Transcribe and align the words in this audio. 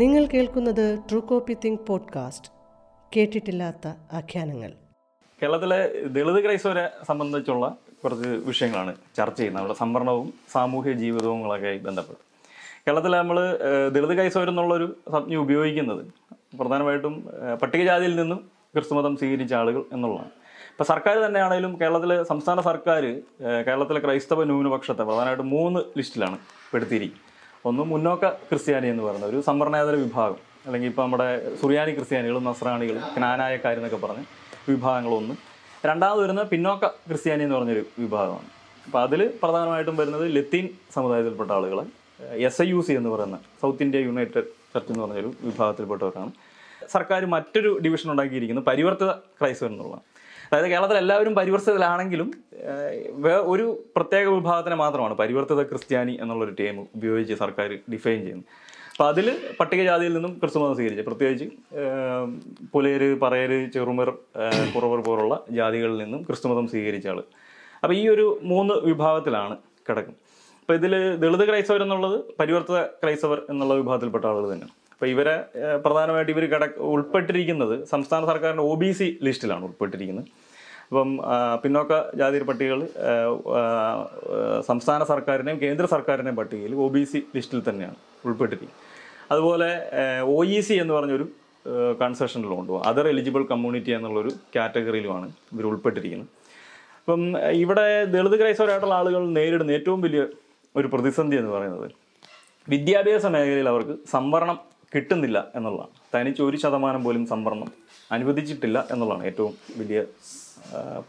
നിങ്ങൾ 0.00 0.26
കേൾക്കുന്നത് 0.26 0.98
true 1.10 1.20
copy 1.20 1.56
think 1.64 1.80
podcast 1.86 2.50
കേട്ടിട്ടില്ലാത്ത 3.16 3.88
ആഖ്യാനങ്ങൾ. 4.12 4.70
കേരളത്തിലെ 5.42 5.78
ദളിത് 6.06 6.44
ക്രൈസ്തവരെ 6.44 6.90
സംബന്ധിച്ചുള്ള 7.08 7.76
കുറച്ച് 8.04 8.28
വിഷയങ്ങളാണ് 8.28 8.94
ചർച്ച 9.16 9.38
ചെയ്യുന്നത്. 9.38 9.62
നമ്മുടെ 9.62 9.78
സംവരണവും 9.78 10.34
സാമൂഹ്യ 10.52 10.92
ജീവിതവുങ്ങളൊക്കെ 10.92 11.76
ബന്ധപ്പെട്ട്. 11.76 12.20
കേരളത്തിൽ 12.86 13.16
നമ്മൾ 13.16 13.58
ദളിത് 13.88 14.14
ക്രൈസ്തവർ 14.14 14.48
എന്നുള്ളൊരു 14.48 14.96
സംജ്ഞ 15.12 15.36
ഉപയോഗിക്കുന്നത് 15.36 16.02
പ്രധാനമായിട്ടും 16.56 17.30
പട്ടികജാതിയിൽ 17.62 18.16
നിന്നും 18.16 18.50
ക്രിസ്തുമതം 18.74 19.16
സ്വീകരിച്ച 19.16 19.54
ആളുകൾ 19.54 19.84
എന്നുള്ളതാണ്. 19.92 20.30
ഇപ്പം 20.72 20.84
സർക്കാർ 20.84 21.16
തന്നെയാണെങ്കിലും 21.18 21.80
കേരളത്തിലെ 21.80 22.22
സംസ്ഥാന 22.22 22.60
സർക്കാർ 22.60 23.02
കേരളത്തിലെ 23.66 24.00
ക്രൈസ്തവ 24.00 24.44
ന്യൂനപക്ഷത്തെ 24.44 25.02
പ്രധാനമായിട്ടും 25.02 25.50
മൂന്ന് 25.50 25.80
ലിസ്റ്റിലാണ് 25.96 26.38
പെടുത്തിയിരിക്കുന്നത്. 26.72 27.29
ഒന്ന് 27.68 27.82
മുന്നോക്ക 27.92 28.26
ക്രിസ്ത്യാനി 28.48 28.88
എന്ന് 28.92 29.02
പറയുന്ന 29.06 29.26
ഒരു 29.32 29.38
സംവരണേതര 29.48 29.94
വിഭാഗം. 30.02 30.38
അല്ലെങ്കിൽ 30.66 30.88
ഇപ്പോൾ 30.92 31.04
നമ്മുടെ 31.04 31.26
സുറിയാനി 31.60 31.92
ക്രിസ്ത്യാനികളും 31.96 32.44
നസ്രാണികളും 32.50 33.02
ജ്ഞാനായക്കാരെന്നൊക്കെ 33.16 33.98
പറഞ്ഞ് 34.04 34.24
വിഭാഗങ്ങളൊന്ന്. 34.68 35.34
രണ്ടാമത് 35.88 36.20
വരുന്നത് 36.22 36.48
പിന്നോക്ക 36.52 36.86
ക്രിസ്ത്യാനി 37.08 37.42
എന്ന് 37.46 37.56
പറഞ്ഞൊരു 37.56 37.82
വിഭാഗമാണ്. 38.02 38.48
അപ്പോൾ 38.86 39.00
അതിൽ 39.06 39.20
പ്രധാനമായിട്ടും 39.42 39.96
വരുന്നത് 40.00 40.24
ലത്തീൻ 40.36 40.66
സമുദായത്തിൽപ്പെട്ട 40.96 41.50
ആളുകൾ 41.58 41.78
എസ് 42.48 42.60
ഐ 42.62 42.68
യു 42.72 42.80
സി 42.86 42.92
എന്ന് 43.00 43.10
പറയുന്ന 43.14 43.36
സൗത്ത് 43.60 43.82
ഇന്ത്യ 43.86 44.00
യുണൈറ്റഡ് 44.08 44.46
ചർച്ച് 44.72 44.90
എന്ന് 44.92 45.02
പറഞ്ഞൊരു 45.04 45.30
വിഭാഗത്തിൽപ്പെട്ടവരാണ് 45.48 46.32
സർക്കാർ 46.94 47.22
മറ്റൊരു 47.34 47.70
ഡിവിഷൻ 47.84 48.08
ഉണ്ടാക്കിയിരിക്കുന്നത് 48.12 48.66
പരിവർത്തിത 48.70 49.10
ക്രൈസ്തവർ 49.38 49.70
എന്നുള്ളതാണ്. 49.70 50.04
അതായത് 50.50 50.68
കേരളത്തിൽ 50.70 50.96
എല്ലാവരും 51.00 51.34
പരിവർത്തിതരാണെങ്കിലും 51.38 52.28
ഒരു 53.52 53.66
പ്രത്യേക 53.96 54.26
വിഭാഗത്തിനെ 54.36 54.76
മാത്രമാണ് 54.84 55.14
പരിവർത്തിത 55.20 55.62
ക്രിസ്ത്യാനി 55.70 56.14
എന്നുള്ളൊരു 56.22 56.54
ടേം 56.60 56.76
ഉപയോഗിച്ച് 56.96 57.34
സർക്കാർ 57.42 57.68
ഡിഫൈൻ 57.92 58.18
ചെയ്യുന്നത്. 58.24 58.48
അപ്പം 58.92 59.06
അതിൽ 59.12 59.26
പട്ടികജാതിയിൽ 59.58 60.12
നിന്നും 60.16 60.32
ക്രിസ്തുമതം 60.40 60.74
സ്വീകരിച്ചു. 60.78 61.04
പ്രത്യേകിച്ച് 61.10 61.46
പുലയർ 62.72 63.02
പറയർ 63.22 63.52
ചെറുമർ 63.74 64.08
കുറവർ 64.74 65.00
പോലുള്ള 65.06 65.36
ജാതികളിൽ 65.58 65.96
നിന്നും 66.04 66.22
ക്രിസ്തുമതം 66.28 66.66
സ്വീകരിച്ച 66.72 67.08
ആൾ 67.12 67.20
അപ്പോൾ 67.82 67.94
ഈ 68.00 68.02
ഒരു 68.14 68.26
മൂന്ന് 68.50 68.74
വിഭാഗത്തിലാണ് 68.88 69.56
കിടക്കുന്നത്. 69.88 70.20
അപ്പോൾ 70.60 70.74
ഇതിൽ 70.80 70.92
ദളിത് 71.22 71.44
ക്രൈസ്തവർ 71.50 71.82
എന്നുള്ളത് 71.86 72.18
പരിവർത്തിത 72.40 72.80
ക്രൈസ്തവർ 73.02 73.38
എന്നുള്ള 73.52 73.74
വിഭാഗത്തിൽപ്പെട്ട 73.80 74.24
ആളുകൾ 74.32 74.46
തന്നെയാണ്. 74.52 74.74
അപ്പോൾ 75.00 75.10
ഇവരെ 75.12 75.34
പ്രധാനമായിട്ട് 75.84 76.32
ഇവർ 76.32 76.44
കിട 76.52 76.64
ഉൾപ്പെട്ടിരിക്കുന്നത് 76.94 77.72
സംസ്ഥാന 77.90 78.22
സർക്കാരിന്റെ 78.30 78.64
ഒ 78.70 78.72
ബി 78.80 78.88
സി 78.98 79.06
ലിസ്റ്റിലാണ് 79.26 79.62
ഉൾപ്പെട്ടിരിക്കുന്നത്. 79.68 80.26
അപ്പം 80.88 81.10
പിന്നോക്ക 81.62 81.92
ജാതി 82.20 82.42
പട്ടികകൾ 82.48 82.80
സംസ്ഥാന 84.68 85.00
സർക്കാരിനെയും 85.12 85.58
കേന്ദ്ര 85.62 85.86
സർക്കാരിനെയും 85.94 86.36
പട്ടികയിൽ 86.40 86.72
ഒ 86.84 86.88
ബി 86.96 87.02
സി 87.12 87.18
ലിസ്റ്റിൽ 87.36 87.60
തന്നെയാണ് 87.68 87.96
ഉൾപ്പെട്ടിരിക്കുന്നത്. 88.26 88.76
അതുപോലെ 89.32 89.70
ഒ 90.34 90.38
ഇ 90.56 90.58
സി 90.66 90.76
എന്ന് 90.82 90.94
പറഞ്ഞൊരു 90.96 91.26
കൺസെഷനിലുണ്ട് 92.02 92.72
അതർ 92.90 93.06
എലിജിബിൾ 93.14 93.44
കമ്മ്യൂണിറ്റി 93.52 93.94
എന്നുള്ളൊരു 93.98 94.32
കാറ്റഗറിയിലുമാണ് 94.56 95.28
ഇവർ 95.54 95.66
ഉൾപ്പെട്ടിരിക്കുന്നത്. 95.72 96.30
അപ്പം 97.02 97.22
ഇവിടെ 97.64 97.86
ദളിത് 98.16 98.36
ക്രൈസ്തവരായിട്ടുള്ള 98.40 98.96
ആളുകൾ 99.02 99.24
നേരിടുന്ന 99.38 99.78
ഏറ്റവും 99.78 100.02
വലിയ 100.06 100.24
ഒരു 100.74 100.90
പ്രതിസന്ധി 100.94 101.38
എന്ന് 101.42 101.54
പറയുന്നത് 101.56 101.88
വിദ്യാഭ്യാസ 102.74 103.26
മേഖലയിൽ 103.36 103.70
അവർക്ക് 103.72 103.96
സംവരണം 104.16 104.58
കിട്ടുന്നില്ല 104.94 105.38
എന്നുള്ളതാണ്. 105.56 105.92
തനിച്ച് 106.14 106.42
ഒരു 106.42 106.56
ശതമാനം 106.62 107.04
പോലും 107.04 107.24
സംവരണം 107.26 107.68
അനുവദിച്ചിട്ടില്ല 108.12 108.78
എന്നുള്ളതാണ് 108.92 109.24
ഏറ്റവും 109.30 109.52
വലിയ 109.80 109.98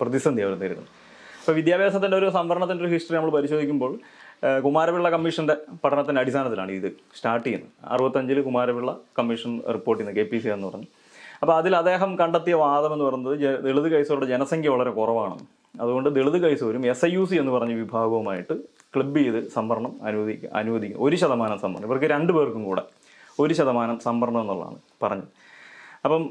പ്രതിസന്ധി 0.02 0.42
അവർ 0.42 0.54
നേരിടുന്നത്. 0.64 0.92
ഇപ്പോൾ 1.40 1.56
വിദ്യാഭ്യാസത്തിന്റെ 1.60 2.18
ഒരു 2.18 2.28
സംവരണത്തിന്റെ 2.30 2.84
ഒരു 2.86 2.92
ഹിസ്റ്ററി 2.94 3.16
നമ്മൾ 3.18 3.32
പരിശോധിക്കുമ്പോൾ 3.38 3.94
കുമാരപിള്ള 4.66 5.08
കമ്മീഷന്റെ 5.10 5.56
പഠനത്തിന്റെ 5.84 6.20
അടിസ്ഥാനത്തിലാണ് 6.22 6.72
ഇത് 6.72 6.90
സ്റ്റാർട്ട് 7.18 7.46
ചെയ്യുന്നത്. 7.46 7.72
അറുപത്തഞ്ചിൽ 7.94 8.42
കുമാരപിള്ള 8.42 8.92
കമ്മീഷൻ 9.20 9.52
റിപ്പോർട്ട് 9.76 10.04
ചെയ്യുന്നത് 10.04 10.28
കെ 10.28 10.36
പി 10.36 10.40
സി 10.44 10.50
എന്ന് 10.56 10.68
പറഞ്ഞു. 10.68 10.88
അപ്പോൾ 11.42 11.56
അതിൽ 11.58 11.74
അദ്ദേഹം 11.76 12.12
കണ്ടെത്തിയ 12.18 12.54
വാദം 12.54 12.94
എന്ന് 12.94 13.06
പറയുന്നത് 13.06 13.36
ദളിത് 13.66 13.90
കൈസവരുടെ 13.94 14.26
ജനസംഖ്യ 14.26 14.70
വളരെ 14.70 14.92
കുറവാണ് 15.00 15.38
അതുകൊണ്ട് 15.82 16.10
ദളിത് 16.16 16.38
കൈസോരും 16.44 16.86
എസ് 16.92 17.06
ഐ 17.06 17.12
യു 17.14 17.24
സി 17.26 17.36
എന്ന് 17.36 17.52
പറഞ്ഞ 17.52 17.74
വിഭാഗവുമായിട്ട് 17.74 18.56
ക്ലബ് 18.96 19.20
ചെയ്ത് 19.20 19.50
സംവരണം 19.50 19.94
അനുവദിക്കുക 20.04 20.50
അനുവദിക്കുക 20.54 21.00
ഒരു 21.00 21.16
ശതമാനം 21.16 21.60
സംവരണം. 21.60 21.88
ഇവർക്ക് 21.88 22.06
രണ്ടു 22.06 22.32
പേർക്കും 22.34 22.64
കൂടെ 22.64 22.84
ഒരു 23.46 23.54
ശതമാനം 23.60 23.98
സംവരണം 24.08 24.42
എന്നുള്ളതാണ് 24.44 24.80
പറഞ്ഞത്. 25.04 25.30
അപ്പം 26.06 26.24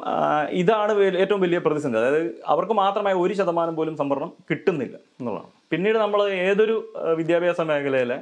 ഇതാണ് 0.60 0.93
ഏറ്റവും 1.22 1.41
വലിയ 1.44 1.59
പ്രതിസന്ധി. 1.66 1.98
അതായത് 2.00 2.22
അവർക്ക് 2.53 2.75
മാത്രമായി 2.82 3.16
ഒരു 3.25 3.34
ശതമാനം 3.41 3.75
പോലും 3.76 3.94
സംവരണം 4.00 4.31
കിട്ടുന്നില്ല 4.50 4.97
എന്നുള്ളതാണ്. 5.21 5.50
പിന്നീട് 5.72 5.98
നമ്മൾ 6.04 6.21
ഏതൊരു 6.48 6.76
വിദ്യാഭ്യാസ 7.21 7.60
മേഖലയിലെ 7.71 8.19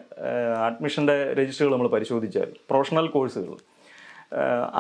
അഡ്മിഷന്റെ 0.67 1.17
രജിസ്റ്ററുകൾ 1.39 1.73
നമ്മൾ 1.75 1.89
പരിശോധിച്ചാൽ 1.97 2.51
പ്രൊഫഷണൽ 2.71 3.07
കോഴ്സുകൾ 3.17 3.57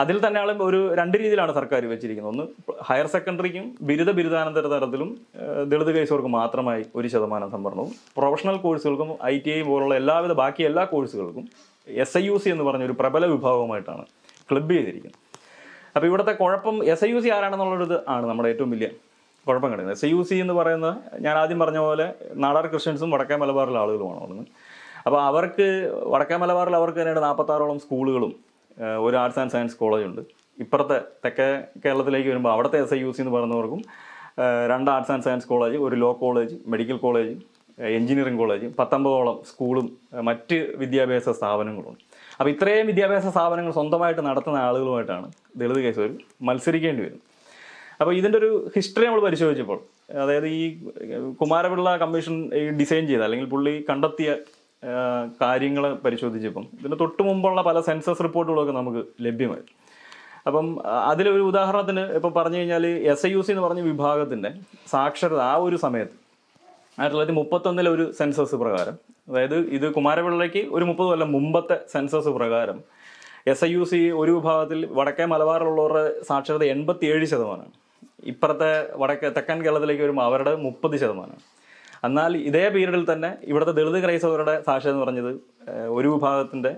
അതിൽ 0.00 0.16
തന്നെയാണ് 0.25 0.62
ഒരു 0.62 0.80
രണ്ട് 0.98 1.14
രീതിയിലാണ് 1.20 1.52
സർക്കാർ 1.58 1.82
വെച്ചിരിക്കുന്നത്. 1.92 2.32
ഒന്ന് 2.32 2.44
ഹയർ 2.88 3.06
സെക്കൻഡറിക്കും 3.14 3.66
ബിരുദ 3.88 4.10
ബിരുദാനന്തര 4.19 4.66
തരത്തിലും 4.72 5.10
ദളിത് 5.70 5.92
കേസുകൾക്ക് 5.96 6.32
മാത്രമായി 6.38 6.84
ഒരു 6.98 7.08
ശതമാനം 7.14 7.50
സംവരണവും 7.54 7.94
പ്രൊഫഷണൽ 8.19 8.58
കോഴ്സുകൾക്കും 8.64 9.10
ഐ 9.32 9.34
ടി 9.46 9.52
ഐ 9.58 9.62
പോലുള്ള 9.70 9.94
എല്ലാവിധ 10.02 10.34
ബാക്കി 10.42 10.62
എല്ലാ 10.70 10.84
കോഴ്സുകൾക്കും 10.92 11.46
എസ് 12.04 12.16
ഐ 12.19 12.22
യു 12.26 12.37
സി 12.43 12.49
എന്ന് 12.54 12.65
പറഞ്ഞ 12.69 12.84
ഒരു 12.88 12.97
പ്രബല 13.00 13.25
വിഭാഗവുമായിട്ടാണ് 13.32 14.04
ക്ലബ് 14.50 14.72
ചെയ്തിരിക്കുന്നത്. 14.76 15.19
അപ്പോൾ 15.94 16.06
ഇവിടുത്തെ 16.06 16.32
കുഴപ്പം 16.32 16.76
എസ് 16.93 17.04
ഐ 17.06 17.10
യു 17.12 17.21
സി 17.25 17.28
ആരാണെന്നുള്ളൊരിത് 17.37 17.97
ആണ് 18.15 18.25
നമ്മുടെ 18.31 18.49
ഏറ്റവും 18.53 18.71
വലിയ 18.75 18.88
കുഴപ്പം 19.47 19.69
കിടക്കുന്നത്. 19.72 19.97
എസ് 19.99 20.06
ഐ 20.09 20.10
യു 20.10 20.22
സി 20.28 20.37
എന്ന് 20.44 20.54
പറയുന്നത് 20.59 20.97
ഞാൻ 21.26 21.34
ആദ്യം 21.43 21.59
പറഞ്ഞ 21.59 21.78
പോലെ 21.87 22.06
നാടാർ 22.44 22.66
ക്രിസ്ത്യൻസും 22.72 23.10
വടക്കേ 23.15 23.37
മലബാറിലെ 23.43 23.78
ആളുകളുമാണ് 23.82 24.19
അവിടുന്ന്. 24.22 24.44
അപ്പോൾ 25.06 25.21
അവർക്ക് 25.28 25.66
വടക്കേ 26.15 26.37
മലബാറിൽ 26.43 26.76
അവർക്ക് 26.81 26.99
തന്നെയാണ് 27.00 27.22
നാൽപ്പത്താറോളം 27.26 27.78
സ്കൂളുകളും 27.84 28.32
ഒരു 29.06 29.16
ആർട്സ് 29.16 29.41
ആൻഡ് 29.43 29.53
സയൻസ് 29.55 29.76
കോളേജ് 29.82 30.06
ഉണ്ട്. 30.09 30.22
ഇപ്പുറത്തെ 30.65 30.99
തെക്കേ 31.25 31.49
കേരളത്തിലേക്ക് 31.84 32.28
വരുമ്പോൾ 32.28 32.53
അവിടുത്തെ 32.55 32.78
എസ് 32.84 32.94
ഐ 32.94 33.00
യു 33.05 33.10
സി 33.16 33.20
എന്ന് 33.25 33.34
പറയുന്നവർക്കും 33.34 33.81
രണ്ട് 34.72 34.88
ആർട്സ് 34.94 35.12
ആൻഡ് 35.12 35.25
സയൻസ് 35.26 35.47
കോളേജ് 35.53 35.76
ഒരു 35.87 35.97
law 36.03 36.10
college 36.22 36.55
medical 36.72 36.97
college 36.97 37.32
engineering 37.99 38.41
college 38.41 38.66
പത്തൊമ്പതോളം 38.78 39.37
സ്കൂളും 39.50 39.87
മറ്റ് 40.28 40.56
വിദ്യാഭ്യാസ 40.83 41.28
സ്ഥാപനങ്ങളുണ്ട്. 41.39 42.03
അപ്പോൾ 42.39 42.50
ഇത്രയും 42.55 42.87
വിദ്യാഭ്യാസ 42.91 43.27
സ്ഥാപനങ്ങൾ 43.34 43.72
സ്വന്തമായിട്ട് 43.78 44.22
നടത്തുന്ന 44.28 44.59
ആളുകളുമായിട്ടാണ് 44.69 45.28
ദളിത് 45.61 45.81
കേസ് 45.87 46.00
ഒരു 46.06 46.15
മത്സരിക്കേണ്ടി 46.49 47.03
വരുന്നത്. 47.05 47.25
അപ്പോൾ 48.00 48.12
ഇതിന്റെ 48.21 48.38
ഒരു 48.38 48.50
ഹിസ്റ്ററി 48.75 49.05
നമ്മൾ 49.06 49.22
പരിശോധിച്ചപ്പോൾ 49.28 49.78
അതായത് 50.22 50.49
ഈ 50.49 50.62
കുമാരപിള്ള 51.41 51.88
കമ്മീഷൻ 52.03 52.37
ഡിസൈൻ 52.81 53.05
ചെയ്ത 53.09 53.22
അല്ലെങ്കിൽ 53.27 53.49
പുള്ളി 53.55 53.75
കണ്ടെത്തിയ 53.91 54.37
കാര്യങ്ങൾ 55.43 55.84
പരിശോധിച്ചപ്പം 56.05 56.65
ഇതിന് 56.81 56.97
തൊട്ട് 57.00 57.22
മുമ്പുള്ള 57.22 57.62
പല 57.62 57.78
സെൻസസ് 57.81 58.22
റിപ്പോർട്ടുകളൊക്കെ 58.27 58.72
നമുക്ക് 58.72 59.03
ലഭ്യമായി 59.27 59.65
അപ്പം 60.49 60.67
അതിലൊരു 61.11 61.43
ഉദാഹരണത്തിന് 61.43 62.00
ഇപ്പം 62.19 62.33
പറഞ്ഞു 62.33 62.59
കഴിഞ്ഞാൽ 62.59 62.84
എസ് 63.12 63.27
ഐ 63.27 63.31
യു 63.33 63.41
സി 63.41 63.50
എന്ന് 63.53 63.65
പറഞ്ഞ 63.65 63.81
വിഭാഗത്തിന്റെ 63.81 64.50
സാക്ഷരത 64.93 65.41
ആ 65.41 65.55
ഒരു 65.55 65.77
സമയത്ത് 65.77 66.17
ആയിരത്തി 66.98 67.14
തൊള്ളായിരത്തി 67.14 67.38
മുപ്പത്തൊന്നിലെ 67.38 67.91
ഒരു 67.91 68.12
സെൻസസ് 68.12 68.54
പ്രകാരം 68.54 68.94
അതായത് 69.28 69.56
ഇത് 69.69 69.94
കുമാരപിള്ളയ്ക്ക് 69.94 70.62
ഒരു 70.70 70.84
മുപ്പത് 70.84 71.09
കൊല്ലം 71.09 71.32
മുമ്പത്തെ 71.32 71.76
സെൻസസ് 71.92 72.28
പ്രകാരം 72.28 72.78
എസ് 73.47 73.64
ഐ 73.64 73.69
യു 73.69 73.84
സി 73.84 74.00
ഒരു 74.12 74.32
വിഭാഗത്തിൽ 74.32 74.86
വടക്കേ 74.92 75.25
മലബാറിലുള്ളവരുടെ 75.25 76.03
സാക്ഷരത 76.22 76.64
എൺപത്തി 76.64 77.06
ഏഴ് 77.06 77.25
ശതമാനമാണ് 77.25 77.75
ഇപ്പുറത്തെ 78.25 78.70
വടക്കേ 78.97 79.28
തെക്കൻ 79.28 79.64
കേരളത്തിലേക്ക് 79.64 80.03
വരുമ്പോൾ 80.03 80.22
അവരുടെ 80.22 80.54
മുപ്പത് 80.56 80.97
ശതമാനമാണ് 80.97 81.44
എന്നാൽ 82.04 82.32
ഇതേ 82.41 82.69
പീരീഡിൽ 82.69 83.12
തന്നെ 83.12 83.31
ഇവിടുത്തെ 83.42 83.72
ദളിത് 83.72 84.04
ക്രൈസ്തവരുടെ 84.04 84.54
സാക്ഷരത 84.62 84.92
എന്ന് 84.92 85.04
പറഞ്ഞത് 85.04 85.31
ഒരു 85.91 86.08
വിഭാഗത്തിന്റെ 86.08 86.72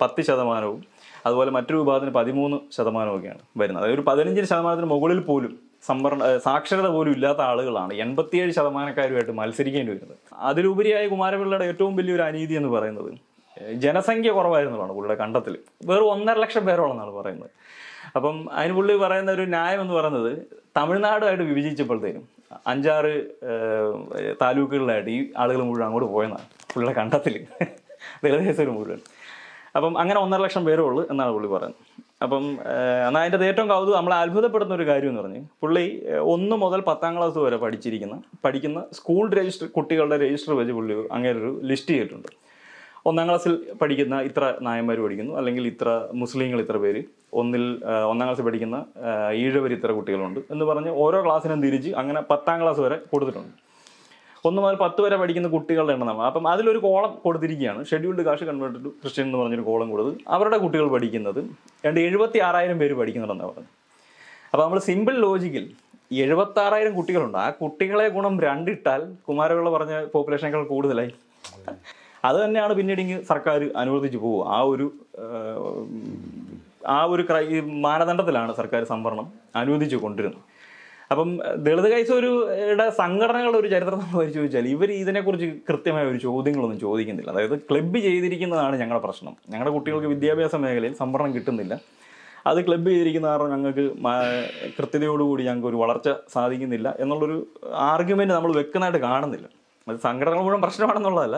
പത്ത് 0.00 0.22
ശതമാനവും 0.22 0.80
അതുപോലെ 1.26 1.50
മറ്റൊരു 1.50 1.78
വിഭാഗത്തിന് 1.78 2.10
പതിമൂന്ന് 2.10 2.58
ശതമാനമൊക്കെയാണ് 2.76 3.42
വരുന്നത്. 3.56 3.82
അതായത് 3.82 3.94
ഒരു 3.94 4.04
പതിനഞ്ച് 4.08 4.42
ശതമാനത്തിന് 4.42 4.86
മുകളിൽ 4.86 5.20
പോലും 5.20 5.52
സംവരണ 5.88 6.22
സാക്ഷരത 6.46 6.88
പോലും 6.94 7.12
ഇല്ലാത്ത 7.16 7.40
ആളുകളാണ് 7.50 7.92
എൺപത്തിയേഴ് 8.04 8.52
ശതമാനക്കാരുമായിട്ട് 8.58 9.34
മത്സരിക്കേണ്ടി 9.40 9.92
വരുന്നത്. 9.92 10.16
അതിലുപരിയായ 10.48 11.04
കുമാരപിള്ളയുടെ 11.14 11.66
ഏറ്റവും 11.72 11.94
വലിയൊരു 11.96 12.22
അനീതി 12.22 12.54
എന്ന് 12.60 12.70
പറയുന്നത് 12.74 13.10
ജനസംഖ്യ 13.84 14.30
കുറവായിരുന്നുള്ളതാണ് 14.30 14.92
പുള്ളിയുടെ 14.96 15.16
കണ്ടത്തിൽ 15.22 15.54
വെറും 15.88 16.10
ഒന്നര 16.12 16.36
ലക്ഷം 16.44 16.64
പേരോളെന്നാണ് 16.68 17.12
പറയുന്നത്. 17.18 17.50
അപ്പം 18.16 18.36
അതിന് 18.58 18.74
പുള്ളി 18.78 18.94
പറയുന്ന 19.02 19.30
ഒരു 19.38 19.44
ന്യായം 19.54 19.80
എന്ന് 19.80 19.94
പറയുന്നത് 19.94 20.32
തമിഴ്നാടുമായിട്ട് 20.78 21.44
വിഭജിച്ചപ്പോഴത്തേനും 21.50 22.24
അഞ്ചാറ് 22.66 23.12
താലൂക്കുകളിലായിട്ട് 24.42 25.10
ഈ 25.10 25.20
ആളുകൾ 25.42 25.62
മുഴുവൻ 25.68 25.84
അങ്ങോട്ട് 25.86 26.08
പോയെന്നാണ് 26.14 26.46
പുള്ളിയുടെ 26.72 26.94
കണ്ടത്തിൽ 27.00 27.34
ദളിതേശ്വരം 28.24 28.74
മുഴുവൻ. 28.74 29.00
അപ്പം 29.76 29.92
അങ്ങനെ 30.00 30.18
ഒന്നര 30.20 30.40
ലക്ഷം 30.40 30.64
പേരേ 30.68 30.82
ഉള്ളൂ 30.82 31.02
എന്നാണ് 31.10 31.32
പുള്ളി 31.32 31.48
പറയുന്നത്. 31.48 32.01
അപ്പം 32.24 32.44
എന്നാൽ 33.06 33.20
അതിന്റെ 33.22 33.46
ഏറ്റവും 33.50 33.68
കൗതുകം 33.72 33.96
നമ്മളെ 33.98 34.16
അത്ഭുതപ്പെടുന്ന 34.24 34.72
ഒരു 34.78 34.86
കാര്യം 34.90 35.10
എന്ന് 35.12 35.22
പറഞ്ഞ് 35.22 35.40
പുള്ളി 35.62 35.84
ഒന്ന് 36.34 36.56
മുതൽ 36.64 36.80
പത്താം 36.90 37.12
ക്ലാസ് 37.16 37.38
വരെ 37.46 37.58
പഠിച്ചിരിക്കുന്ന 37.64 38.16
പഠിക്കുന്ന 38.44 38.80
സ്കൂൾ 38.98 39.24
രജിസ്റ്റർ 39.38 39.68
കുട്ടികളുടെ 39.76 40.18
രജിസ്റ്റർ 40.24 40.54
വെച്ച് 40.60 40.74
പുള്ളി 40.78 40.96
അങ്ങനെ 41.16 41.32
ഒരു 41.40 41.52
ലിസ്റ്റ് 41.70 41.94
ചെയ്തിട്ടുണ്ട്. 41.94 42.30
ഒന്നാം 43.10 43.26
ക്ലാസ്സിൽ 43.28 43.54
പഠിക്കുന്ന 43.80 44.16
ഇത്ര 44.28 44.44
നായന്മാർ 44.66 44.98
പഠിക്കുന്നു 45.04 45.32
അല്ലെങ്കിൽ 45.38 45.64
ഇത്ര 45.72 45.88
മുസ്ലിങ്ങൾ 46.22 46.58
ഇത്ര 46.64 46.76
പേര്. 46.84 47.00
ഒന്നിൽ 47.40 47.64
ഒന്നാം 48.10 48.26
ക്ലാസ്സിൽ 48.28 48.46
പഠിക്കുന്ന 48.48 48.78
ഈഴവർ 49.42 49.72
ഇത്ര 49.78 49.90
കുട്ടികളുണ്ട് 49.98 50.40
എന്ന് 50.52 50.64
പറഞ്ഞ് 50.70 50.92
ഓരോ 51.04 51.20
ക്ലാസ്സിനും 51.26 51.62
തിരിച്ച് 51.66 51.92
അങ്ങനെ 52.02 52.22
പത്താം 52.30 52.58
ക്ലാസ് 52.62 52.80
വരെ 52.86 52.98
കൊടുത്തിട്ടുണ്ട്. 53.12 53.54
ഒന്ന് 54.48 54.62
മുതൽ 54.62 54.74
പത്ത് 54.74 55.00
വരെ 55.04 55.16
പഠിക്കുന്ന 55.16 55.48
കുട്ടികളുടെ 55.48 55.92
എണ്ണം 55.92 56.20
അപ്പം 56.28 56.44
അതിലൊരു 56.52 56.78
കോളം 56.78 57.18
കൊടുത്തിരിക്കുകയാണ്. 57.24 57.80
Scheduled 57.90 58.22
caste 58.26 58.46
converted 58.48 58.84
to 58.84 58.90
Christian 59.02 59.26
എന്ന് 59.26 59.38
പറഞ്ഞൊരു 59.38 59.62
കോളം 59.62 59.90
കൊടുത്ത് 59.90 60.12
അവരുടെ 60.28 60.58
കുട്ടികൾ 60.64 60.86
പഠിക്കുന്നത് 60.94 61.40
രണ്ട് 61.86 62.00
എഴുപത്തി 62.00 62.38
ആറായിരം 62.38 62.78
പേര് 62.78 62.94
പഠിക്കുന്നുണ്ടെന്നാണ് 63.00 63.52
പറഞ്ഞത്. 63.52 63.70
അപ്പോൾ 64.52 64.64
നമ്മൾ 64.64 64.78
സിമ്പിൾ 64.88 65.14
ലോജിക്കിൽ 65.26 65.64
എഴുപത്തി 66.24 66.60
ആറായിരം 66.60 66.94
കുട്ടികളുണ്ട്. 66.94 67.38
ആ 67.38 67.50
കുട്ടികളെ 67.60 68.08
ഗുണം 68.16 68.34
രണ്ടിട്ടാൽ 68.40 69.02
കുമാരപിള്ള 69.28 69.70
പറഞ്ഞ 69.70 69.92
പോപ്പുലേഷനേക്കാൾ 70.14 70.64
കൂടുതലായി. 70.72 71.12
അത് 72.24 72.44
തന്നെയാണ് 72.44 72.72
പിന്നീട് 72.78 73.00
ഇങ്ങ് 73.00 73.18
സർക്കാർ 73.30 73.60
അനുവദിച്ചു 73.82 74.18
പോകുക 74.18 74.44
ആ 74.56 74.58
ഒരു 74.72 74.86
ആ, 76.94 76.96
ഒരു 77.14 77.22
മാനദണ്ഡത്തിലാണ് 77.86 78.52
സർക്കാർ 78.60 78.84
സംവരണം 78.84 79.26
അനുവദിച്ചു 79.60 79.96
കൊണ്ടിരുന്നത്. 79.96 80.42
അപ്പം 81.12 81.30
ദളിത് 81.64 81.88
കൈസൂരുടെ 81.92 82.90
സംഘടനകളുടെ 82.98 83.58
ഒരു 83.62 83.68
ചരിത്രം 83.72 83.98
നമ്മൾ 84.02 84.30
ചോദിച്ചാൽ 84.36 84.66
ഇവർ 84.74 84.90
ഇതിനെക്കുറിച്ച് 84.92 85.48
കൃത്യമായ 85.68 86.04
ഒരു 86.10 86.18
ചോദ്യങ്ങളൊന്നും 86.26 86.80
ചോദിക്കുന്നില്ല. 86.80 87.30
അതായത് 87.30 87.56
ക്ലബ്ബ് 87.70 87.98
ചെയ്തിരിക്കുന്നതാണ് 87.98 88.76
ഞങ്ങളുടെ 88.82 89.04
പ്രശ്നം. 89.06 89.34
ഞങ്ങളുടെ 89.50 89.72
കുട്ടികൾക്ക് 89.76 90.06
വിദ്യാഭ്യാസ 90.06 90.56
മേഖലയിൽ 90.64 90.94
സംവരണം 91.02 91.34
കിട്ടുന്നില്ല. 91.34 91.80
അത് 92.50 92.66
ക്ലബ്ബ് 92.66 92.90
ചെയ്തിരിക്കുന്ന 92.90 93.26
കാരണം 93.28 93.50
ഞങ്ങൾക്ക് 93.50 93.84
കൃത്യതയോടുകൂടി 94.78 95.42
ഞങ്ങൾക്ക് 95.48 95.68
ഒരു 95.68 95.76
വളർച്ച 95.82 96.08
സാധിക്കുന്നില്ല 96.32 96.88
എന്നുള്ളൊരു 97.00 97.36
ആർഗ്യുമെന്റ് 97.92 98.34
നമ്മൾ 98.34 98.52
വെക്കുന്നതായിട്ട് 98.56 98.98
കാണുന്നില്ല. 99.06 99.46
അത് 99.88 99.96
സംഘടനകൾ 100.06 100.42
മുഴുവൻ 100.46 100.62
പ്രശ്നമാണെന്നുള്ളതല്ല. 100.62 101.36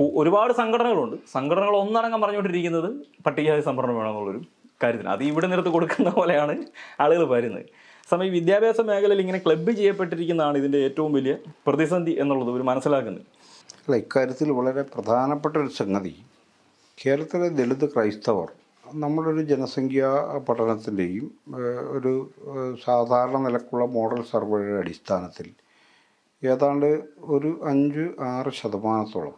ഒരുപാട് 0.00 0.52
സംഘടനകളുണ്ട്. 0.52 1.16
സംഘടനകൾ 1.32 1.74
ഒന്നടങ്കം 1.76 2.20
പറഞ്ഞുകൊണ്ടിരിക്കുന്നത് 2.20 2.90
പട്ടികജാതി 3.26 3.62
സംവരണം 3.68 3.96
വേണമെന്നുള്ളൊരു 3.96 4.42
കാര്യത്തിന്. 4.82 5.08
അത് 5.08 5.22
ഇവിടെ 5.24 5.46
നിരത്ത് 5.46 5.68
കൊടുക്കുന്ന 5.68 6.10
പോലെയാണ് 6.10 6.54
ആളുകൾ 7.00 7.24
വരുന്നത്. 7.34 7.81
സമയം 8.12 8.32
വിദ്യാഭ്യാസ 8.32 8.80
മേഖലയിൽ 8.90 9.20
ഇങ്ങനെ 9.20 9.40
ക്ലബ്ബ് 9.46 9.72
ചെയ്യപ്പെട്ടിരിക്കുന്നതാണ് 9.72 10.56
ഇതിന്റെ 10.58 10.78
ഏറ്റവും 10.86 11.12
വലിയ 11.12 11.34
പ്രതിസന്ധി 11.66 12.12
എന്നുള്ളത് 12.22 12.50
ഒരു 12.50 12.66
മനസ്സിലാക്കുന്നത് 12.70 13.26
അല്ല 13.84 13.96
ഇക്കാര്യത്തിൽ 13.96 14.48
വളരെ 14.50 14.82
പ്രധാനപ്പെട്ട 14.82 15.54
ഒരു 15.56 15.70
സംഗതി. 15.78 16.14
കേരളത്തിലെ 16.98 17.48
ദളിത് 17.58 17.86
ക്രൈസ്തവർ 17.92 18.48
നമ്മളൊരു 18.94 19.42
ജനസംഖ്യാ 19.42 20.10
പഠനത്തിന്റെയും 20.48 21.26
ഒരു 21.96 22.12
സാധാരണ 22.84 23.36
നിലക്കുള്ള 23.36 23.84
മോഡൽ 23.96 24.20
സർവേയുടെ 24.32 24.78
അടിസ്ഥാനത്തിൽ 24.78 25.48
ഏതാണ്ട് 26.42 26.90
ഒരു 27.34 27.50
അഞ്ച് 27.64 28.04
ആറ് 28.32 28.50
ശതമാനത്തോളം 28.60 29.36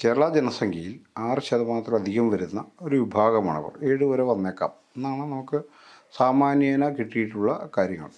കേരള 0.00 0.24
ജനസംഖ്യയിൽ 0.34 0.94
ആറ് 1.18 1.42
ശതമാനത്തിലധികം 1.48 2.26
വരുന്ന 2.30 2.60
ഒരു 2.82 2.96
വിഭാഗമാണവർ. 2.96 3.72
ഏഴ് 3.90 4.04
വരെ 4.04 4.24
വന്നേക്കാം. 4.30 4.72
എന്നാണ് 4.96 5.24
നമുക്ക് 5.32 5.58
സാമാന്യേന 6.12 6.88
കിട്ടിയിട്ടുള്ള 6.88 7.70
കാര്യങ്ങൾ 7.78 8.10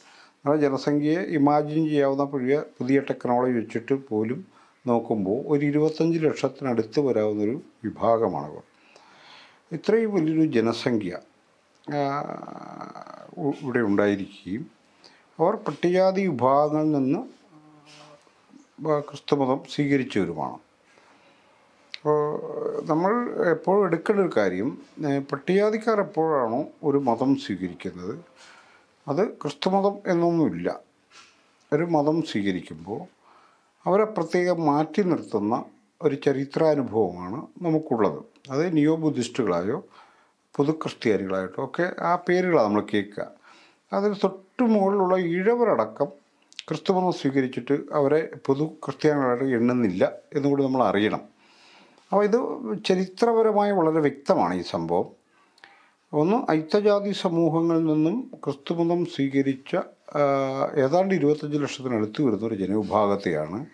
നമ്മുടെ 0.45 0.61
ജനസംഖ്യയെ 0.61 1.21
ഇമാജിൻ 1.39 1.89
ചെയ്യാവുന്ന 1.89 2.25
പുതിയ 2.25 2.63
പുതിയ 2.79 3.01
ടെക്നോളജി 3.01 3.53
വെച്ചിട്ട് 3.53 3.95
പോലും 4.09 4.41
നോക്കുമ്പോൾ 4.87 5.39
ഒരു 5.47 5.67
ഇരുപത്തഞ്ച് 5.67 6.19
ലക്ഷത്തിനടുത്ത് 6.19 7.01
വരാവുന്നൊരു 7.01 7.63
വിഭാഗമാണവർ 7.85 8.65
ഇത്രയും 9.73 10.15
വലിയൊരു 10.15 10.47
ജനസംഖ്യ 10.53 11.13
ഇവിടെ 13.59 13.81
ഉണ്ടായിരിക്കുകയും 13.81 14.65
അവർ 15.39 15.55
പട്ടികജാതി 15.57 16.23
വിഭാഗങ്ങളിൽ 16.29 16.91
നിന്ന് 16.91 17.21
ക്രിസ്തുമതം 19.09 19.59
സ്വീകരിച്ചവരുമാണ്. 19.69 20.59
അപ്പോൾ 22.05 22.25
നമ്മൾ 22.89 23.13
എപ്പോഴും 23.51 23.83
എടുക്കേണ്ട 23.87 24.21
ഒരു 24.21 24.31
കാര്യം 24.37 24.71
പട്ടികാതിക്കാർ 25.33 26.01
എപ്പോഴാണോ 26.01 26.59
ഒരു 26.89 26.99
മതം 26.99 27.31
സ്വീകരിക്കുന്നത് 27.37 28.19
അത് 29.09 29.23
ക്രിസ്തുമതം 29.43 29.95
എന്നൊന്നുമില്ല. 30.07 30.69
ഒരു 31.73 31.85
മതം 31.85 32.23
സ്വീകരിക്കുമ്പോൾ 32.23 33.01
അവരെ 33.87 34.05
പ്രത്യേകം 34.05 34.67
മാറ്റി 34.67 35.03
നിർത്തുന്ന 35.03 35.65
ഒരു 36.03 36.15
ചരിത്രാനുഭവമാണ് 36.15 37.41
നമുക്കുള്ളത്. 37.63 38.21
അത് 38.51 38.77
നിയോ 38.77 38.97
ബുദ്ധിസ്റ്റുകളായോ 38.97 39.79
പൊതു 40.57 40.73
ക്രിസ്ത്യാനികളായിട്ടോ 40.73 41.65
ഒക്കെ 41.65 41.89
ആ 42.01 42.15
പേരുകളാണ് 42.29 42.69
നമ്മൾ 42.69 42.87
കേൾക്കുക. 42.95 43.31
അതിന് 43.93 44.15
തൊട്ട് 44.25 44.63
മുകളിലുള്ള 44.63 45.17
ഇഴവരടക്കം 45.17 46.11
ക്രിസ്തുമതം 46.69 47.13
സ്വീകരിച്ചിട്ട് 47.13 47.79
അവരെ 47.93 48.29
പൊതു 48.47 48.67
ക്രിസ്ത്യാനികളായിട്ട് 48.85 49.57
എണ്ണുന്നില്ല 49.61 50.13
എന്നുകൂടി 50.35 50.65
നമ്മൾ 50.65 50.85
അറിയണം. 50.93 51.34
അപ്പോൾ 52.15 52.27
ഇത് 52.27 52.85
ചരിത്രപരമായി 52.85 53.73
വളരെ 53.73 54.01
വ്യക്തമാണ് 54.01 54.55
ഈ 54.55 54.63
സംഭവം. 54.63 55.07
ഒന്ന് 56.13 56.53
ഐത്തജാതി 56.53 57.13
സമൂഹങ്ങളിൽ 57.13 57.85
നിന്നും 57.85 58.31
ക്രിസ്തുമതം 58.45 59.07
സ്വീകരിച്ച 59.07 59.73
ഏതാണ്ട് 60.77 61.15
ഇരുപത്തഞ്ച് 61.15 61.59
ലക്ഷത്തിനടുത്ത് 61.63 62.23
വരുന്ന 62.23 62.47
ഒരു 62.47 62.55
ജനവിഭാഗത്തെയാണ് 62.55 63.67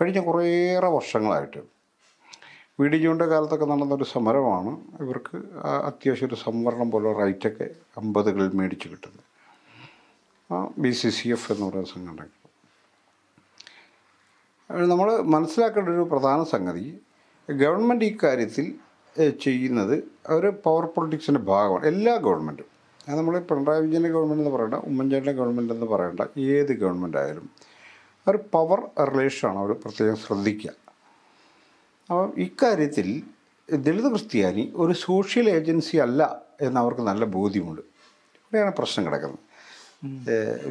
കഴിഞ്ഞ 0.00 0.20
കുറേയേറെ 0.20 0.88
വർഷങ്ങളായിട്ട് 0.88 1.62
വി 2.80 2.88
ഡി 2.88 2.96
ജോണിന്റെ 2.96 3.24
കാലത്തൊക്കെ 3.24 3.64
നടന്നൊരു 3.64 4.04
സമരമാണ്. 4.04 4.72
ഇവർക്ക് 5.00 5.36
അത്യാവശ്യം 5.90 6.28
ഒരു 6.28 6.34
സംവരണം 6.34 6.90
പോലെ 6.90 7.12
റൈറ്റൊക്കെ 7.12 7.70
അമ്പതുകളിൽ 7.96 8.50
മേടിച്ച് 8.54 8.88
കിട്ടുന്നത് 8.88 9.22
ബി 10.78 10.90
സി 10.90 11.08
സി 11.08 11.28
എഫ് 11.28 11.52
എന്ന് 11.52 11.66
പറയുന്ന 11.66 11.90
സംഘടന. 11.94 12.26
നമ്മൾ 14.70 15.20
മനസ്സിലാക്കേണ്ട 15.22 15.88
ഒരു 15.88 16.08
പ്രധാന 16.12 16.42
സംഗതി 16.42 17.00
ഗവൺമെന്റ് 17.48 18.04
ഈ 18.04 18.14
കാര്യത്തിൽ 18.22 18.66
ഏഹ്, 19.16 19.34
ചെയ്യുന്നത് 19.42 19.96
ഒരു 20.34 20.48
പവർ 20.64 20.84
പൊളിറ്റിക്സിന്റെ 20.94 21.42
ഭാഗമാണ്. 21.50 21.84
എല്ലാ 21.86 22.14
ഗവൺമെന്റും 22.24 22.68
അത് 23.00 23.16
നമ്മൾ 23.18 23.34
പിണറായി 23.48 23.80
വിജയന്റെ 23.84 24.10
ഗവൺമെന്റ് 24.14 24.42
എന്ന് 24.42 24.52
പറയണ്ട 24.54 24.76
ഉമ്മൻചാണ്ടിന്റെ 24.88 25.34
ഗവൺമെന്റ് 25.38 25.72
എന്ന് 25.74 25.88
പറയണ്ട 25.92 26.22
ഏത് 26.52 26.72
ഗവൺമെന്റ് 26.82 27.18
ആയാലും 27.22 27.46
ഒരു 28.26 28.38
പവർ 28.52 28.78
റിലേഷനാണ് 29.08 29.58
അവർ 29.62 29.72
പ്രത്യേകം 29.82 30.16
ശ്രദ്ധിക്കുക 30.22 30.72
അപ്പം 32.10 32.30
ഇക്കാര്യത്തിൽ 32.44 33.08
ദളിത് 33.68 34.08
ക്രിസ്ത്യാനി 34.12 34.64
ഒരു 34.82 34.94
സോഷ്യൽ 35.04 35.46
ഏജൻസി 35.50 35.96
അല്ല 36.06 36.22
എന്ന് 36.60 36.78
അവർക്ക് 36.80 37.02
നല്ല 37.08 37.24
ബോധ്യമുണ്ട്. 37.36 37.82
ഇവിടെയാണ് 38.40 38.72
പ്രശ്നം 38.78 39.04
കിടക്കുന്നത്. 39.06 39.40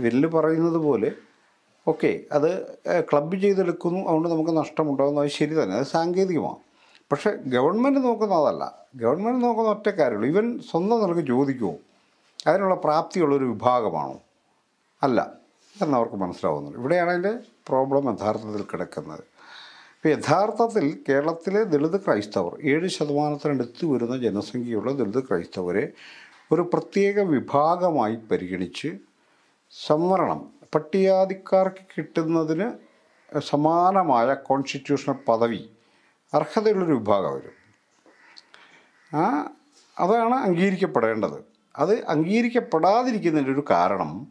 വിരൽ 0.04 0.26
പറയുന്നത് 0.36 0.80
പോലെ 0.86 1.10
ഓക്കെ 1.88 2.20
അത് 2.32 2.78
ക്ലബ്ബ് 3.00 3.38
ചെയ്തെടുക്കുന്നു 3.38 4.00
അതുകൊണ്ട് 4.00 4.30
നമുക്ക് 4.30 4.58
നഷ്ടമുണ്ടാകുന്നു 4.58 5.22
അത് 5.22 5.30
ശരി 5.30 5.64
തന്നെ 5.64 5.76
അത് 5.76 5.86
സാങ്കേതികമാണ്. 5.86 6.56
പക്ഷേ 7.12 7.32
ഗവൺമെന്റ് 7.32 8.06
നോക്കുന്ന 8.06 8.36
അതല്ല. 8.36 8.86
ഗവൺമെന്റ് 8.96 9.46
നോക്കുന്ന 9.46 9.70
ഒറ്റ 9.70 9.90
കാര്യമുള്ളൂ. 9.90 10.30
ഇവൻ 10.30 10.60
സ്വന്തം 10.60 11.02
നിലയ്ക്ക് 11.02 11.28
ചോദിക്കുമോ 11.28 11.76
അതിനുള്ള 12.48 12.76
പ്രാപ്തിയുള്ളൊരു 12.76 13.46
വിഭാഗമാണോ? 13.46 14.20
അല്ല 15.04 15.34
എന്നവർക്ക് 15.82 16.16
മനസ്സിലാവുന്നുണ്ട്. 16.16 16.80
ഇവിടെയാണെങ്കിൽ 16.80 17.40
പ്രോബ്ലം 17.68 18.14
യഥാർത്ഥത്തിൽ 18.14 18.62
കിടക്കുന്നത്. 18.62 19.20
ഇപ്പോൾ 19.96 20.10
യഥാർത്ഥത്തിൽ 20.10 21.00
കേരളത്തിലെ 21.10 21.64
ദളിത് 21.64 22.02
ക്രൈസ്തവർ 22.02 22.58
ഏഴ് 22.64 22.88
ശതമാനത്തിനടുത്ത് 22.88 23.86
വരുന്ന 23.86 24.18
ജനസംഖ്യയുള്ള 24.18 24.92
ദളിത് 24.92 25.24
ക്രൈസ്തവരെ 25.24 25.92
ഒരു 26.52 26.70
പ്രത്യേക 26.74 27.20
വിഭാഗമായി 27.20 28.16
പരിഗണിച്ച് 28.16 28.88
സംവരണം 29.86 30.53
പട്ടികജാതിക്കാർക്ക് 30.76 31.86
കിട്ടുന്നതിന് 31.98 32.72
സമാനമായ 33.40 34.34
കോൺസ്റ്റിറ്റ്യൂഷണൽ 34.34 35.16
പദവി 35.30 35.70
അർഹതയുള്ളൊരു 36.34 36.94
വിഭാഗം 36.94 37.36
വരും 37.36 37.64
ആ 39.16 39.50
അതാണ് 40.00 40.36
അംഗീകരിക്കപ്പെടേണ്ടത്. 40.36 41.44
അത് 41.76 42.06
അംഗീകരിക്കപ്പെടാതിരിക്കുന്നതിന്റെ 42.06 43.54
ഒരു 43.54 43.66
കാരണം 43.70 44.28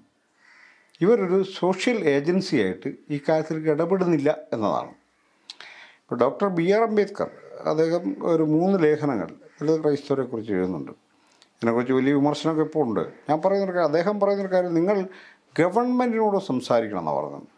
ഇവരൊരു 1.01 1.43
സോഷ്യൽ 1.43 2.09
ഏജൻസിയായിട്ട് 2.09 2.95
ഈ 3.11 3.21
കാര്യത്തിൽ 3.29 3.71
ഇടപെടുന്നില്ല 3.71 4.39
എന്നതാണ്. 4.53 4.91
ഇപ്പോൾ 6.03 6.17
ഡോക്ടർ 6.17 6.49
ബി 6.49 6.71
ആർ 6.71 6.83
അംബേദ്കർ 6.83 7.31
അദ്ദേഹം 7.61 8.17
ഒരു 8.23 8.43
മൂന്ന് 8.43 8.85
ലേഖനങ്ങൾ 8.85 9.29
ദളിത് 9.63 9.83
ക്രൈസ്തവരെക്കുറിച്ച് 9.83 10.53
എഴുതുന്നുണ്ട്. 10.53 10.93
ഇതിനെക്കുറിച്ച് 11.57 11.93
വലിയ 11.93 12.13
വിമർശനമൊക്കെ 12.13 12.63
ഇപ്പോൾ 12.63 12.89
ഉണ്ട്. 12.89 13.01
ഞാൻ 13.01 13.43
പറയുന്നൊരു 13.45 13.73
കാര്യം 13.73 13.85
അദ്ദേഹം 13.85 14.21
പറയുന്നൊരു 14.21 14.55
കാര്യം 14.55 14.75
നിങ്ങൾ 14.75 15.09
ഗവൺമെന്റിനോട് 15.59 16.39
സംസാരിക്കണം 16.51 17.01
എന്നാണ് 17.03 17.19
പറഞ്ഞത്. 17.19 17.49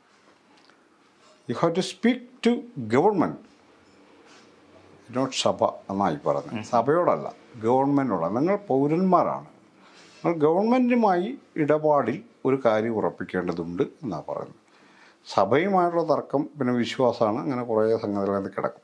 You 1.50 1.54
have 1.60 1.74
to 1.76 1.84
speak 1.92 2.24
to 2.46 2.52
government 2.94 3.40
not 5.16 5.34
സഭ 5.44 5.64
എന്നായി 5.92 6.18
പറഞ്ഞത് 6.26 6.64
സഭയോടല്ല 6.72 7.26
ഗവൺമെന്റിനോട് 7.66 8.36
നിങ്ങൾ 8.36 8.56
പൗരന്മാരാണ്. 8.70 9.48
നിങ്ങൾ 10.14 10.34
ഗവൺമെന്റുമായി 10.46 11.28
ഇടപാടിൽ 11.62 12.18
ഒരു 12.48 12.56
കാര്യം 12.66 12.94
ഉറപ്പിക്കേണ്ടതുണ്ട് 13.00 13.84
എന്നാണ് 14.04 14.24
പറയുന്നത് 14.30 14.60
സഭയുമായിട്ടുള്ള 15.34 16.04
തർക്കം 16.12 16.42
പിന്നെ 16.58 16.72
വിശ്വാസമാണ്. 16.84 17.38
അങ്ങനെ 17.44 17.62
കുറേ 17.68 17.84
സംഗതികളത് 18.04 18.48
കിടക്കും. 18.56 18.82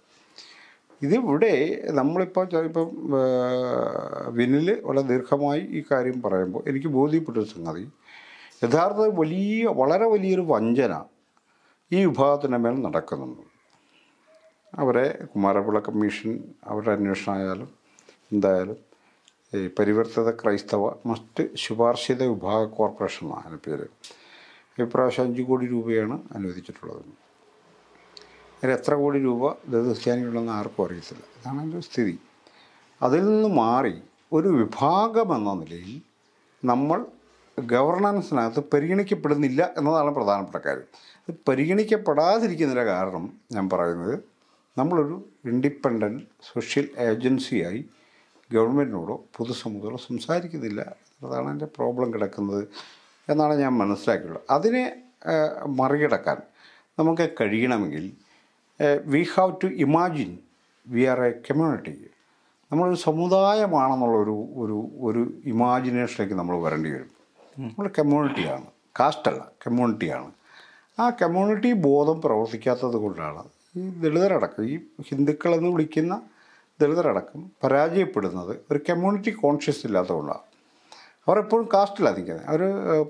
ഇതിവിടെ 1.06 1.54
നമ്മളിപ്പോൾ 1.98 2.46
ഇപ്പം 2.68 2.88
വിനിൽ 4.38 4.68
വളരെ 4.86 5.06
ദീർഘമായി 5.10 5.62
ഈ 5.78 5.80
കാര്യം 5.90 6.18
പറയുമ്പോൾ 6.24 6.62
എനിക്ക് 6.70 6.90
ബോധ്യപ്പെട്ടൊരു 6.98 7.48
സംഗതി. 7.54 7.84
യഥാർത്ഥത്തിൽ 8.64 9.10
വലിയ 9.10 9.66
വളരെ 9.66 10.06
വലിയൊരു 10.06 10.40
വഞ്ചന 10.40 11.04
ഈ 11.92 12.04
വിഭാഗത്തിന്റെ 12.04 12.58
മേൽ 12.58 12.82
നടക്കുന്നുണ്ട്. 12.82 13.42
അവരെ 14.74 15.24
കുമാരപിള്ള 15.24 15.80
കമ്മീഷൻ 15.80 16.54
അവരുടെ 16.64 16.90
അന്വേഷണമായാലും 16.90 17.68
എന്തായാലും 18.32 18.76
ഈ 19.54 19.70
പരിവർത്തിത 19.78 20.30
ക്രൈസ്തവ 20.30 20.88
മറ്റ് 21.06 21.48
ശുപാർശിത 21.54 22.22
വിഭാഗ 22.22 22.64
കോർപ്പറേഷൻ 22.64 23.26
എന്നാണ് 23.26 23.58
പേര്. 23.58 23.86
ഇപ്രാവശ്യം 24.78 25.24
അഞ്ച് 25.24 25.42
കോടി 25.42 25.66
രൂപയാണ് 25.66 26.22
അനുവദിച്ചിട്ടുള്ളത്. 26.32 27.02
അതിൽ 28.58 28.72
എത്ര 28.72 28.94
കോടി 28.94 29.18
രൂപ 29.18 29.52
ദളിത് 29.52 29.84
ക്രിസ്ത്യാനികളുണ്ടെന്ന് 29.84 30.52
ആർക്കും 30.52 30.86
അറിയത്തില്ല. 30.86 31.22
ഇതാണ് 31.38 31.62
എന്റെ 31.62 31.80
സ്ഥിതി. 31.80 32.18
അതിൽ 33.02 33.24
നിന്ന് 33.24 33.48
മാറി 33.48 34.02
ഒരു 34.32 34.48
വിഭാഗമെന്ന 34.48 35.52
നിലയിൽ 35.52 36.02
നമ്മൾ 36.64 37.06
ഗവർണൻസിനകത്ത് 37.60 38.64
പരിഗണിക്കപ്പെടുന്നില്ല 38.72 39.74
എന്നതാണ് 39.78 40.14
പ്രധാനപ്പെട്ട 40.14 40.64
കാര്യം. 40.66 40.86
അത് 41.28 41.34
പരിഗണിക്കപ്പെടാതിരിക്കുന്നതിന്റെ 41.48 42.92
കാരണം 42.92 43.38
ഞാൻ 43.52 43.70
പറയുന്നത് 43.70 44.18
നമ്മളൊരു 44.78 45.28
ഇൻഡിപെൻഡന്റ് 45.44 46.22
സോഷ്യൽ 46.52 46.88
ഏജൻസിയായി 46.98 47.84
ഗവൺമെന്റിനോടോ 48.52 49.24
പൊതുസമൂഹത്തോടോ 49.36 49.96
സംസാരിക്കുന്നില്ല 49.96 50.80
എന്നതാണ് 50.80 51.50
എന്റെ 51.50 51.64
പ്രോബ്ലം 51.64 52.14
കിടക്കുന്നത് 52.14 52.68
എന്നാണ് 53.30 53.54
ഞാൻ 53.54 53.78
മനസ്സിലാക്കിയുള്ളത് 53.78 54.42
അതിനെ 54.50 55.02
മറികടക്കാൻ 55.66 56.36
നമുക്ക് 56.98 57.30
കഴിയണമെങ്കിൽ 57.40 58.12
we 59.06 59.26
have 59.34 59.52
to 59.64 59.66
imagine 59.66 60.38
we 60.88 61.02
are 61.04 61.20
a 61.20 61.30
community. 61.30 62.10
നമ്മളൊരു 62.72 62.94
സമുദായമാണെന്നുള്ള 62.94 64.16
ഒരു 64.16 64.48
ഒരു 64.54 64.90
ഒരു 65.00 65.32
ഇമാജിനേഷനിലേക്ക് 65.44 66.34
നമ്മൾ 66.34 66.56
വരേണ്ടി 66.56 66.90
വരും. 66.90 67.19
നമ്മൾ 67.58 67.90
കമ്മ്യൂണിറ്റിയാണ്. 67.98 68.66
കാസ്റ്റല്ല 69.00 69.52
കമ്മ്യൂണിറ്റിയാണ്. 69.66 70.30
ആ 71.00 71.10
കമ്മ്യൂണിറ്റി 71.10 71.72
ബോധം 71.72 72.20
പ്രവർത്തിക്കാത്തത് 72.20 72.96
കൊണ്ടാണ് 72.96 73.44
ഈ 73.76 73.80
ദളിതരടക്കം 73.80 74.64
ഈ 74.64 74.78
ഹിന്ദുക്കളെന്ന് 75.08 75.68
വിളിക്കുന്ന 75.68 76.22
ദളിതരടക്കം 76.80 77.50
പരാജയപ്പെടുന്നത് 77.64 78.60
ഒരു 78.70 78.80
കമ്മ്യൂണിറ്റി 78.90 79.30
കോൺഷ്യസ് 79.30 79.86
ഇല്ലാത്തതുകൊണ്ടാണ് 79.86 80.44
അവർ 81.28 81.38
എപ്പോഴും 81.38 81.68
കാസ്റ്റിലാണ് 81.74 82.16
നിൽക്കുന്നത്. 82.16 82.46
അവർ 82.46 82.60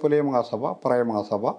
പുലയ 0.03 0.21
മഹാസഭ 0.21 0.73
പറയ 0.73 1.03
മഹാസഭ 1.03 1.51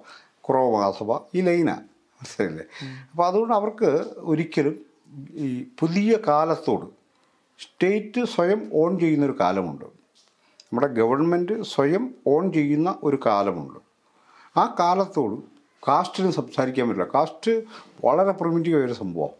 കുറവ് 0.41 0.73
മഹാസഭ 0.73 1.11
ഈ 1.35 1.41
ലൈനാണ് 1.41 1.85
മനസ്സിലായില്ലേ? 2.19 2.65
അപ്പോൾ 3.11 3.27
അതുകൊണ്ട് 3.27 3.53
അവർക്ക് 3.53 4.05
ഒരിക്കലും 4.17 4.85
ഈ 5.33 5.65
പുതിയ 5.79 6.17
കാലത്തോട് 6.27 6.85
സ്റ്റേറ്റ് 7.59 8.25
സ്വയം 8.25 8.71
ഓൺ 8.73 8.99
ചെയ്യുന്നൊരു 8.99 9.37
കാലമുണ്ട്. 9.39 10.00
നമ്മുടെ 10.73 10.87
ഗവൺമെന്റ് 10.93 11.55
സ്വയം 11.63 12.03
ഓൺ 12.27 12.43
ചെയ്യുന്ന 12.53 12.89
ഒരു 13.03 13.17
കാലമുണ്ട്. 13.25 13.79
ആ 14.59 14.75
കാലത്തോട് 14.79 15.35
കാസ്റ്റിന് 15.87 16.31
സംസാരിക്കാൻ 16.31 16.85
പറ്റില്ല. 16.89 17.07
കാസ്റ്റ് 17.15 17.53
വളരെ 18.05 18.31
പ്രൊമിറ്റീവ് 18.31 18.77
ഒരു 18.85 18.93
സംഭവം. 18.93 19.33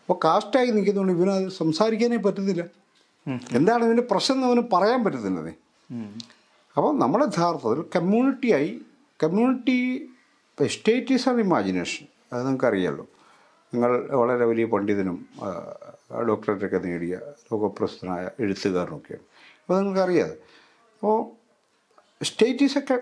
അപ്പോൾ 0.00 0.16
കാസ്റ്റായി 0.24 0.70
നിൽക്കുന്നതുകൊണ്ട് 0.76 1.12
ഇവനത് 1.12 1.52
സംസാരിക്കാനേ 1.52 2.16
പറ്റുന്നില്ല 2.16 2.64
എന്താണ് 3.58 3.82
ഇവന്റെ 3.84 4.06
പ്രശ്നം 4.10 4.36
എന്ന് 4.36 4.46
അവന് 4.46 4.62
പറയാൻ 4.72 5.04
പറ്റുന്നില്ലതേ 5.04 5.54
അപ്പോൾ 6.76 6.98
നമ്മൾ 6.98 7.20
യഥാർത്ഥത്തിൽ 7.24 7.84
കമ്മ്യൂണിറ്റിയായി 7.96 8.72
community 9.22 9.78
state 10.74 11.12
is 11.12 11.28
an 11.28 11.38
imagination 11.40 12.06
അത് 12.32 12.40
നിങ്ങൾക്കറിയാമല്ലോ 12.40 13.06
നിങ്ങൾ 13.74 13.90
വളരെ 14.20 14.44
വലിയ 14.44 14.64
പണ്ഡിതനും 14.64 15.26
ഡോക്ടറേറ്റൊക്കെ 16.28 16.78
നേടിയ 16.78 17.14
ലോകപ്രസിദ്ധനായ 17.50 18.24
എഴുത്തുകാരനൊക്കെയാണ്. 18.40 19.26
അപ്പോൾ 19.60 19.76
നിങ്ങൾക്കറിയാതെ 19.78 20.36
അപ്പോൾ 21.02 21.18
സ്റ്റേറ്റ് 22.24 22.64
ഈസ് 22.64 22.78
ഒക്കെ 22.78 22.98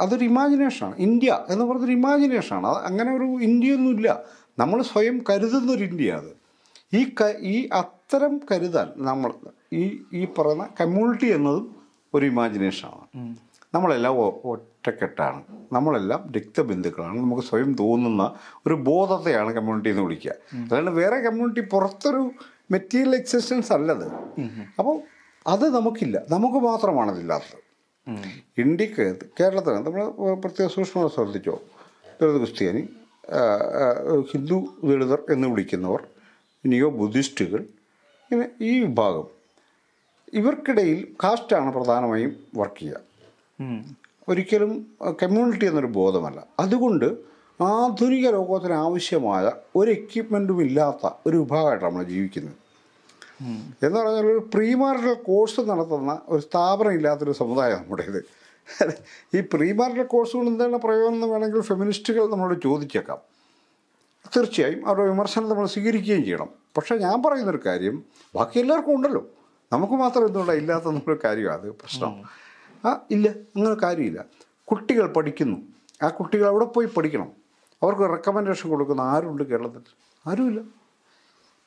അതൊരു 0.00 0.24
ഇമാജിനേഷനാണ്. 0.24 0.96
ഇന്ത്യ 0.96 1.44
എന്ന് 1.48 1.64
പറഞ്ഞൊരു 1.64 1.92
ഇമാജിനേഷനാണ്. 1.92 2.66
അത് 2.66 2.84
അങ്ങനെ 2.84 3.16
ഒരു 3.16 3.24
ഇന്ത്യയൊന്നുമില്ല. 3.24 4.24
നമ്മൾ 4.58 4.82
സ്വയം 4.82 5.24
കരുതുന്നൊരു 5.30 5.84
ഇന്ത്യ 5.84 6.10
അത് 6.12 6.32
ഈ 6.94 7.04
ക 7.20 7.22
ഈ 7.40 7.68
അത്തരം 7.72 8.40
കരുതാൻ 8.52 8.92
നമ്മൾ 8.96 9.32
ഈ 9.72 9.98
ഈ 10.12 10.24
പറയുന്ന 10.24 10.68
കമ്മ്യൂണിറ്റി 10.80 11.26
എന്നതും 11.26 11.76
ഒരു 12.14 12.26
ഇമാജിനേഷനാണ്. 12.26 13.36
നമ്മളെല്ലാം 13.74 14.14
ഒറ്റക്കെട്ടാണ്. 14.20 15.42
നമ്മളെല്ലാം 15.72 16.32
രക്തബന്ധുക്കളാണ് 16.36 17.18
നമുക്ക് 17.18 17.42
സ്വയം 17.42 17.74
തോന്നുന്ന 17.74 18.34
ഒരു 18.66 18.74
ബോധത്തെയാണ് 18.74 19.52
കമ്മ്യൂണിറ്റി 19.52 19.88
എന്ന് 19.88 20.02
വിളിക്കുക. 20.02 20.32
അതുകൊണ്ട് 20.54 20.90
വേറെ 20.90 21.16
കമ്മ്യൂണിറ്റി 21.16 21.60
പുറത്തൊരു 21.60 22.30
മെറ്റീരിയൽ 22.70 23.16
എക്സിസ്റ്റൻസ് 23.16 23.72
അല്ലത്. 23.72 24.06
അപ്പോൾ 24.78 25.00
അത് 25.46 25.74
നമുക്കില്ല. 25.74 26.22
നമുക്ക് 26.30 26.56
മാത്രമാണ് 26.56 27.10
അതില്ലാത്തത് 27.10 27.58
ഇന്ത്യയ്ക്ക് 28.58 29.16
കേരളത്തിന് 29.40 29.76
നമ്മൾ 29.76 30.34
പ്രത്യേക 30.34 30.68
സൂക്ഷ്മത 30.68 31.06
ശ്രദ്ധിച്ചോ? 31.06 31.60
ദളിത് 32.20 32.36
ക്രിസ്ത്യാനി 32.36 32.82
ഹിന്ദു 34.32 34.58
ദളിതർ 34.84 35.20
എന്ന് 35.30 35.48
വിളിക്കുന്നവർ 35.48 36.06
നിയോ 36.66 36.90
ബുദ്ധിസ്റ്റുകൾ 36.90 37.64
ഇങ്ങനെ 38.30 38.48
ഈ 38.60 38.80
വിഭാഗം 38.80 39.26
ഇവർക്കിടയിൽ 40.32 41.16
കാസ്റ്റാണ് 41.24 41.72
പ്രധാനമായും 41.72 42.32
വർക്ക് 42.56 42.80
ചെയ്യുക. 42.80 43.00
ഒരിക്കലും 44.28 44.72
കമ്മ്യൂണിറ്റി 45.22 45.66
എന്നൊരു 45.66 45.86
ബോധമല്ല. 45.86 46.46
അതുകൊണ്ട് 46.60 47.08
ആധുനിക 47.62 48.30
ലോകത്തിന് 48.30 48.72
ആവശ്യമായ 48.72 49.52
ഒരു 49.76 49.90
എക്യുപ്മെന്റും 49.90 50.62
ഇല്ലാത്ത 50.62 51.10
ഒരു 51.26 51.36
വിഭാഗമായിട്ടാണ് 51.36 51.92
നമ്മൾ 51.92 52.04
ജീവിക്കുന്നത്. 52.04 52.56
എന്ന് 53.42 54.00
പറഞ്ഞാൽ 54.00 54.26
ഒരു 54.26 54.50
പ്രീമാരിറ്റൽ 54.54 55.14
കോഴ്സ് 55.14 55.60
നടത്തുന്ന 55.60 56.20
ഒരു 56.28 56.40
സ്ഥാപനം 56.40 56.92
ഇല്ലാത്തൊരു 56.92 57.32
സമുദായം 57.32 57.76
നമ്മുടേത് 57.76 58.24
ഈ 59.36 59.40
പ്രീമാരിറ്റൽ 59.40 60.02
കോഴ്സുകൾ 60.02 60.46
എന്താണ് 60.46 60.76
പ്രയോജനം 60.76 61.14
എന്ന് 61.14 61.26
വേണമെങ്കിൽ 61.26 61.60
ഫെമിനിസ്റ്റുകൾ 61.60 62.30
നമ്മളോട് 62.30 62.62
ചോദിച്ചേക്കാം. 62.62 63.18
തീർച്ചയായും 64.36 64.86
അവരുടെ 64.86 65.06
വിമർശനം 65.06 65.48
നമ്മൾ 65.48 65.66
സ്വീകരിക്കുകയും 65.66 66.24
ചെയ്യണം. 66.24 66.48
പക്ഷേ 66.76 66.96
ഞാൻ 66.96 67.22
പറയുന്നൊരു 67.22 67.60
കാര്യം 67.66 68.04
ബാക്കി 68.34 68.58
എല്ലാവർക്കും 68.58 68.94
ഉണ്ടല്ലോ. 68.94 69.26
നമുക്ക് 69.72 69.92
മാത്രം 69.92 70.26
എന്തുകൊണ്ടാണ് 70.26 70.58
ഇല്ലാത്തെന്നൊരു 70.58 71.20
കാര്യമാണ് 71.24 71.60
അത് 71.60 71.70
പ്രശ്നം. 71.70 72.22
ആ 72.84 73.00
ഇല്ല 73.10 73.28
അങ്ങനെ 73.28 73.74
കാര്യമില്ല. 73.74 74.24
കുട്ടികൾ 74.64 75.12
പഠിക്കുന്നു. 75.12 75.56
ആ 76.02 76.08
കുട്ടികൾ 76.08 76.46
അവിടെ 76.46 76.64
പോയി 76.64 76.86
പഠിക്കണം. 76.86 77.32
അവർക്ക് 77.82 78.02
റെക്കമെൻഡേഷൻ 78.02 78.70
കൊടുക്കുന്ന 78.70 79.00
ആരുണ്ട് 79.00 79.42
കേരളത്തിൽ? 79.42 79.80
ആരുമില്ല. 80.26 80.79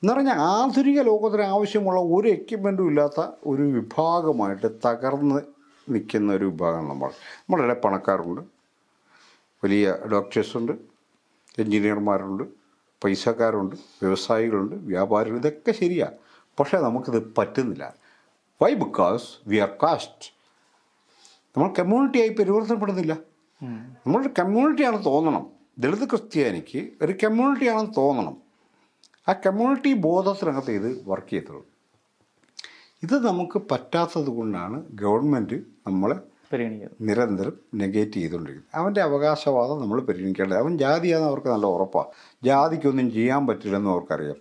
എന്ന് 0.03 0.13
പറഞ്ഞാൽ 0.13 0.33
ആധുനിക 0.33 1.01
ലോകത്തിന് 1.01 1.41
ആവശ്യമുള്ള 1.41 1.99
ഒരു 1.99 2.27
എക്യുപ്മെന്റും 2.27 2.87
ഇല്ലാത്ത 2.87 3.27
ഒരു 3.45 3.61
വിഭാഗമായിട്ട് 3.61 4.67
തകർന്ന് 4.87 5.41
നിൽക്കുന്ന 5.89 6.33
ഒരു 6.33 6.45
വിഭാഗമാണ് 6.45 6.89
നമ്മൾ. 6.89 7.07
നമ്മളിടെ 7.39 7.73
പണക്കാരുണ്ട്. 7.73 8.41
വലിയ 9.63 9.95
ഡോക്ടേഴ്സുണ്ട്. 10.11 10.71
എൻജിനീയർമാരുണ്ട് 11.59 12.43
പൈസക്കാരുണ്ട്. 13.03 13.75
വ്യവസായികളുണ്ട്. 13.75 14.75
വ്യാപാരികൾ. 14.75 15.35
ഇതൊക്കെ 15.35 15.71
ശരിയാണ് 15.71 16.13
പക്ഷേ 16.59 16.77
നമുക്കിത് 16.77 17.33
പറ്റുന്നില്ല. 17.37 17.93
Why 18.61 18.73
because 18.73 19.23
we 19.47 19.57
are 19.57 19.69
caste 19.83 20.33
നമ്മൾ 21.57 21.73
കമ്മ്യൂണിറ്റിയായി 21.79 22.29
പരിവർത്തനപ്പെടുന്നില്ല. 22.29 23.17
നമ്മളൊരു 23.63 24.29
കമ്മ്യൂണിറ്റിയാണ് 24.39 25.05
തോന്നണം. 25.05 25.47
ദളിത് 25.77 26.09
ക്രിസ്ത്യാനിക്ക് 26.09 26.89
ഒരു 27.01 27.13
കമ്മ്യൂണിറ്റിയാണെന്ന് 27.23 27.91
തോന്നണം. 27.97 28.42
ആ 29.29 29.33
കമ്മ്യൂണിറ്റി 29.33 29.93
ബോധത്തിനകത്ത് 29.93 30.71
ഇത് 30.71 31.03
വർക്ക് 31.07 31.31
ചെയ്തത് 31.31 31.61
ഇത് 33.03 33.27
നമുക്ക് 33.27 33.61
പറ്റാത്തത് 33.71 34.27
കൊണ്ടാണ് 34.27 34.85
ഗവൺമെന്റ് 34.93 35.55
നമ്മളെ 35.87 36.15
നിരന്തരം 37.01 37.53
നെഗേറ്റ് 37.75 38.11
ചെയ്തുകൊണ്ടിരിക്കുന്നത്. 38.11 38.81
അവന്റെ 38.81 39.01
അവകാശവാദം 39.01 39.81
നമ്മൾ 39.81 40.01
പരിഗണിക്കേണ്ടത്. 40.01 40.57
അവൻ 40.57 40.77
ജാതിയാണെന്ന് 40.77 41.29
അവർക്ക് 41.29 41.47
നല്ല 41.47 41.65
ഉറപ്പാണ് 41.65 42.07
ജാതിക്കൊന്നും 42.43 43.11
ചെയ്യാൻ 43.11 43.47
പറ്റില്ലെന്ന് 43.47 43.89
അവർക്കറിയാം. 43.89 44.35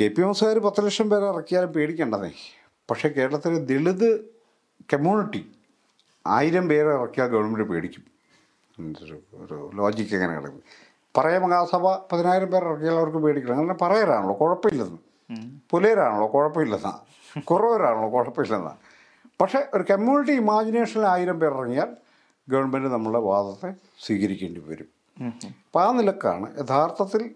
കെ 0.00 0.08
പി 0.08 0.22
എംസുകാർ 0.22 0.58
പത്ത് 0.58 0.84
ലക്ഷം 0.84 1.10
പേരെ 1.10 1.26
ഇറക്കിയാലും 1.28 1.72
പേടിക്കേണ്ടതേ. 1.72 2.30
പക്ഷേ 2.90 3.08
കേരളത്തിലെ 3.08 3.58
ദളിത് 3.58 4.08
കമ്മ്യൂണിറ്റി 4.92 5.52
ആയിരം 6.26 6.68
പേരെ 6.68 6.90
ഇറക്കിയാൽ 6.94 7.28
ഗവൺമെന്റ് 7.28 7.68
പേടിക്കും. 7.68 8.04
ഒരു 9.04 9.18
ഒരു 9.34 9.70
ലോജിക്ക് 9.74 10.14
എങ്ങനെ 10.14 10.34
കിടക്കും? 10.34 10.62
പറയ 11.16 11.38
മഹാസഭ 11.38 11.94
പതിനായിരം 12.12 12.50
പേർ 12.50 12.64
ഇറക്കിയാൽ 12.64 12.94
അവർക്ക് 12.94 13.18
പേടിക്കണം 13.18 13.54
അങ്ങനെ 13.54 13.74
പറയരാണല്ലോ 13.74 14.38
കുഴപ്പമില്ലെന്ന്. 14.40 14.98
പുലയരാണല്ലോ 15.70 16.26
കുഴപ്പമില്ലെന്നാ. 16.34 16.98
കുറവരാണല്ലോ 17.38 18.12
കുഴപ്പമില്ലെന്നാ. 18.12 18.76
പക്ഷേ 19.40 19.66
ഒരു 19.74 19.84
കമ്മ്യൂണിറ്റി 19.90 20.32
ഇമാജിനേഷനിൽ 20.32 21.06
ആയിരം 21.06 21.40
പേർ 21.40 21.54
ഇറങ്ങിയാൽ 21.54 21.96
ഗവൺമെന്റ് 22.48 22.88
നമ്മളുടെ 22.88 23.18
വാദത്തെ 23.18 23.74
സ്വീകരിക്കേണ്ടി 24.06 24.60
വരും. 24.66 24.86
അപ്പം 25.66 25.82
ആ 25.82 25.92
നിലക്കാണ് 25.92 26.58
യഥാർത്ഥത്തിൽ 26.58 27.30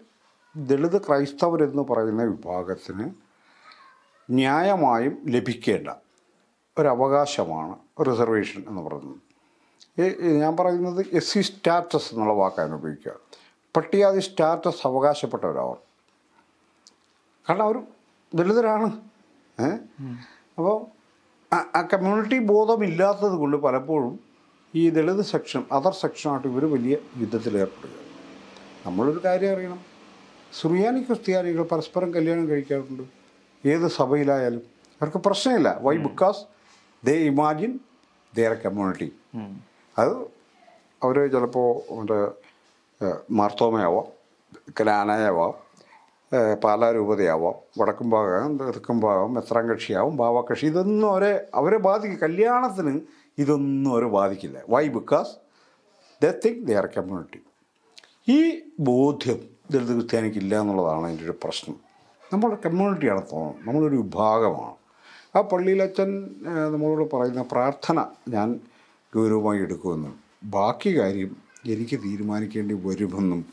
ദളിത് 0.57 1.01
ക്രൈസ്തവരെന്ന് 1.01 1.83
പറയുന്ന 1.83 2.23
വിഭാഗത്തിന് 2.23 3.09
ന്യായമായും 4.29 5.17
ലഭിക്കേണ്ട 5.27 5.89
ഒരവകാശമാണ് 6.77 7.75
റിസർവേഷൻ 8.05 8.63
എന്ന് 8.67 8.81
പറയുന്നത്. 8.81 9.17
ഞാൻ 10.21 10.57
പറയുന്നത് 10.57 11.05
എസ് 11.13 11.33
സി 11.33 11.39
സ്റ്റാറ്റസ് 11.39 12.13
എന്നുള്ള 12.13 12.33
വാക്കാണ് 12.33 12.73
ഉപയോഗിക്കുക. 12.73 13.28
പട്ടികാതി 13.79 14.19
സ്റ്റാറ്റസ് 14.19 14.87
അവകാശപ്പെട്ടവരവർ 14.87 15.77
കാരണം 17.49 17.63
അവർ 17.65 17.77
ദളിതരാണ്. 18.35 19.01
ഏഹ് 19.59 19.79
അപ്പോൾ 20.57 20.85
ആ 21.75 21.81
കമ്മ്യൂണിറ്റി 21.81 22.39
ബോധമില്ലാത്തത് 22.39 23.31
കൊണ്ട് 23.31 23.57
പലപ്പോഴും 23.57 24.19
ഈ 24.75 24.89
ദളിത് 24.89 25.25
സെക്ഷൻ 25.25 25.65
അതർ 25.71 25.93
സെക്ഷനായിട്ട് 25.93 26.47
ഇവർ 26.47 26.65
വലിയ 26.71 26.97
യുദ്ധത്തിൽ 27.17 27.57
ഏർപ്പെടുക. 27.57 27.95
നമ്മളൊരു 28.85 29.21
കാര്യം 29.25 29.53
അറിയണം. 29.53 29.79
സുറിയാനി 30.61 31.01
ക്രിസ്ത്യാനികൾ 31.01 31.63
പരസ്പരം 31.63 32.13
കല്യാണം 32.13 32.49
കഴിക്കാറുണ്ട്. 32.49 33.03
ഏത് 33.67 33.87
സഭയിലായാലും. 33.87 34.61
അവർക്ക് 35.01 35.17
പ്രശ്നമില്ല. 35.17 35.77
Why 35.81 35.97
because 35.97 36.37
they 37.05 37.13
imagine 37.13 37.79
their 38.35 38.53
community 38.53 39.11
അത് 39.97 40.13
അവർ 41.03 41.31
ചിലപ്പോൾ 41.31 41.93
മറ്റേ 41.93 42.48
മാർത്തോമയാവാം 43.31 44.07
കനാനായാവാം 44.81 45.53
പാലാരൂപതയാവാം 46.33 46.57
പാലാ 46.63 46.91
രൂപതയാവാം 46.91 47.53
വടക്കും 47.77 48.09
ഭാഗം 48.09 48.57
തെക്കും 48.57 48.99
ഭാഗം 48.99 49.37
എത്രാം 49.39 49.69
കക്ഷിയാവും 49.69 50.17
ഭാവകക്ഷി 50.17 50.65
ഇതൊന്നും 50.65 51.09
അവരെ 51.11 51.45
അവരെ 51.55 51.77
ബാധിക്കും. 51.77 52.19
കല്യാണത്തിന് 52.19 53.01
ഇതൊന്നും 53.37 53.91
അവരെ 53.93 54.05
ബാധിക്കില്ല. 54.05 54.61
Why 54.69 54.87
because 54.87 55.31
they 56.23 56.31
think 56.45 56.67
they 56.67 56.75
are 56.75 56.85
community 56.85 57.39
ഈ 58.31 58.59
ബോധ്യം 58.79 59.39
ദളിത് 59.71 59.93
ക്രിസ്ത്യാനിക്ക് 59.93 60.37
ഇല്ല 60.37 60.61
എന്നുള്ളതാണ് 60.61 61.05
അതിന്റെ 61.05 61.23
ഒരു 61.23 61.35
പ്രശ്നം. 61.43 61.75
നമ്മുടെ 62.33 62.57
കമ്മ്യൂണിറ്റിയാണ് 62.65 63.21
തോന്നുന്നത്. 63.21 63.67
നമ്മളൊരു 63.67 63.95
വിഭാഗമാണ്. 63.95 64.75
ആ 65.35 65.41
പള്ളിയിലച്ഛൻ 65.41 66.35
നമ്മളോട് 66.73 67.15
പറയുന്ന 67.15 67.41
പ്രാർത്ഥന 67.41 68.05
ഞാൻ 68.27 68.59
ഗൗരവമായി 69.15 69.59
എടുക്കുമെന്നും. 69.59 70.19
ബാക്കി 70.43 70.99
കാര്യം 70.99 71.48
എനിക്ക് 71.67 71.99
തീരുമാനിക്കേണ്ടി 72.03 72.75
വരുമെന്നും 72.85 73.45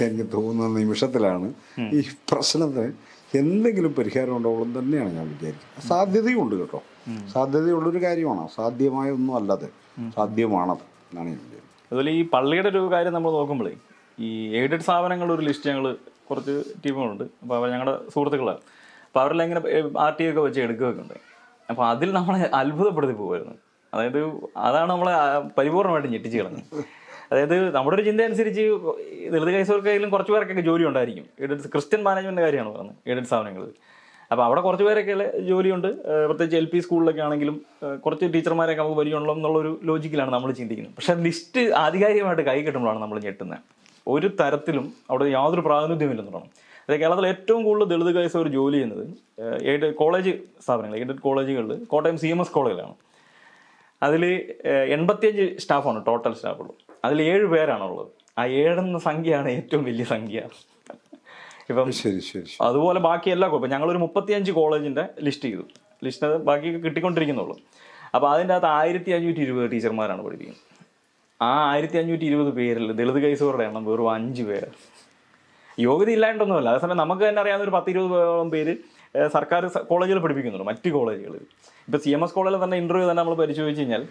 എനിക്ക് 0.00 0.26
തോന്നുന്ന 0.32 0.78
നിമിഷത്തിലാണ് 0.78 1.52
ഈ 1.80 2.00
പ്രശ്നത്തിന് 2.32 2.92
എന്തെങ്കിലും 3.38 3.94
പരിഹാരം 3.94 4.36
ഉണ്ടാവുള്ളൂ 4.36 4.78
തന്നെയാണ് 4.78 5.10
ഞാൻ 5.14 5.28
വിചാരിക്കുന്നത്. 5.28 5.88
സാധ്യതയുണ്ട് 5.88 6.54
കേട്ടോ. 6.56 6.82
സാധ്യതയുള്ളൊരു 7.32 8.02
കാര്യമാണ്. 8.02 8.48
സാധ്യമായ 8.56 9.10
ഒന്നും 9.10 9.36
അല്ലാതെ. 9.36 9.68
സാധ്യമാണത് 10.16 10.84
എന്നാണ് 11.10 11.28
ഞാൻ 11.28 11.38
വിചാരിക്കുന്നത്. 11.38 11.86
അതുപോലെ 11.90 12.10
ഈ 12.10 12.28
പള്ളിയുടെ 12.28 12.68
ഒരു 12.68 12.90
കാര്യം 12.92 13.12
നമ്മൾ 13.12 13.30
നോക്കുമ്പോഴേ 13.30 13.74
ഈ 14.18 14.56
എയ്ഡഡ് 14.58 14.80
സ്ഥാപനങ്ങളുടെ 14.80 15.34
ഒരു 15.34 15.42
ലിസ്റ്റ് 15.42 15.70
ഞങ്ങൾ 15.70 15.96
കുറച്ച് 16.30 16.64
ടീമുകളുണ്ട്. 16.86 17.24
അപ്പോൾ 17.42 17.56
അവർ 17.56 17.70
ഞങ്ങളുടെ 17.70 18.08
സുഹൃത്തുക്കളാണ് 18.14 18.58
അപ്പോൾ 19.06 19.20
അവരെല്ലാം 19.20 19.46
ഇങ്ങനെ 19.48 19.62
ആർ 19.98 20.16
ടി 20.20 20.30
ഒക്കെ 20.30 20.40
വെച്ച് 20.40 20.60
എടുക്കുകയൊക്കെ 20.60 21.02
ഉണ്ട്. 21.02 21.14
അപ്പോൾ 21.70 21.88
അതിൽ 21.88 22.12
നമ്മളെ 22.12 22.50
അത്ഭുതപ്പെടുത്തി 22.54 23.14
പോകുമായിരുന്നു 23.14 23.54
അതായത് 23.94 24.18
അതാണ് 24.56 24.90
നമ്മളെ 24.90 25.14
പരിപൂർണമായിട്ട് 25.58 26.08
ഞെട്ടിച്ച് 26.08 26.38
കളഞ്ഞത്. 26.38 26.99
അതായത് 27.30 27.74
നമ്മുടെ 27.76 27.94
ഒരു 27.96 28.04
ചിന്ത 28.08 28.20
അനുസരിച്ച് 28.28 28.62
ദളിത് 29.32 29.50
കൈസവർക്കായാലും 29.54 30.10
കുറച്ച് 30.10 30.32
പേർക്കൊക്കെ 30.32 30.64
ജോലി 30.68 30.84
ഉണ്ടായിരിക്കും. 30.84 31.26
എയ്ഡഡ് 31.40 31.70
ക്രിസ്ത്യൻ 31.74 32.00
മാനേജ്മെന്റ് 32.02 32.42
കാര്യമാണ് 32.42 32.70
പറഞ്ഞത് 32.76 32.96
എയ്ഡഡ് 33.10 33.28
സ്ഥാപനങ്ങളിൽ 33.30 33.72
അപ്പോൾ 34.32 34.44
അവിടെ 34.44 34.60
കുറച്ച് 34.60 34.84
പേരൊക്കെ 34.84 35.14
ജോലിയുണ്ട്. 35.48 35.88
പ്രത്യേകിച്ച് 36.26 36.56
എൽ 36.56 36.66
പി 36.72 36.78
സ്കൂളിലൊക്കെ 36.78 37.22
ആണെങ്കിലും 37.26 37.56
കുറച്ച് 38.04 38.26
ടീച്ചർമാരൊക്കെ 38.34 38.82
നമുക്ക് 38.82 38.98
പരിചയമുള്ള 38.98 39.32
എന്നുള്ളൊരു 39.32 39.80
ലോജിക്കിലാണ് 39.84 40.30
നമ്മൾ 40.34 40.50
ചിന്തിക്കുന്നത്. 40.52 40.94
പക്ഷേ 40.96 41.14
ലിസ്റ്റ് 41.26 41.62
ആധികാരികമായിട്ട് 41.84 42.42
കൈ 42.42 42.58
കിട്ടുമ്പോഴാണ് 42.60 43.02
നമ്മൾ 43.02 43.18
ഞെട്ടുന്നത് 43.26 43.58
ഒരു 44.06 44.30
തരത്തിലും 44.40 44.86
അവിടെ 45.10 45.24
യാതൊരു 45.36 45.60
പ്രാതിനിധ്യമില്ലെന്നുള്ളതാണ് 45.60 46.50
അതായത് 46.84 47.00
കേരളത്തിൽ 47.00 47.26
ഏറ്റവും 47.26 47.60
കൂടുതൽ 47.64 47.88
ദളിത് 47.92 48.12
കൈസവർ 48.16 48.48
ജോലി 48.48 48.76
ചെയ്യുന്നത് 48.76 49.04
എയ്ഡ് 49.70 49.94
കോളേജ് 49.94 50.32
സ്ഥാപനങ്ങൾ 50.62 50.96
എയ്ഡഡ് 51.00 51.22
കോളേജുകളിൽ 51.26 51.84
കോട്ടയം 51.84 52.18
സി 52.18 52.26
എം 52.26 52.40
എസ് 52.40 52.50
കോളേജിലാണ്. 52.50 52.94
അതിൽ 54.02 54.24
എൺപത്തിയഞ്ച് 54.96 55.46
സ്റ്റാഫാണ് 55.62 56.06
ടോട്ടൽ 56.06 56.34
സ്റ്റാഫുള്ളൂ 56.34 56.74
അതിൽ 57.04 57.18
ഏഴ് 57.22 57.46
പേരാണുള്ളത്. 57.52 58.08
ആ 58.38 58.42
ഏഴെന്ന 58.60 58.98
സംഖ്യയാണ് 59.08 59.48
ഏറ്റവും 59.58 59.84
വലിയ 59.88 60.04
സംഖ്യ. 60.14 60.40
ഇപ്പം 61.70 61.88
ശരി 62.00 62.20
ശരി 62.30 62.50
അതുപോലെ 62.68 63.00
ബാക്കി 63.00 63.28
എല്ലാ 63.34 63.46
ഇപ്പം 63.48 63.70
ഞങ്ങളൊരു 63.74 64.00
മുപ്പത്തിയഞ്ച് 64.04 64.52
കോളേജിന്റെ 64.58 65.04
ലിസ്റ്റ് 65.26 65.48
ചെയ്തു. 65.48 65.64
ലിസ്റ്റ് 66.04 66.28
ബാക്കി 66.48 66.70
കിട്ടിക്കൊണ്ടിരിക്കുന്നുള്ളൂ. 66.84 67.56
അപ്പോൾ 68.14 68.28
അതിന്റെ 68.34 68.54
അകത്ത് 68.54 68.70
ആയിരത്തി 68.78 69.10
അഞ്ഞൂറ്റി 69.16 69.42
ഇരുപത് 69.46 69.66
ടീച്ചർമാരാണ് 69.72 70.22
പഠിപ്പിക്കുന്നത്. 70.26 70.64
ആ 71.40 71.50
ആയിരത്തി 71.72 71.98
അഞ്ഞൂറ്റി 71.98 72.26
ഇരുപത് 72.30 72.50
പേരിൽ 72.56 72.86
ദളിത് 72.92 73.20
കൈസവരുടെ 73.24 73.64
എണ്ണം 73.64 73.84
വെറും 73.90 74.08
അഞ്ച് 74.14 74.42
പേര്. 74.42 74.68
യോഗ്യത 75.78 76.10
ഇല്ലാണ്ടൊന്നുമല്ല. 76.10 76.68
അതേസമയം 76.68 76.96
നമുക്ക് 76.96 77.22
തന്നെ 77.28 77.40
അറിയാവുന്ന 77.42 77.64
ഒരു 77.64 77.74
പത്തിരുപതോളം 77.76 78.50
പേര് 78.50 78.74
സർക്കാർ 79.36 79.62
കോളേജുകൾ 79.90 80.20
പഠിപ്പിക്കുന്നുണ്ട് 80.22 80.66
മറ്റ് 80.70 80.88
കോളേജുകളിൽ 80.90 81.44
ഇപ്പോൾ 81.86 81.98
സി 81.98 82.10
എം 82.10 82.24
എസ് 82.24 82.34
കോളേജിൽ 82.34 82.64
തന്നെ 82.64 82.76
ഇന്റർവ്യൂ 82.76 83.06
തന്നെ 83.10 83.20
നമ്മൾ 83.22 83.34
പരിശോധിച്ച് 83.34 83.80
കഴിഞ്ഞാൽ 83.80 84.02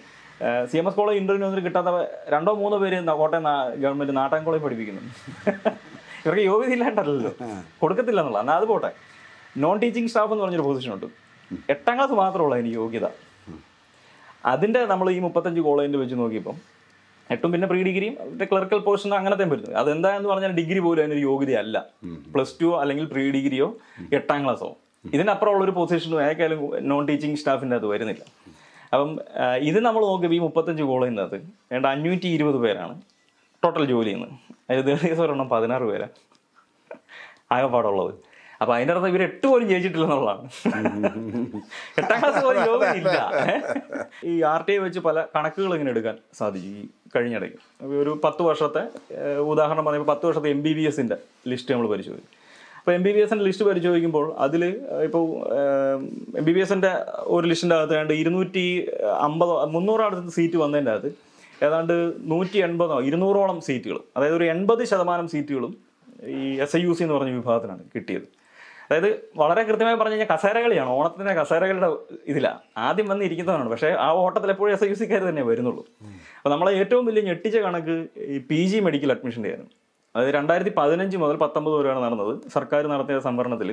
C 0.72 0.78
M 0.78 0.88
S 0.88 0.96
college 0.96 1.20
interview 1.20 1.48
ഒന്നും 1.48 1.66
കിട്ടാത്ത 1.66 1.88
രണ്ടോ 2.30 2.54
മൂന്നോ 2.54 2.78
പേര് 2.78 3.06
കോട്ടയം 3.08 3.44
ഗവൺമെന്റ് 3.84 4.18
നാട്ടാൻ 4.18 4.44
കോളേജ് 4.44 4.64
പഠിപ്പിക്കുന്നു. 4.64 5.02
ഇവർക്ക് 6.26 6.42
യോഗ്യത 6.42 6.72
ഇല്ലാണ്ടല്ലോ 6.72 7.32
കൊടുക്കത്തില്ല 7.82 8.20
എന്നുള്ള. 8.20 8.40
എന്നാൽ 8.40 8.56
അത് 8.56 8.66
പോട്ടെ. 8.66 8.90
നോൺ 9.58 9.80
ടീച്ചിങ് 9.80 10.08
സ്റ്റാഫ് 10.08 10.32
എന്ന് 10.32 10.44
പറഞ്ഞൊരു 10.44 10.64
പൊസിഷൻ 10.64 10.94
ഉണ്ട്. 10.94 11.06
എട്ടാം 11.70 11.96
ക്ലാസ് 11.98 12.12
മാത്രമുള്ള 12.12 12.56
അതിന് 12.56 12.68
യോഗ്യത. 12.68 13.06
അതിന്റെ 14.46 14.86
നമ്മൾ 14.86 15.12
ഈ 15.12 15.20
മുപ്പത്തഞ്ച് 15.20 15.62
കോളേജിന്റെ 15.62 16.00
വെച്ച് 16.00 16.16
നോക്കിയപ്പം 16.16 16.58
എട്ടും 17.32 17.52
പിന്നെ 17.52 17.68
പ്രീ 17.68 17.84
ഡിഗ്രിയും 17.84 18.16
ക്ലർക്കൽ 18.52 18.78
പോർഷൻ 18.78 19.14
അങ്ങനത്തെ 19.14 19.44
വരുന്നത്. 19.44 19.74
അതെന്താന്ന് 19.74 20.30
പറഞ്ഞാൽ 20.30 20.52
ഡിഗ്രി 20.52 20.80
പോലും 20.80 21.02
അതിനൊരു 21.04 21.20
യോഗ്യതയല്ല. 21.20 21.86
പ്ലസ് 22.34 22.62
ടു 22.62 22.82
അല്ലെങ്കിൽ 22.82 23.06
പ്രീ 23.06 23.32
ഡിഗ്രിയോ 23.32 23.78
എട്ടാം 24.14 24.44
ക്ലാസ്സോ 24.44 24.78
ഇതിനപ്പുറമുള്ള 25.14 25.64
ഒരു 25.64 25.72
പൊസിഷനും 25.72 26.24
ഏക്കായാലും 26.24 26.88
നോൺ 26.88 27.08
ടീച്ചിങ് 27.08 27.36
സ്റ്റാഫിന്റെ 27.36 27.76
അത് 27.76 27.86
വരുന്നില്ല. 27.86 28.22
അപ്പം 28.92 29.12
ഇത് 29.70 29.80
നമ്മൾ 29.88 30.02
നോക്കുമ്പോൾ 30.12 30.38
ഈ 30.38 30.42
മുപ്പത്തഞ്ച് 30.46 30.84
ഗോൾ 30.92 31.02
ചെയ്യുന്നത് 31.02 31.38
വേണ്ട 31.72 31.86
അഞ്ഞൂറ്റി 31.96 32.28
ഇരുപത് 32.38 32.58
പേരാണ് 32.64 32.96
ടോട്ടൽ 33.64 33.84
ജോലി 33.92 34.10
ചെയ്യുന്നത്. 34.10 34.34
അതിൽ 34.70 34.82
ദിവസം 34.88 35.24
ഒരെണ്ണം 35.26 35.48
പതിനാറ് 35.54 35.86
പേരാണ് 35.92 36.16
ആകെപ്പാടുള്ളത്. 37.56 38.12
അപ്പൊ 38.62 38.72
അതിന്റെ 38.76 38.94
അർത്ഥം 38.94 39.10
ഇവർ 39.12 39.22
എട്ട് 39.28 39.46
പോലും 39.48 39.66
ജയിച്ചിട്ടില്ല 39.70 40.06
എന്നുള്ളതാണ് 40.06 40.48
എട്ടാം 42.00 42.18
ക്ലാസ് 42.22 42.42
പോലും 42.46 42.62
യോഗ്യത 42.70 42.96
ഇല്ല 43.02 43.12
ഈ 44.30 44.34
ആർ 44.52 44.64
ടി 44.68 44.74
ഐ 44.74 44.80
വെച്ച് 44.86 45.02
പല 45.06 45.20
കണക്കുകൾ 45.36 45.72
ഇങ്ങനെ 45.76 45.92
എടുക്കാൻ 45.94 46.16
സാധിച്ചു 46.40 46.70
ഈ 46.72 46.82
കഴിഞ്ഞിടയ്ക്ക് 47.16 47.60
ഒരു 48.02 48.14
പത്ത് 48.26 48.42
വർഷത്തെ 48.50 48.84
ഉദാഹരണം 49.54 49.86
പറയുമ്പോൾ 49.86 50.10
പത്ത് 50.14 50.28
വർഷത്തെ 50.30 50.50
എം 50.56 50.62
ബി 50.66 50.74
ബി 50.80 50.84
എസിന്റെ 50.92 51.18
ലിസ്റ്റ് 51.52 51.74
നമ്മൾ 51.74 51.90
പരിശോധിക്കും 51.94 52.36
അപ്പോൾ 52.90 52.98
എം 53.00 53.04
ബി 53.06 53.12
ബി 53.16 53.20
എസിന്റെ 53.24 53.44
ലിസ്റ്റ് 53.46 53.66
പരിശോധിക്കുമ്പോൾ 53.66 54.24
അതിൽ 54.44 54.62
ഇപ്പോൾ 55.08 55.24
എം 56.40 56.44
ബി 56.46 56.54
ബി 56.56 56.62
എസിന്റെ 56.64 56.92
ഒരു 57.36 57.46
ലിസ്റ്റിന്റെ 57.50 57.76
അകത്ത് 57.76 57.94
ഏതാണ്ട് 57.96 58.14
ഇരുന്നൂറ്റി 58.22 58.64
അമ്പതോ 59.26 59.56
മുന്നൂറടുത്ത് 59.74 60.32
സീറ്റ് 60.38 60.58
വന്നതിന്റെ 60.62 60.92
അകത്ത് 60.94 61.10
ഏതാണ്ട് 61.66 61.94
നൂറ്റി 62.32 62.58
എൺപതോ 62.68 62.98
ഇരുന്നൂറോളം 63.10 63.58
സീറ്റുകൾ 63.68 63.98
അതായത് 64.16 64.36
ഒരു 64.40 64.46
എൺപത് 64.54 64.82
ശതമാനം 64.92 65.28
സീറ്റുകളും 65.34 65.74
ഈ 66.38 66.40
എസ് 66.66 66.76
ഐ 66.80 66.82
യു 66.86 66.94
സി 67.00 67.04
എന്ന് 67.06 67.16
പറഞ്ഞ 67.18 67.34
വിഭാഗത്തിനാണ് 67.40 67.84
കിട്ടിയത്. 67.96 68.26
അതായത് 68.88 69.10
വളരെ 69.42 69.64
കൃത്യമായി 69.70 69.98
പറഞ്ഞു 70.00 70.16
കഴിഞ്ഞാൽ 70.16 70.32
കസേരകളിയാണ് 70.34 70.92
ഓണത്തിന്റെ 70.98 71.36
കസേരകളുടെ 71.42 71.90
ഇതിലാണ് 72.34 72.60
ആദ്യം 72.88 73.10
വന്നിരിക്കുന്നതാണ് 73.14 73.70
പക്ഷേ 73.74 73.92
ആ 74.06 74.08
ഓട്ടത്തിൽ 74.24 74.52
എപ്പോഴും 74.56 74.74
എസ് 74.78 74.86
ഐ 74.88 74.90
യു 74.94 74.98
സിക്കാർ 75.02 75.24
തന്നെ 75.30 75.44
വരുന്നുള്ളൂ. 75.52 75.84
അപ്പോൾ 76.40 76.54
നമ്മളെ 76.56 76.74
ഏറ്റവും 76.82 77.06
വലിയ 77.10 77.24
ഞെട്ടിച്ച 77.30 77.60
കണക്ക് 77.68 77.98
ഈ 78.36 78.40
പി 78.50 78.62
ജി 78.72 78.80
മെഡിക്കൽ 78.88 79.12
അഡ്മിഷന്റെ 79.18 79.52
ആയിരുന്നു. 79.52 79.72
അതായത് 80.16 80.34
രണ്ടായിരത്തി 80.36 80.74
പതിനഞ്ച് 80.78 81.18
മുതൽ 81.24 81.36
പത്തൊമ്പത് 81.44 81.76
വരെയാണ് 81.80 82.02
നടന്നത്. 82.06 82.34
സർക്കാർ 82.56 82.84
നടത്തിയ 82.94 83.18
സംവരണത്തിൽ 83.28 83.70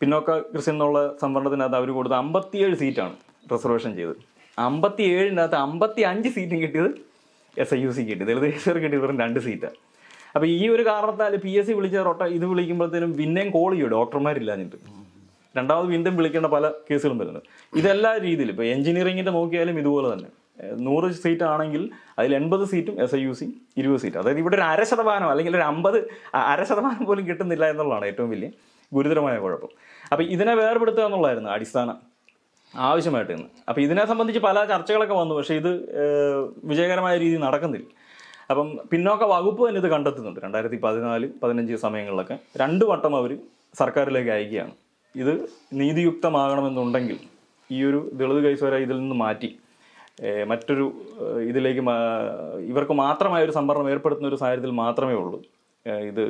പിന്നോക്ക 0.00 0.38
ക്രിസ്ത്യൻ 0.52 0.74
എന്നുള്ള 0.74 1.00
സംവരണത്തിനകത്ത് 1.22 1.78
അവർ 1.80 1.90
കൊടുത്ത 1.98 2.14
അമ്പത്തിയേഴ് 2.22 2.76
സീറ്റാണ് 2.82 3.14
റിസർവേഷൻ 3.52 3.92
ചെയ്തത്. 3.98 4.16
അമ്പത്തി 4.58 5.04
ഏഴിനകത്ത് 5.16 5.58
അമ്പത്തി 5.66 6.02
അഞ്ച് 6.12 6.30
സീറ്റും 6.36 6.60
കിട്ടിയത് 6.64 6.90
എസ് 7.62 7.74
ഐ 7.74 7.80
യു 7.84 7.90
സി 7.96 8.02
കിട്ടി. 8.08 8.24
ദളിത് 8.30 8.46
എസ് 8.54 8.70
കിട്ടിയത് 8.84 9.02
വെറും 9.04 9.20
രണ്ട് 9.24 9.38
സീറ്റാണ് 9.46 9.76
അപ്പോൾ 10.34 10.46
ഈ 10.46 10.64
ഒരു 10.74 10.82
കാരണത്താൽ 10.88 11.34
പി 11.44 11.52
എസ് 11.58 11.66
സി 11.68 11.74
വിളിച്ച 11.78 12.00
റൊട്ട 12.08 12.22
ഇത് 12.38 12.44
വിളിക്കുമ്പോഴത്തേനും 12.50 13.12
പിന്നെയും 13.20 13.48
കോൾ 13.54 13.70
ചെയ്യും. 13.72 13.90
ഡോക്ടർമാരില്ലാഞ്ഞിട്ട്. 13.96 14.78
രണ്ടാമത് 15.58 15.88
വീണ്ടും 15.92 16.16
വിളിക്കേണ്ട 16.18 16.48
പല 16.56 16.66
കേസുകളും 16.88 17.18
വരുന്നുണ്ട്. 17.20 17.48
ഇതെല്ലാ 17.80 18.10
രീതിയിലും. 18.26 18.52
ഇപ്പോൾ 18.54 18.66
എഞ്ചിനീയറിംഗിന്റെ 18.74 19.32
നോക്കിയാലും 19.38 19.78
ഇതുപോലെ 19.82 20.08
തന്നെ. 20.12 20.28
നൂറ് 20.86 21.12
സീറ്റ് 21.12 21.44
ആണെങ്കിൽ 21.44 21.90
അതിൽ 22.18 22.34
എൺപത് 22.34 22.64
സീറ്റും 22.64 23.02
എസ് 23.02 23.16
ഐ 23.16 23.20
യു 23.20 23.32
സി 23.32 23.46
ഇരുപത് 23.76 24.00
സീറ്റ് 24.00 24.16
അതായത് 24.16 24.38
ഇവിടെ 24.38 24.56
ഒരു 24.56 24.62
അര 24.62 24.82
ശതമാനം 24.82 25.30
അല്ലെങ്കിൽ 25.30 25.56
ഒരു 25.56 25.62
അമ്പത് 25.62 25.98
അര 26.34 26.62
ശതമാനം 26.62 27.04
പോലും 27.04 27.26
കിട്ടുന്നില്ല 27.26 27.64
എന്നുള്ളതാണ് 27.70 28.06
ഏറ്റവും 28.06 28.30
വലിയ 28.30 28.50
ഗുരുതരമായ 28.92 29.38
കുഴപ്പം. 29.38 29.68
അപ്പോൾ 30.12 30.24
ഇതിനെ 30.24 30.54
വേർപെടുത്തുക 30.54 31.04
എന്നുള്ളതായിരുന്നു 31.04 31.50
അടിസ്ഥാന 31.50 31.94
ആവശ്യമായിട്ട് 32.74 33.32
ഇന്ന്. 33.32 33.48
അപ്പം 33.68 33.82
ഇതിനെ 33.82 34.04
സംബന്ധിച്ച് 34.06 34.40
പല 34.40 34.64
ചർച്ചകളൊക്കെ 34.64 35.14
വന്നു. 35.14 35.34
പക്ഷേ 35.34 35.54
ഇത് 35.54 35.70
വിജയകരമായ 36.64 37.18
രീതിയിൽ 37.18 37.40
നടക്കുന്നില്ല. 37.40 37.86
അപ്പം 38.50 38.78
പിന്നോക്ക 38.92 39.24
വകുപ്പ് 39.24 39.68
തന്നെ 39.68 39.80
ഇത് 39.80 39.88
കണ്ടെത്തുന്നുണ്ട്. 39.90 40.40
രണ്ടായിരത്തി 40.44 40.76
പതിനാല് 40.76 41.28
പതിനഞ്ച് 41.42 41.74
സമയങ്ങളിലൊക്കെ 41.74 42.38
രണ്ട് 42.60 42.84
വട്ടം 42.84 43.16
അവർ 43.16 43.38
സർക്കാരിലേക്ക് 43.74 44.30
അയക്കുകയാണ്. 44.30 44.70
ഇത് 45.16 45.48
നീതിയുക്തമാകണമെന്നുണ്ടെങ്കിൽ 45.72 47.18
ഈ 47.70 47.84
ഒരു 47.84 48.10
ദളിത് 48.14 48.44
കൈസ്വര 48.44 48.74
ഇതിൽ 48.74 48.98
നിന്ന് 48.98 49.16
മാറ്റി. 49.16 49.58
മറ്റൊരു 50.46 50.92
ഇതിലേക്ക് 51.50 51.80
ഇവർക്ക് 52.70 52.92
മാത്രമായ 52.92 53.44
ഒരു 53.44 53.52
സംവരണം 53.52 53.90
ഏർപ്പെടുത്തുന്ന 53.90 54.28
ഒരു 54.28 54.36
സാഹചര്യത്തിൽ 54.36 54.70
മാത്രമേ 54.70 55.12
ഉള്ളൂ. 55.12 55.42
ഇത് 55.86 56.24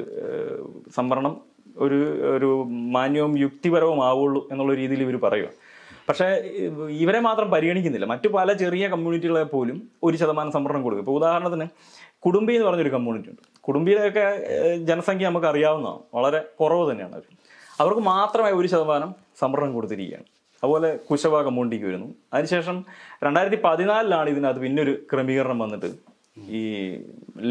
സംവരണം 0.97 1.41
ഒരു 1.79 1.99
ഒരു 2.37 2.65
മാന്യവും 2.69 3.39
യുക്തിപരവും 3.39 4.05
ആവുള്ളൂ 4.05 4.49
എന്നുള്ള 4.53 4.75
രീതിയിൽ 4.75 5.03
ഇവർ 5.03 5.17
പറയുക 5.17 5.49
പക്ഷേ 6.09 6.27
ഇവരെ 6.89 7.21
മാത്രം 7.21 7.51
പരിഗണിക്കുന്നില്ല. 7.51 8.07
മറ്റു 8.07 8.29
പല 8.29 8.53
ചെറിയ 8.53 8.89
കമ്മ്യൂണിറ്റികളെ 8.89 9.43
പോലും 9.43 9.89
ഒരു 10.03 10.17
ശതമാനം 10.17 10.53
സംവരണം 10.53 10.83
കൊടുക്കും. 10.83 11.05
ഇപ്പോൾ 11.05 11.17
ഉദാഹരണത്തിന് 11.17 11.67
കുടുംബി 12.27 12.53
എന്ന് 12.53 12.67
പറഞ്ഞൊരു 12.67 12.89
കമ്മ്യൂണിറ്റി 12.89 13.31
ഉണ്ട്. 13.31 13.43
കുടുംബിയിലൊക്കെ 13.61 14.25
ജനസംഖ്യ 14.77 15.27
നമുക്ക് 15.27 15.47
അറിയാവുന്നതാണ്. 15.47 15.99
വളരെ 16.15 16.41
കുറവ് 16.61 16.91
തന്നെയാണ് 16.91 17.13
അവർ 17.13 17.25
അവർക്ക് 17.81 18.01
മാത്രമായി 18.01 18.55
ഒരു 18.55 18.69
ശതമാനം 18.69 19.15
സംവരണം 19.41 19.75
കൊടുത്തിരിക്കുകയാണ്. 19.75 20.38
അതുപോലെ 20.63 20.89
കുശഭാഗം 21.09 21.55
മോണ്ടിക്ക് 21.55 21.87
വരുന്നു. 21.87 22.09
അതിനുശേഷം 22.35 22.85
രണ്ടായിരത്തി 23.25 23.59
പതിനാലിലാണ് 23.65 24.29
ഇതിനകത്ത് 24.31 24.61
പിന്നെ 24.61 24.83
ഒരു 24.83 24.95
ക്രമീകരണം 25.13 25.59
വന്നിട്ട് 25.59 25.91
ഈ 26.59 26.63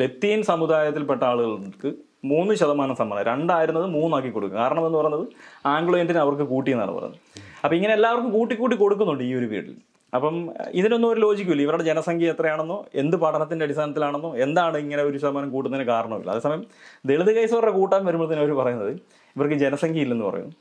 ലത്തീൻ 0.02 0.42
സമുദായത്തിൽപ്പെട്ട 0.44 1.24
ആളുകൾക്ക് 1.32 1.90
മൂന്ന് 2.32 2.54
ശതമാനം 2.54 2.96
സമ്മതം 2.96 3.24
രണ്ടായിരുന്നത് 3.24 3.86
മൂന്നാക്കി 3.98 4.30
കൊടുക്കും 4.30 4.58
കാരണം 4.58 4.86
എന്ന് 4.86 4.98
പറയുന്നത് 5.00 5.26
ആംഗ്ലോ 5.74 5.98
ഇന്ത്യൻ 6.00 6.18
അവർക്ക് 6.18 6.46
കൂട്ടിയെന്നാണ് 6.54 6.94
പറയുന്നത്. 6.98 7.20
അപ്പം 7.64 7.76
ഇങ്ങനെ 7.76 7.94
എല്ലാവർക്കും 7.94 8.32
കൂട്ടി 8.38 8.56
കൂട്ടി 8.56 8.76
കൊടുക്കുന്നുണ്ട് 8.76 9.24
ഈ 9.24 9.32
ഒരു 9.40 9.48
വീട്ടിൽ. 9.54 9.76
അപ്പം 10.16 10.36
ഇതിനൊന്നും 10.80 11.10
ഒരു 11.14 11.20
ലോജിക്കില്ല 11.20 11.62
ഇവരുടെ 11.62 11.84
ജനസംഖ്യ 11.84 12.34
എത്രയാണെന്നോ 12.34 12.78
എന്ത് 13.02 13.16
പഠനത്തിന്റെ 13.24 13.66
അടിസ്ഥാനത്തിലാണെന്നോ 13.66 14.30
എന്താണ് 14.46 14.78
ഇങ്ങനെ 14.84 15.02
ഒരു 15.02 15.18
ശതമാനം 15.18 15.50
കൂട്ടുന്നതിന് 15.56 15.88
കാരണമില്ല. 15.88 16.30
അതേസമയം 16.32 16.64
ദളിത് 17.10 17.32
കേസവരുടെ 17.38 17.72
കൂട്ടാൻ 17.72 18.02
വരുമ്പോഴത്തേനും 18.06 18.44
അവർ 18.46 18.54
പറയുന്നത് 18.62 18.92
ഇവർക്ക് 19.36 19.58
ജനസംഖ്യ 19.66 20.06
ഇല്ലെന്ന് 20.06 20.26
പറയുന്നു. 20.30 20.56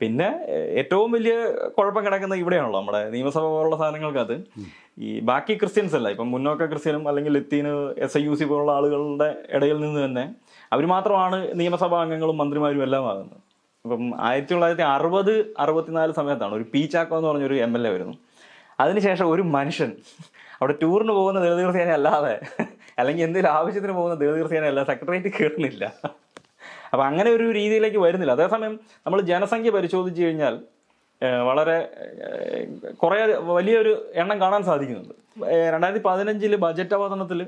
പിന്നെ 0.00 0.28
ഏറ്റവും 0.80 1.08
വലിയ 1.14 1.34
കുഴപ്പം 1.76 2.02
കിടക്കുന്ന 2.06 2.34
ഇവിടെയാണല്ലോ 2.42 2.78
നമ്മുടെ 2.80 3.00
നിയമസഭ 3.14 3.44
പോലുള്ള 3.54 3.76
സാധനങ്ങൾക്കകത്ത്. 3.80 4.36
ഈ 5.04 5.08
ബാക്കി 5.30 5.54
ക്രിസ്ത്യൻസ് 5.60 5.94
അല്ല 5.98 6.08
ഇപ്പം 6.14 6.28
മുന്നോക്ക 6.34 6.66
ക്രിസ്ത്യനും 6.72 7.04
അല്ലെങ്കിൽ 7.10 7.32
ലത്തീന് 7.38 7.72
എസ് 8.06 8.16
ഐ 8.20 8.22
യു 8.26 8.34
സി 8.40 8.46
പോലുള്ള 8.50 8.72
ആളുകളുടെ 8.78 9.28
ഇടയിൽ 9.56 9.78
നിന്ന് 9.84 10.00
തന്നെ 10.04 10.24
അവർ 10.74 10.84
മാത്രമാണ് 10.94 11.38
നിയമസഭാ 11.60 11.98
അംഗങ്ങളും 12.04 12.38
മന്ത്രിമാരും 12.42 12.82
എല്ലാം 12.86 13.04
ആകുന്നത്. 13.12 13.38
ഇപ്പം 13.84 14.02
ആയിരത്തി 14.28 14.52
തൊള്ളായിരത്തി 14.52 14.86
അറുപത് 14.94 15.34
അറുപത്തിനാല് 15.64 16.12
സമയത്താണ് 16.20 16.54
ഒരു 16.58 16.66
പി 16.72 16.82
ചാക്കോ 16.94 17.16
എന്ന് 17.18 17.28
പറഞ്ഞൊരു 17.30 17.56
എം 17.66 17.74
എൽ 17.78 17.84
എ 17.88 17.92
വരുന്നു. 17.94 18.16
അതിനുശേഷം 18.82 19.26
ഒരു 19.34 19.42
മനുഷ്യൻ 19.56 19.90
അവിടെ 20.60 20.74
ടൂറിന് 20.82 21.12
പോകുന്ന 21.18 21.38
ദളിത് 21.44 21.72
സേന 21.76 21.90
അല്ലാതെ 21.98 22.34
അല്ലെങ്കിൽ 22.98 23.22
എന്തെങ്കിലും 23.26 23.52
ആവശ്യത്തിന് 23.58 23.94
പോകുന്ന 23.98 24.16
ദളിത് 24.22 24.50
സേന 24.52 24.64
അല്ല 24.72 24.82
സെക്രട്ടേറിയറ്റ് 24.90 25.30
കയറുന്നില്ല 25.36 25.84
അപ്പം 26.92 27.04
അങ്ങനെ 27.10 27.30
ഒരു 27.36 27.46
രീതിയിലേക്ക് 27.58 28.00
വരുന്നില്ല. 28.06 28.34
അതേസമയം 28.38 28.74
നമ്മൾ 29.06 29.20
ജനസംഖ്യ 29.32 29.70
പരിശോധിച്ച് 29.78 30.20
കഴിഞ്ഞാൽ 30.26 30.54
വളരെ 31.48 31.78
കുറേ 33.00 33.16
വലിയൊരു 33.56 33.92
എണ്ണം 34.20 34.36
കാണാൻ 34.42 34.62
സാധിക്കുന്നുണ്ട്. 34.68 35.14
രണ്ടായിരത്തി 35.74 36.04
പതിനഞ്ചിൽ 36.06 36.54
ബജറ്റ് 36.64 36.94
അവതരണത്തിൽ 36.98 37.40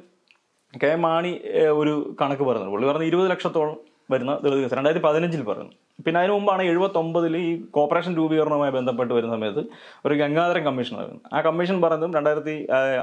കെ 0.83 0.91
മാണി 1.05 1.33
ഒരു 1.81 1.95
കണക്ക് 2.21 2.45
പറഞ്ഞത് 2.49 2.71
പുള്ളി 2.75 2.87
പറഞ്ഞ 2.91 3.07
ഇരുപത് 3.13 3.29
ലക്ഷത്തോളം 3.31 3.79
വരുന്ന 4.13 4.33
ദളിത് 4.45 4.61
കേസ്. 4.63 4.75
രണ്ടായിരത്തി 4.79 5.05
പതിനഞ്ചിൽ 5.07 5.43
പറഞ്ഞു 5.49 5.73
പിന്നെ 6.05 6.19
അതിന് 6.21 6.33
മുമ്പാണ് 6.33 6.63
എഴുപത്തൊമ്പതിൽ 6.71 7.35
ഈ 7.37 7.49
കോപ്പറേഷൻ 7.77 8.13
രൂപീകരണവുമായി 8.17 8.73
ബന്ധപ്പെട്ട് 8.77 9.13
വരുന്ന 9.15 9.35
സമയത്ത് 9.37 9.63
ഒരു 10.07 10.15
ഗംഗാധരൻ 10.15 10.63
കമ്മീഷൻ 10.65 10.95
ആയിരുന്നു 11.01 11.21
ആ 11.33 11.41
കമ്മീഷൻ 11.41 11.77
പറഞ്ഞതും 11.81 12.15
രണ്ടായിരത്തി 12.17 12.55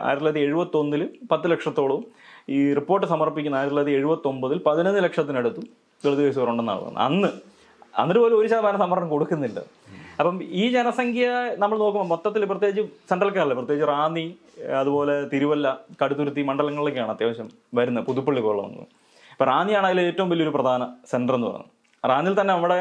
ആയിരത്തി 0.06 0.20
തൊള്ളായിരത്തി 0.20 0.44
എഴുപത്തൊന്നിൽ 0.48 1.04
പത്ത് 1.32 1.52
ലക്ഷത്തോളവും 1.52 2.04
ഈ 2.50 2.60
റിപ്പോർട്ട് 2.74 3.08
സമർപ്പിക്കുന്ന 3.08 3.58
ആയിരത്തി 3.58 3.76
തൊള്ളായിരത്തി 3.76 4.00
എഴുപത്തൊമ്പതിൽ 4.02 4.60
പതിനൊന്ന് 4.66 5.04
ലക്ഷത്തിനടുത്തും 5.04 5.68
ദളിത് 6.04 6.22
കേസുകൾ 6.26 6.50
ഉണ്ടെന്നാണ് 6.52 6.82
തോന്നുന്നത്. 6.82 7.06
അന്ന് 7.08 7.30
അന്നിട്ട് 8.00 8.22
പോലും 8.24 8.38
ഒരു 8.42 8.48
ശതമാനം 8.52 8.80
സംവരണം 8.84 9.10
കൊടുക്കുന്നില്ല. 9.10 9.60
അപ്പം 10.20 10.36
ഈ 10.62 10.64
ജനസംഖ്യ 10.76 11.28
നമ്മൾ 11.62 11.78
നോക്കുമ്പോൾ 11.82 12.08
മൊത്തത്തിൽ 12.12 12.46
പ്രത്യേകിച്ച് 12.52 12.84
സെൻട്രൽ 13.10 13.30
കേരള 13.36 13.54
പ്രത്യേകിച്ച് 13.60 13.88
റാന്നി 13.92 14.26
അതുപോലെ 14.82 15.16
തിരുവല്ല 15.34 15.68
കടുത്തുരുത്തി 16.02 16.42
മണ്ഡലങ്ങളിലേക്കാണ് 16.50 17.12
അത്യാവശ്യം 17.16 17.50
വരുന്നത് 17.80 18.06
പുതുപ്പള്ളി 18.10 18.42
പോലുള്ള 18.46 18.86
ഇപ്പം 19.34 19.48
റാന്നിയാണ് 19.52 19.88
അതിൽ 19.90 20.00
ഏറ്റവും 20.02 20.30
വലിയൊരു 20.32 20.54
പ്രധാന 20.56 20.82
സെന്റർ 21.12 21.36
എന്ന് 21.38 21.48
പറയുന്നത്. 21.48 21.70
റാന്നിൽ 22.10 22.34
തന്നെ 22.40 22.52
നമ്മുടെ 22.54 22.80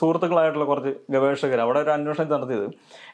സുഹൃത്തുക്കളായിട്ടുള്ള 0.00 0.66
കുറച്ച് 0.70 0.92
ഗവേഷകർ 1.14 1.60
അവിടെ 1.64 1.78
ഒരു 1.84 1.92
അന്വേഷണം 1.96 2.32
നടത്തിയത് 2.36 2.66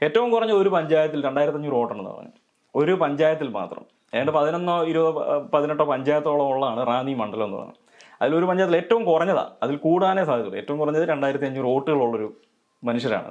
ഏറ്റവും 0.06 0.28
കുറഞ്ഞ 0.34 0.52
ഒരു 0.62 0.70
പഞ്ചായത്തിൽ 0.76 1.20
രണ്ടായിരത്തി 1.28 1.58
അഞ്ഞൂറ് 1.60 1.76
വോട്ടുണ്ടെന്ന് 1.80 2.12
പറഞ്ഞു 2.16 2.34
ഒരു 2.74 2.92
പഞ്ചായത്തിൽ 3.02 3.48
മാത്രം. 3.58 3.84
ഏതാണ്ട് 4.14 4.32
പതിനൊന്നോ 4.38 4.74
ഇരുപതോ 4.92 5.36
പതിനെട്ടോ 5.54 5.84
പഞ്ചായത്തോളം 5.92 6.46
ഉള്ളതാണ് 6.52 6.80
റാന്നി 6.90 7.14
മണ്ഡലം 7.22 7.46
എന്ന് 7.48 7.58
പറയുന്നത്. 7.58 7.79
അതിലൊരു 8.20 8.46
പഞ്ചായത്തിൽ 8.48 8.76
ഏറ്റവും 8.80 9.02
കുറഞ്ഞതാണ് 9.10 9.52
അതിൽ 9.64 9.76
കൂടാനേ 9.86 10.22
സാധ്യതയുള്ളൂ. 10.30 10.58
ഏറ്റവും 10.62 10.78
കുറഞ്ഞത് 10.82 11.06
രണ്ടായിരത്തി 11.12 11.46
അഞ്ഞൂറ് 11.48 11.68
വോട്ടുകളുള്ളൊരു 11.74 12.28
മനുഷ്യരാണ് 12.82 13.30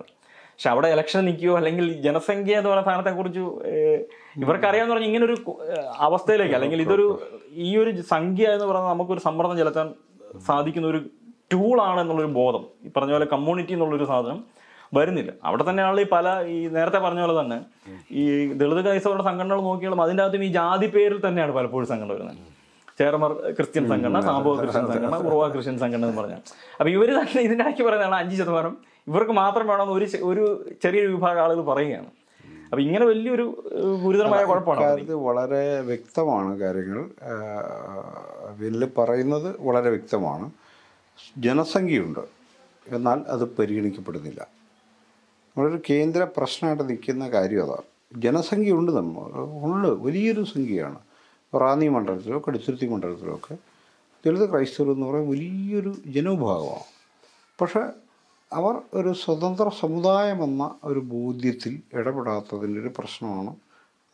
പക്ഷെ 0.53 0.69
അവിടെ 0.71 0.87
ഇലക്ഷൻ 0.93 1.21
നിൽക്കുകയോ 1.27 1.53
അല്ലെങ്കിൽ 1.57 1.85
ജനസംഖ്യ 2.05 2.55
എന്ന് 2.59 2.69
പറയുന്ന 2.69 2.87
സ്ഥാനത്തെക്കുറിച്ച് 2.87 3.43
ഇവർക്കറിയാമെന്ന് 4.43 4.93
പറഞ്ഞാൽ 4.95 5.09
ഇങ്ങനൊരു 5.09 5.35
അവസ്ഥയിലേക്ക് 6.07 6.55
അല്ലെങ്കിൽ 6.57 6.79
ഇതൊരു 6.85 7.05
ഈ 7.67 7.69
ഒരു 7.81 7.91
സംഖ്യ 8.13 8.45
എന്ന് 8.55 8.65
പറയുന്നത് 8.69 8.93
നമുക്കൊരു 8.93 9.23
സമ്മർദ്ദം 9.27 9.57
ചെലുത്താൻ 9.61 9.87
സാധിക്കുന്ന 10.47 10.89
ഒരു 10.93 10.99
ടൂളാണ് 11.53 11.99
എന്നുള്ളൊരു 12.01 12.31
ബോധം. 12.39 12.63
ഈ 12.85 12.89
പറഞ്ഞ 12.97 13.11
പോലെ 13.15 13.27
കമ്മ്യൂണിറ്റി 13.35 13.73
എന്നുള്ളൊരു 13.77 14.07
സാധനം 14.11 14.39
വരുന്നില്ല. 14.97 15.31
അവിടെ 15.47 15.63
തന്നെയാണല്ലോ 15.69 16.03
ഈ 16.05 16.09
പല 16.11 16.27
ഈ 16.53 16.57
നേരത്തെ 16.75 16.99
പറഞ്ഞ 17.05 17.21
പോലെ 17.25 17.35
തന്നെ 17.41 17.57
ഈ 18.21 18.23
ദളിത് 18.61 18.81
ക്രൈസ്തവരുടെ 18.85 19.25
സംഘടനകൾ 19.29 19.61
നോക്കിയാലും 19.69 20.01
അതിന്റെ 20.05 20.23
അകത്തും 20.23 20.45
ഈ 20.47 20.51
ജാതി 20.59 20.87
പേരിൽ 20.95 21.19
തന്നെയാണ് 21.27 21.53
പലപ്പോഴും 21.57 21.87
സംഘടന 21.91 22.11
വരുന്നത്. 22.17 22.41
ചേർമർ 22.99 23.31
ക്രിസ്ത്യൻ 23.57 23.83
സംഘടന 23.89 24.21
സാമ്പവ 24.21 24.53
ക്രിസ്ത്യൻ 24.61 24.85
സംഘടന 24.87 25.15
ഉറവ 25.15 25.47
ക്രിസ്ത്യൻ 25.53 25.79
സംഘടന 25.79 26.05
എന്ന് 26.05 26.21
പറഞ്ഞാൽ. 26.21 26.41
അപ്പൊ 26.79 26.89
ഇവർ 26.89 27.09
തന്നെ 27.19 27.41
ഇതിനാക്കി 27.41 27.79
ഇടയ്ക്ക് 27.79 27.83
പറയുന്നതാണ് 27.83 28.15
അഞ്ച് 28.15 28.35
ശതമാനം. 28.41 28.77
ഇവർക്ക് 29.07 29.31
മാത്രം 29.31 29.67
വേണമെന്ന് 29.67 29.93
ഒരു 29.93 30.07
ഒരു 30.31 30.43
ചെറിയൊരു 30.83 31.11
വിഭാഗം 31.11 31.41
ആളുകൾ 31.43 31.61
പറയുകയാണ്. 31.61 32.09
അപ്പൊ 32.69 32.79
ഇങ്ങനെ 32.81 33.05
വലിയൊരു 33.05 33.45
ഗുരുതരമായ 34.03 34.43
കുഴപ്പമാണ്? 34.45 35.01
ഇത് 35.01 35.13
വളരെ 35.27 35.63
വ്യക്തമാണ് 35.81 36.51
കാര്യങ്ങൾ. 36.59 36.99
വില്ല് 38.57 38.87
പറയുന്നത് 38.97 39.49
വളരെ 39.67 39.89
വ്യക്തമാണ്. 39.89 40.51
ജനസംഖ്യയുണ്ട്. 41.37 42.23
എന്നാൽ 42.87 43.19
അത് 43.35 43.43
പരിഗണിക്കപ്പെടുന്നില്ല. 43.57 44.41
നമ്മളൊരു 44.41 45.79
കേന്ദ്ര 45.89 46.23
പ്രശ്നമായിട്ട് 46.37 46.83
നിൽക്കുന്ന 46.89 47.29
കാര്യം 47.29 47.63
അതാണ്. 47.63 47.85
ജനസംഖ്യ 48.21 48.79
ഉണ്ട് 48.79 48.91
നമ്മൾ 48.91 49.29
ഉള്ളു 49.65 49.91
വലിയൊരു 50.05 50.43
സംഖ്യയാണ്. 50.53 50.99
റാന്നി 51.53 51.87
മണ്ഡലത്തിലോ 51.87 52.43
കടുത്തുരുത്തി 52.47 52.85
മണ്ഡലത്തിലോ 52.85 53.35
ഒക്കെ. 53.35 53.55
ദളിത് 54.25 54.49
ക്രൈസ്തവർ 54.51 54.93
എന്ന് 54.93 55.05
പറയുന്നത് 55.07 55.31
വലിയൊരു 55.31 55.95
ജനവിഭാഗമാണ്. 56.07 56.87
പക്ഷേ 57.61 57.79
അവർ 58.53 58.75
ഒരു 58.93 59.13
സ്വതന്ത്ര 59.13 59.69
സമുദായമെന്ന 59.69 60.75
ഒരു 60.83 60.99
ബോധ്യത്തിൽ 60.99 61.81
ഇടപെടാത്തതിന്റെ 61.93 62.81
ഒരു 62.81 62.91
പ്രശ്നമാണ്. 62.99 63.55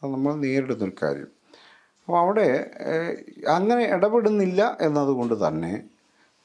അത് 0.04 0.12
നമ്മൾ 0.12 0.34
നേരിടുന്നൊരു 0.36 0.96
കാര്യം. 1.04 1.28
അപ്പോൾ 2.08 2.20
അവിടെ 2.20 2.48
അങ്ങനെ 3.48 3.84
ഇടപെടുന്നില്ല 3.86 4.78
എന്നതുകൊണ്ട് 4.82 5.48
തന്നെ 5.48 5.84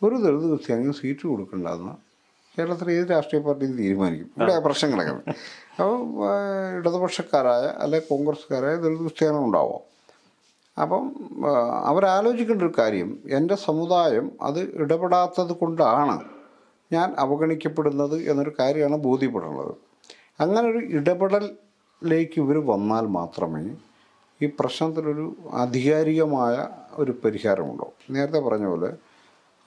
ഒരു 0.03 0.15
ദളിത് 0.15 0.47
ക്രിസ്ത്യാനിക്ക് 0.51 0.99
സീറ്റ് 0.99 1.27
കൊടുക്കേണ്ടതെന്ന് 1.27 1.95
കേരളത്തിലെ 2.59 2.93
ഏത് 2.93 3.11
രാഷ്ട്രീയ 3.11 3.43
പാർട്ടിയും 3.43 3.77
തീരുമാനിക്കും. 3.79 4.31
ഇവിടെ 4.37 4.59
പ്രശ്നം 4.59 4.93
കിടക്കുന്നത് 4.93 5.29
അപ്പോൾ 5.71 5.99
ഇടതുപക്ഷക്കാരായ 6.79 7.63
അല്ലെ 7.63 7.99
കോൺഗ്രസ്സുകാരായ 7.99 8.77
ദളിത് 8.77 8.99
ക്രിസ്ത്യാനം 8.99 9.45
ഉണ്ടാവാം? 9.45 9.81
അപ്പം 10.83 11.05
അവരാലോചിക്കേണ്ട 11.85 12.63
ഒരു 12.63 12.73
കാര്യം 12.79 13.19
എന്റെ 13.27 13.55
സമുദായം 13.55 14.33
അത് 14.43 14.61
ഇടപെടാത്തത് 14.75 15.53
കൊണ്ടാണ് 15.53 16.25
ഞാൻ 16.93 17.15
അവഗണിക്കപ്പെടുന്നത് 17.19 18.31
എന്നൊരു 18.31 18.53
കാര്യമാണ് 18.61 18.97
ബോധ്യപ്പെടുന്നത് 18.97 19.75
അങ്ങനെ 20.41 20.69
ഒരു 20.69 20.79
ഇടപെടലിലേക്ക് 20.79 22.41
ഇവർ 22.41 22.67
വന്നാൽ 22.67 23.07
മാത്രമേ 23.07 23.77
ഈ 24.43 24.51
പ്രശ്നത്തിനൊരു 24.61 25.37
ആധികാരികമായ 25.53 26.69
ഒരു 26.93 27.13
പരിഹാരമുണ്ടോ? 27.25 27.93
നേരത്തെ 28.11 28.39
പറഞ്ഞ 28.39 28.67
പോലെ 28.67 28.91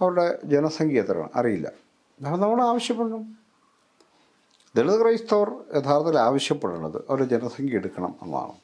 അവരുടെ 0.01 0.39
ജനസംഖ്യ 0.45 1.01
എത്രയാണ്? 1.01 1.29
അറിയില്ല. 1.35 1.67
അപ്പം 2.25 2.39
നമ്മൾ 2.39 2.61
ആവശ്യപ്പെടണം 2.61 3.23
ദളിത് 4.75 5.01
ക്രൈസ്തവർ 5.01 5.49
യഥാർത്ഥത്തിൽ 5.75 6.19
ആവശ്യപ്പെടുന്നത് 6.19 6.97
അവരുടെ 7.09 7.29
ജനസംഖ്യ 7.29 7.75
എടുക്കണം 7.75 8.15
എന്നാണ്. 8.21 8.62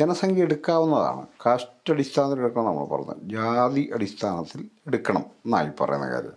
ജനസംഖ്യ 0.00 0.42
എടുക്കാവുന്നതാണ്. 0.42 1.26
കാസ്റ്റ് 1.46 1.92
അടിസ്ഥാനത്തിൽ 1.92 2.38
എടുക്കണം 2.40 2.64
നമ്മൾ 2.64 2.84
പറഞ്ഞത്. 2.84 3.16
ജാതി 3.22 3.90
അടിസ്ഥാനത്തിൽ 3.94 4.68
എടുക്കണം 4.86 5.20
എന്നായി 5.20 5.70
പറയുന്ന 5.80 6.10
കാര്യം. 6.10 6.32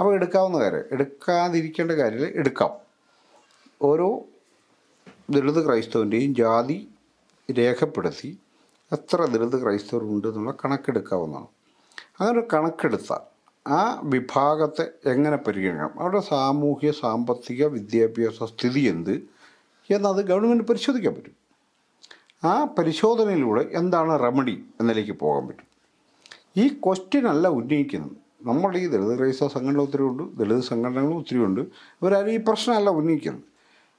അപ്പോൾ 0.00 0.14
എടുക്കാവുന്ന 0.14 0.58
കാര്യം 0.58 0.82
എടുക്കാതിരിക്കേണ്ട 0.92 1.92
കാര്യത്തിൽ 1.92 2.32
എടുക്കാം. 2.36 2.70
ഓരോ 3.82 4.24
ദളിത് 5.30 5.66
ക്രൈസ്തവന്റെയും 5.66 6.34
ജാതി 6.34 6.88
രേഖപ്പെടുത്തി 7.58 8.38
എത്ര 8.92 9.24
ദളിത് 9.24 9.62
ക്രൈസ്തവർ 9.62 10.02
ഉണ്ട് 10.02 10.28
എന്നുള്ള 10.28 10.54
കണക്കെടുക്കാവുന്നതാണ്. 10.64 11.46
അങ്ങനെ 12.20 12.42
കണക്കെടുത്താൽ 12.54 13.20
ആ 13.68 14.00
വിഭാഗത്തെ 14.04 14.88
എങ്ങനെ 15.06 15.36
പരിഗണിക്കണം? 15.36 16.00
അവരുടെ 16.00 16.20
സാമൂഹ്യ 16.20 16.92
സാമ്പത്തിക 16.92 17.66
വിദ്യാഭ്യാസ 17.66 18.42
സ്ഥിതി 18.42 18.80
എന്ത്? 18.80 19.22
എന്നത് 19.90 20.24
ഗവൺമെന്റ് 20.24 20.64
പരിശോധിക്കാൻ 20.64 21.14
പറ്റും. 21.14 21.39
ആ 22.44 22.64
പരിശോധനയിലൂടെ 22.64 23.62
എന്താണ് 23.72 24.20
റെമഡി 24.22 24.64
എന്നതിലേക്ക് 24.80 25.12
പോകാൻ 25.12 25.48
പറ്റും. 25.48 25.66
ഈ 26.56 26.68
ക്വസ്റ്റ്യൻ 26.68 27.26
അല്ല 27.28 27.48
ഉന്നയിക്കുന്നത്. 27.48 28.16
നമ്മൾ 28.42 28.76
ഈ 28.76 28.86
ദളിത് 28.86 29.18
ക്രൈസ്തവ 29.18 29.48
സംഘടന 29.48 29.80
ഒത്തിരി 29.80 30.02
ഉണ്ട് 30.02 30.22
ദളിത് 30.38 30.62
സംഘടനകളും 30.62 31.16
ഒത്തിരി 31.16 31.38
ഉണ്ട്. 31.38 31.60
ഇവരാരും 32.02 32.30
ഈ 32.30 32.36
പ്രശ്നമല്ല 32.36 32.90
ഉന്നയിക്കുന്നത്. 32.90 33.44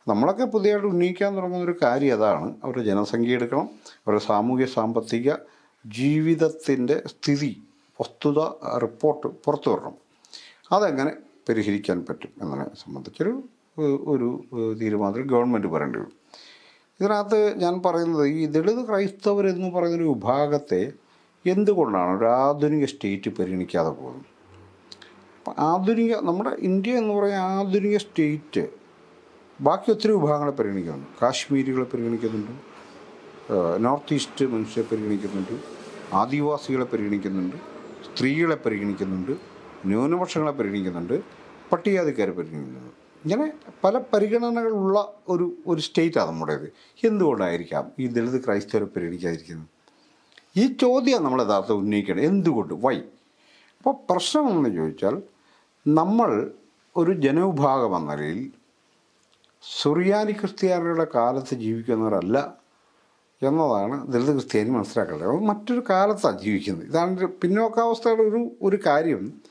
നമ്മളൊക്കെ 0.08 0.46
പുതിയതായിട്ട് 0.46 0.88
ഉന്നയിക്കാൻ 0.88 1.36
തുടങ്ങുന്ന 1.36 1.66
ഒരു 1.66 1.76
കാര്യം 1.84 2.14
അതാണ്. 2.14 2.56
അവരുടെ 2.64 2.84
ജനസംഖ്യ 2.84 3.36
എടുക്കണം 3.36 3.70
അവരുടെ 3.98 4.24
സാമൂഹ്യ 4.24 4.66
സാമ്പത്തിക 4.66 5.34
ജീവിതത്തിന്റെ 5.86 7.04
സ്ഥിതി 7.08 7.52
വസ്തുത 8.02 8.40
റിപ്പോർട്ട് 8.78 9.28
പുറത്തു 9.28 9.70
വരണം. 9.70 9.96
അതെങ്ങനെ 10.72 11.12
പരിഹരിക്കാൻ 11.50 12.06
പറ്റും 12.10 12.32
എന്നതിനെ 12.42 12.66
സംബന്ധിച്ചൊരു 12.84 13.44
ഒരു 14.14 14.44
തീരുമാനത്തിൽ 14.82 15.22
ഗവൺമെന്റ് 15.22 15.68
വരേണ്ടി 15.68 16.00
വരും. 16.00 16.14
ഇതിനകത്ത് 17.02 17.60
ഞാൻ 17.60 17.82
പറയുന്നത് 17.86 18.26
ഈ 18.28 18.46
ദളിത് 18.46 18.88
ക്രൈസ്തവർ 18.88 19.48
എന്ന് 19.48 19.72
പറയുന്നൊരു 19.76 20.04
വിഭാഗത്തെ 20.04 20.92
എന്തുകൊണ്ടാണ് 21.46 22.18
ഒരു 22.18 22.26
ആധുനിക 22.26 22.86
സ്റ്റേറ്റ് 22.86 23.30
പരിഗണിക്കാതെ 23.30 23.90
പോകുന്നത്? 23.90 24.26
ആധുനിക 25.60 26.16
നമ്മുടെ 26.16 26.52
ഇന്ത്യ 26.60 26.92
എന്ന് 26.92 27.14
പറയുന്ന 27.14 27.40
ആധുനിക 27.40 27.98
സ്റ്റേറ്റ് 27.98 28.68
ബാക്കി 29.62 29.92
ഒത്തിരി 29.92 30.12
വിഭാഗങ്ങളെ 30.12 30.52
പരിഗണിക്കുന്നു 30.52 31.08
കാശ്മീരികളെ 31.22 31.86
പരിഗണിക്കുന്നുണ്ട്. 31.86 32.52
നോർത്ത് 33.84 34.14
ഈസ്റ്റ് 34.14 34.46
മനുഷ്യരെ 34.46 34.88
പരിഗണിക്കുന്നുണ്ട്. 34.92 35.56
ആദിവാസികളെ 36.14 36.86
പരിഗണിക്കുന്നുണ്ട്. 36.86 37.56
സ്ത്രീകളെ 38.06 38.56
പരിഗണിക്കുന്നുണ്ട്. 38.56 39.32
ന്യൂനപക്ഷങ്ങളെ 39.86 40.52
പരിഗണിക്കുന്നുണ്ട്. 40.52 41.22
പട്ടികജാതിക്കാരെ 41.72 42.32
പരിഗണിക്കുന്നുണ്ട്. 42.32 43.01
ഇങ്ങനെ 43.26 43.52
പല 43.84 43.98
പരിഗണനകളുള്ള 44.14 45.14
ഒരു 45.28 45.54
ഒരു 45.68 45.82
സ്റ്റേറ്റാണ് 45.82 46.30
നമ്മുടേത്. 46.30 46.74
എന്തുകൊണ്ടായിരിക്കാം 47.04 47.92
ഈ 48.00 48.08
ദളിത് 48.08 48.46
ക്രൈസ്തവരെ 48.46 48.86
പരിഗണിക്കാതിരിക്കുന്നത് 48.86 49.70
ഈ 50.58 50.74
ചോദ്യമാണ് 50.74 51.26
നമ്മൾ 51.26 51.42
യഥാർത്ഥം 51.44 51.76
ഉന്നയിക്കണം. 51.76 52.22
എന്തുകൊണ്ട്? 52.22 52.74
വൈ 52.74 52.98
അപ്പോൾ 53.78 53.96
പ്രശ്നം 54.10 54.50
എന്ന് 54.50 54.70
ചോദിച്ചാൽ 54.70 55.22
നമ്മൾ 55.88 56.52
ഒരു 56.98 57.12
ജനവിഭാഗം 57.12 57.98
എന്ന 57.98 58.16
നിലയിൽ 58.16 58.52
സുറിയാനി 59.64 60.32
ക്രിസ്ത്യാനികളുടെ 60.32 61.08
കാലത്ത് 61.16 61.56
ജീവിക്കുന്നവരല്ല 61.56 62.56
എന്നതാണ് 63.42 64.12
ദളിത് 64.12 64.32
ക്രിസ്ത്യാനി 64.32 64.70
മനസ്സിലാക്കേണ്ടത്. 64.70 65.40
മറ്റൊരു 65.40 65.84
കാലത്താണ് 65.90 66.42
ജീവിക്കുന്നത്. 66.42 66.86
ഇതാണ് 66.86 67.28
പിന്നോക്കാവസ്ഥയുടെ 67.42 68.22
ഒരു 68.22 68.52
ഒരു 68.62 68.80
കാര്യം. 68.86 69.42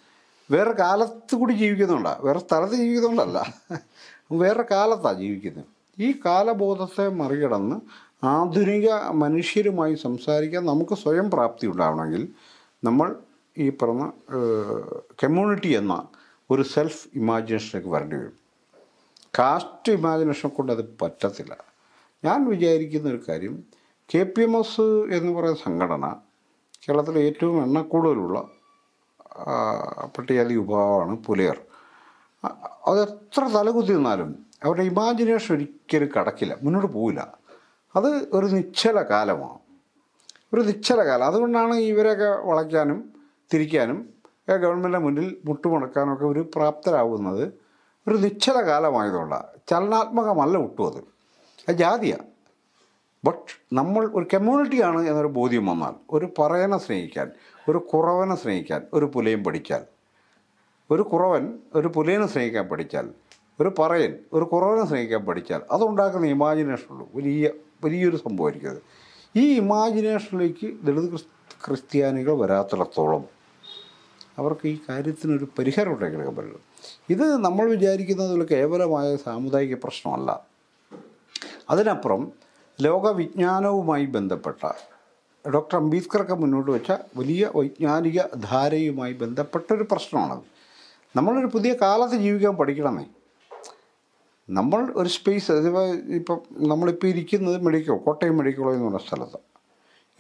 വേറെ 0.51 0.73
കാലത്ത് 0.73 1.35
കൂടി 1.37 1.55
ജീവിക്കുന്നുണ്ടാണ് 1.55 2.21
വേറെ 2.27 2.41
സ്ഥലത്ത് 2.41 2.75
ജീവിക്കുന്നുണ്ടല്ല. 2.75 3.39
വേറെ 4.33 4.65
കാലത്താണ് 4.71 5.19
ജീവിക്കുന്നത് 5.19 5.69
ഈ 6.07 6.09
കാലബോധത്തെ 6.27 7.09
മറികടന്ന് 7.21 7.77
ആധുനിക 8.25 8.89
മനുഷ്യരുമായി 9.23 9.95
സംസാരിക്കാൻ 9.95 10.63
നമുക്ക് 10.67 10.95
സ്വയം 10.95 11.31
പ്രാപ്തി 11.31 11.67
ഉണ്ടാവണമെങ്കിൽ 11.67 12.29
നമ്മൾ 12.85 13.09
ഈ 13.59 13.67
പറഞ്ഞ 13.71 14.05
കമ്മ്യൂണിറ്റി 15.23 15.71
എന്ന 15.81 15.95
ഒരു 16.51 16.63
സെൽഫ് 16.63 17.09
ഇമാജിനേഷനിലേക്ക് 17.15 17.91
വരേണ്ടി 17.95 18.17
വരും. 18.17 18.37
കാസ്റ്റ് 19.39 19.93
ഇമാജിനേഷൻ 19.93 20.49
കൊണ്ട് 20.49 20.73
അത് 20.73 20.85
പറ്റത്തില്ല. 21.03 21.53
ഞാൻ 22.25 22.39
വിചാരിക്കുന്ന 22.51 23.09
ഒരു 23.09 23.21
കാര്യം 23.29 23.55
കെ 24.15 24.23
പി 24.23 24.43
എം 24.43 24.55
എസ് 24.61 24.87
എന്ന് 25.17 25.33
പറയുന്ന 25.33 25.61
സംഘടന 25.65 26.07
കേരളത്തിലെ 26.85 27.21
ഏറ്റവും 27.29 27.57
എണ്ണക്കൂടുതലുള്ള 27.65 28.39
ആ, 29.49 30.11
പട്ടികജാതി 30.19 30.57
വിഭാഗമാണ് 30.57 31.17
പുലയർ. 31.17 31.61
അതെത്ര 32.87 33.45
തലകുത്തി 33.45 33.93
നിന്നാലും 33.93 34.47
അവരുടെ 34.65 34.83
ഇമാജിനേഷൻ 34.85 35.55
ഒരിക്കലും 35.55 36.11
കടക്കില്ല 36.19 36.57
മുന്നോട്ട് 36.63 36.93
പോവില്ല. 36.93 37.35
അത് 37.97 38.07
ഒരു 38.33 38.47
നിശ്ചല 38.47 39.03
കാലമാണ്. 39.03 39.59
ഒരു 40.55 40.61
നിശ്ചല 40.61 41.05
കാലം. 41.05 41.25
അതുകൊണ്ടാണ് 41.25 41.75
ഇവരെയൊക്കെ 41.75 42.25
വളയ്ക്കാനും 42.25 43.13
തിരിക്കാനും 43.55 44.21
ഗവൺമെന്റിന്റെ 44.49 44.99
മുന്നിൽ 44.99 45.37
മുട്ടുമുടക്കാനൊക്കെ 45.45 46.27
ഒരു 46.27 46.51
പ്രാപ്തരാകുന്നത് 46.55 47.53
ഒരു 48.09 48.17
നിശ്ചല 48.17 48.61
കാലമായതുകൊണ്ടാണ് 48.61 49.47
ചലനാത്മകമല്ല 49.71 50.59
ഒട്ടും 50.59 50.87
അത്. 50.87 51.05
അത് 51.69 51.77
ജാതിയാണ് 51.77 52.27
ബട്ട് 53.25 53.75
നമ്മൾ 53.75 54.11
ഒരു 54.15 54.27
കമ്മ്യൂണിറ്റിയാണ് 54.35 55.09
എന്നൊരു 55.09 55.27
ബോധ്യം 55.27 55.67
വന്നാൽ 55.67 55.95
ഒരു 56.11 56.33
പറയനെ 56.39 56.79
സ്നേഹിക്കാൻ 56.79 57.31
ഒരു 57.69 57.79
കുറവനെ 57.79 58.35
സ്നേഹിക്കാൻ 58.35 58.83
ഒരു 58.93 59.05
പുലയും 59.05 59.45
പഠിച്ചാൽ 59.45 59.83
ഒരു 60.91 61.03
കുറവൻ 61.03 61.59
ഒരു 61.75 61.89
പുലയനെ 61.89 62.27
സ്നേഹിക്കാൻ 62.27 62.69
പഠിച്ചാൽ 62.69 63.09
ഒരു 63.61 63.75
പറയൻ 63.79 64.19
ഒരു 64.33 64.45
കുറവനെ 64.45 64.87
സ്നേഹിക്കാൻ 64.87 65.25
പഠിച്ചാൽ 65.25 65.61
അതുണ്ടാക്കുന്ന 65.71 66.27
ഇമാജിനേഷൻ 66.27 66.85
ഉള്ളൂ 66.91 67.09
വലിയ 67.15 67.51
വലിയൊരു 67.85 68.17
സംഭവമായിരിക്കും 68.17 68.71
അത്. 68.71 68.79
ഈ 69.37 69.57
ഇമാജിനേഷനിലേക്ക് 69.57 70.67
ദളിത് 70.83 71.09
ക്രിസ് 71.09 71.25
ക്രിസ്ത്യാനികൾ 71.67 72.33
വരാത്തിടത്തോളം 72.33 73.25
അവർക്ക് 74.39 74.69
ഈ 74.69 74.79
കാര്യത്തിനൊരു 74.89 75.49
പരിഹാരം 75.59 75.93
ഉണ്ടാക്കിയെടുക്കാൻ 75.93 76.37
പറ്റുള്ളൂ. 76.37 76.61
ഇത് 77.11 77.37
നമ്മൾ 77.37 77.71
വിചാരിക്കുന്നത് 77.71 78.31
പോലെ 78.31 78.45
കേവലമായ 78.45 79.17
സാമുദായിക 79.17 79.75
പ്രശ്നമല്ല. 79.75 80.47
അതിനപ്പുറം 81.71 82.33
ലോകവിജ്ഞാനവുമായി 82.81 84.05
ബന്ധപ്പെട്ട 84.05 84.73
ഡോക്ടർ 85.49 85.77
അംബേദ്കറൊക്കെ 85.77 86.35
മുന്നോട്ട് 86.35 86.71
വെച്ച 86.71 86.93
വലിയ 87.17 87.51
വൈജ്ഞാനിക 87.57 88.21
ധാരയുമായി 88.51 89.13
ബന്ധപ്പെട്ടൊരു 89.13 89.83
പ്രശ്നമാണത്. 89.83 90.43
നമ്മളൊരു 91.17 91.47
പുതിയ 91.47 91.75
കാലത്ത് 91.83 92.15
ജീവിക്കാൻ 92.15 92.57
പഠിക്കണമേ. 92.57 93.05
നമ്മൾ 94.51 94.93
ഒരു 94.97 95.09
സ്പേസ് 95.09 95.53
ഇപ്പം 96.19 96.41
നമ്മളിപ്പോൾ 96.69 97.07
ഇരിക്കുന്നത് 97.07 97.63
മെഡിക്കൽ 97.63 97.97
കോട്ടയം 97.97 98.37
മെഡിക്കൽ 98.39 98.61
കോളേജ് 98.61 98.79
എന്ന് 98.79 98.91
പറഞ്ഞ 98.91 99.07
സ്ഥലത്ത്. 99.09 99.39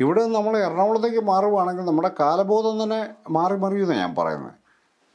ഇവിടെ 0.00 0.22
നിന്ന് 0.22 0.36
നമ്മൾ 0.38 0.58
എറണാകുളത്തേക്ക് 0.58 1.20
മാറുകയാണെങ്കിൽ 1.20 1.82
നമ്മുടെ 1.82 2.10
കാലബോധം 2.20 2.82
തന്നെ 2.82 3.00
മാറി 3.30 3.56
മറിയുമെന്നാണ് 3.56 4.00
ഞാൻ 4.00 4.14
പറയുന്നത് 4.14 4.54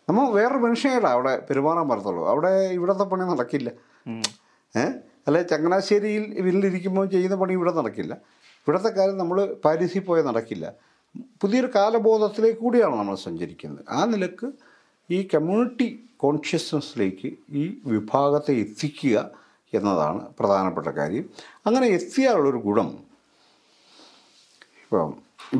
നമ്മൾ 0.09 0.25
വേറൊരു 0.31 0.57
മനുഷ്യനായിട്ടാണ് 0.57 1.13
അവിടെ 1.13 1.45
പെരുമാറാൻ 1.49 1.89
പറ്റത്തുള്ളൂ. 1.89 2.27
അവിടെ 2.27 2.49
ഇവിടുത്തെ 2.49 3.03
പണി 3.03 3.21
നടക്കില്ല. 3.21 3.71
ഏഹ് 4.77 4.93
അല്ലെ 5.27 5.43
ചങ്ങനാശ്ശേരിയിൽ 5.43 6.41
വീട്ടിലിരിക്കുമ്പോൾ 6.41 7.05
ചെയ്യുന്ന 7.05 7.35
പണി 7.35 7.53
ഇവിടെ 7.53 7.71
നടക്കില്ല. 7.71 8.17
ഇവിടുത്തെ 8.65 8.89
കാര്യം 8.89 9.17
നമ്മൾ 9.17 9.37
പാരീസിൽ 9.65 10.03
പോയ 10.05 10.21
നടക്കില്ല. 10.21 10.65
പുതിയൊരു 11.41 11.69
കാലബോധത്തിലേക്ക് 11.75 12.59
കൂടിയാണ് 12.59 12.95
നമ്മൾ 12.95 13.15
സഞ്ചരിക്കുന്നത്. 13.15 13.85
ആ 13.89 14.05
നിലയ്ക്ക് 14.05 14.47
ഈ 15.09 15.19
കമ്മ്യൂണിറ്റി 15.33 15.87
കോൺഷ്യസ്നസ്സിലേക്ക് 16.17 17.29
ഈ 17.61 17.63
വിഭാഗത്തെ 17.85 18.53
എത്തിക്കുക 18.63 19.17
എന്നതാണ് 19.73 20.21
പ്രധാനപ്പെട്ട 20.39 20.87
കാര്യം. 20.87 21.25
അങ്ങനെ 21.67 21.87
എത്തിയാലുള്ളൊരു 21.97 22.57
ഗുണം 22.57 22.89
ഇപ്പം 24.83 25.13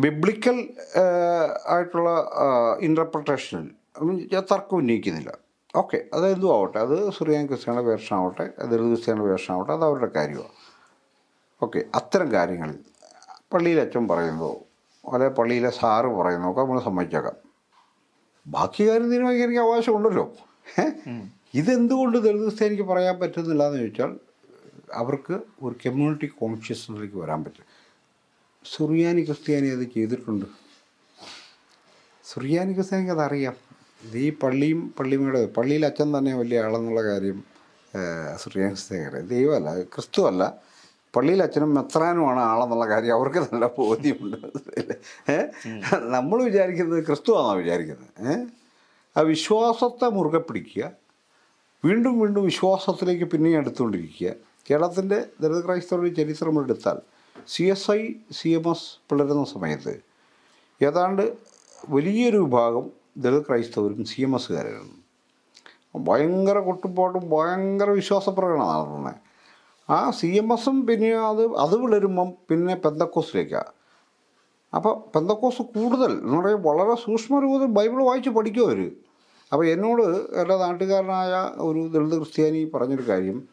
ബിബ്ലിക്കൽ 0.04 0.58
ആയിട്ടുള്ള 1.74 2.10
ഇന്റർപ്രിട്ടേഷനിൽ 2.82 3.68
ഞാൻ 4.34 4.44
തർക്കം 4.52 4.78
ഉന്നയിക്കുന്നില്ല. 4.78 5.32
ഓക്കെ 5.76 5.98
അത് 6.13 6.26
എന്തും 6.34 6.52
ആവട്ടെ. 6.56 6.80
അത് 6.80 6.96
സുറിയാൻ 7.18 7.46
ക്രിസ്ത്യാനിയുടെ 7.48 7.88
വേഷമാവട്ടെ 7.89 8.46
ദളിത് 8.72 8.88
ക്രിസ്ത്യാനിയുടെ 8.88 9.32
വേഷമാവട്ടെ 9.32 9.74
അത് 9.74 9.86
അവരുടെ 9.86 10.10
കാര്യമാണ്. 10.15 10.54
ഓക്കെ 11.63 11.80
അത്തരം 11.96 12.32
കാര്യങ്ങളിൽ 12.32 12.80
പള്ളിയിലെ 13.56 13.82
അച്ഛൻ 13.86 14.04
പറയുന്നതോ 14.12 14.54
അല്ലെ 15.13 15.28
പള്ളിയിലെ 15.38 15.72
സാറ് 15.80 16.10
പറയുന്നതോ 16.20 16.52
ഒക്കെ 16.52 16.62
നമ്മൾ 16.62 16.80
സമ്മതിച്ചേക്കാം. 16.89 17.38
ബാക്കി 18.54 18.82
കാര്യം 18.88 19.10
തീരുമാനിക്കാൻ 19.12 19.48
എനിക്ക് 19.50 19.63
അവകാശമുണ്ടല്ലോ? 19.65 20.26
ഇതെന്തുകൊണ്ട് 21.60 22.18
ദളിത് 22.26 22.44
ക്രിസ്ത്യാനിക്ക് 22.46 22.86
പറയാൻ 22.91 23.15
പറ്റുന്നില്ല 23.22 23.63
എന്ന് 23.70 23.80
ചോദിച്ചാൽ 23.82 24.12
അവർക്ക് 25.02 25.36
ഒരു 25.65 25.76
കമ്മ്യൂണിറ്റി 25.84 26.28
കോൺഷ്യസ്നസിലേക്ക് 26.41 27.18
വരാൻ 27.24 27.39
പറ്റും. 27.46 27.65
സുറിയാനി 28.65 29.22
ക്രിസ്ത്യാനി 29.30 29.68
അത് 29.76 29.86
ചെയ്തിട്ടുണ്ട്. 29.96 30.46
സുറിയാനി 32.26 32.74
ക്രിസ്ത്യാനിക്ക് 32.78 33.13
അതറിയാം. 33.18 33.56
ഇത് 34.06 34.18
ഈ 34.28 34.30
പള്ളിയും 34.44 34.82
പള്ളിമയുടെ 34.98 35.41
പള്ളിയിൽ 35.58 35.84
അച്ഛൻ 35.89 36.10
തന്നെ 36.18 36.32
വലിയ 36.41 36.63
ആളെന്നുള്ള 36.65 37.02
കാര്യം 37.10 37.38
സുറിയാനി 38.44 38.74
ക്രിസ്ത്യാനി 38.76 39.22
ദൈവമല്ല 39.34 39.70
ക്രിസ്തു 39.96 40.22
അല്ല 40.32 40.44
പള്ളിയിൽ 41.15 41.43
അച്ഛനും 41.43 41.73
മെത്രാനുമാണ് 41.75 42.39
ആളെന്നുള്ള 42.39 42.88
കാര്യം 42.88 43.15
അവർക്ക് 43.15 43.39
നല്ല 43.39 43.65
ബോധ്യമുണ്ട്. 43.78 44.38
ഏ? 45.30 45.38
നമ്മൾ 46.10 46.43
വിചാരിക്കുന്നത് 46.43 47.06
ക്രിസ്തു 47.06 47.32
ആണെന്നാണ് 47.32 47.60
വിചാരിക്കുന്നത് 47.60 48.47
ആ 49.15 49.21
വിശ്വാസത്തെ 49.21 50.10
മുറുകെ 50.10 50.38
പിടിക്കുക. 50.38 50.91
വീണ്ടും 51.84 52.19
വീണ്ടും 52.19 52.45
വിശ്വാസത്തിലേക്ക് 52.45 53.25
പിന്നെയും 53.25 53.60
എടുത്തുകൊണ്ടിരിക്കുക. 53.60 54.32
കേരളത്തിന്റെ 54.69 55.25
ദളിത് 55.41 55.65
ക്രൈസ്തവരുടെ 55.65 56.10
ചരിത്രം 56.10 56.60
എടുത്താൽ 56.60 56.97
C 57.47 57.63
S 57.63 57.91
I 57.91 58.01
C 58.32 58.49
M 58.49 58.71
S 58.71 59.12
പിളരുന്ന 59.12 59.43
സമയത്ത് 59.43 59.93
ഏതാണ്ട് 60.82 61.23
വലിയൊരു 61.89 62.38
വിഭാഗം 62.38 62.86
ദളിത് 63.17 63.45
ക്രൈസ്തവരും 63.49 64.06
സി 64.06 64.21
എം 64.21 64.36
എസ്സുകാരായിരുന്നു 64.36 64.97
ഭയങ്കര 65.99 66.60
കൊട്ടുപാട്ടും 66.60 67.30
ഭയങ്കര 67.30 67.89
വിശ്വാസപ്രകടനമാണ് 67.89 68.78
നടത്തുന്നത് 68.78 69.25
ആ 69.89 70.12
സി 70.12 70.28
എം 70.28 70.54
എസും 70.54 70.88
പിന്നെ 70.88 71.15
അത് 71.15 71.56
അത് 71.56 71.76
വിളരുമ്പം 71.78 72.32
പിന്നെ 72.50 72.76
പെന്തക്കോസിലേക്കാണ് 72.76 73.71
അപ്പോൾ 74.76 74.93
പെന്തക്കോസ് 75.15 75.62
കൂടുതൽ. 75.62 76.12
എന്ന് 76.12 76.38
പറയുമ്പോൾ 76.38 76.78
വളരെ 76.78 76.95
സൂക്ഷ്മരൂപത്തിൽ 76.95 77.65
ബൈബിൾ 77.65 78.04
വായിച്ച് 78.04 78.30
പഠിക്കും 78.30 78.65
അവർ 78.65 78.91
അപ്പോൾ 79.54 79.65
എന്നോട് 79.67 80.02
എന്റെ 80.41 80.58
നാട്ടുകാരനായ 80.58 81.34
ഒരു 81.58 81.80
ദളിത് 81.88 82.15
ക്രിസ്ത്യാനി 82.15 82.71
പറഞ്ഞൊരു 82.74 83.10
കാര്യം. 83.10 83.43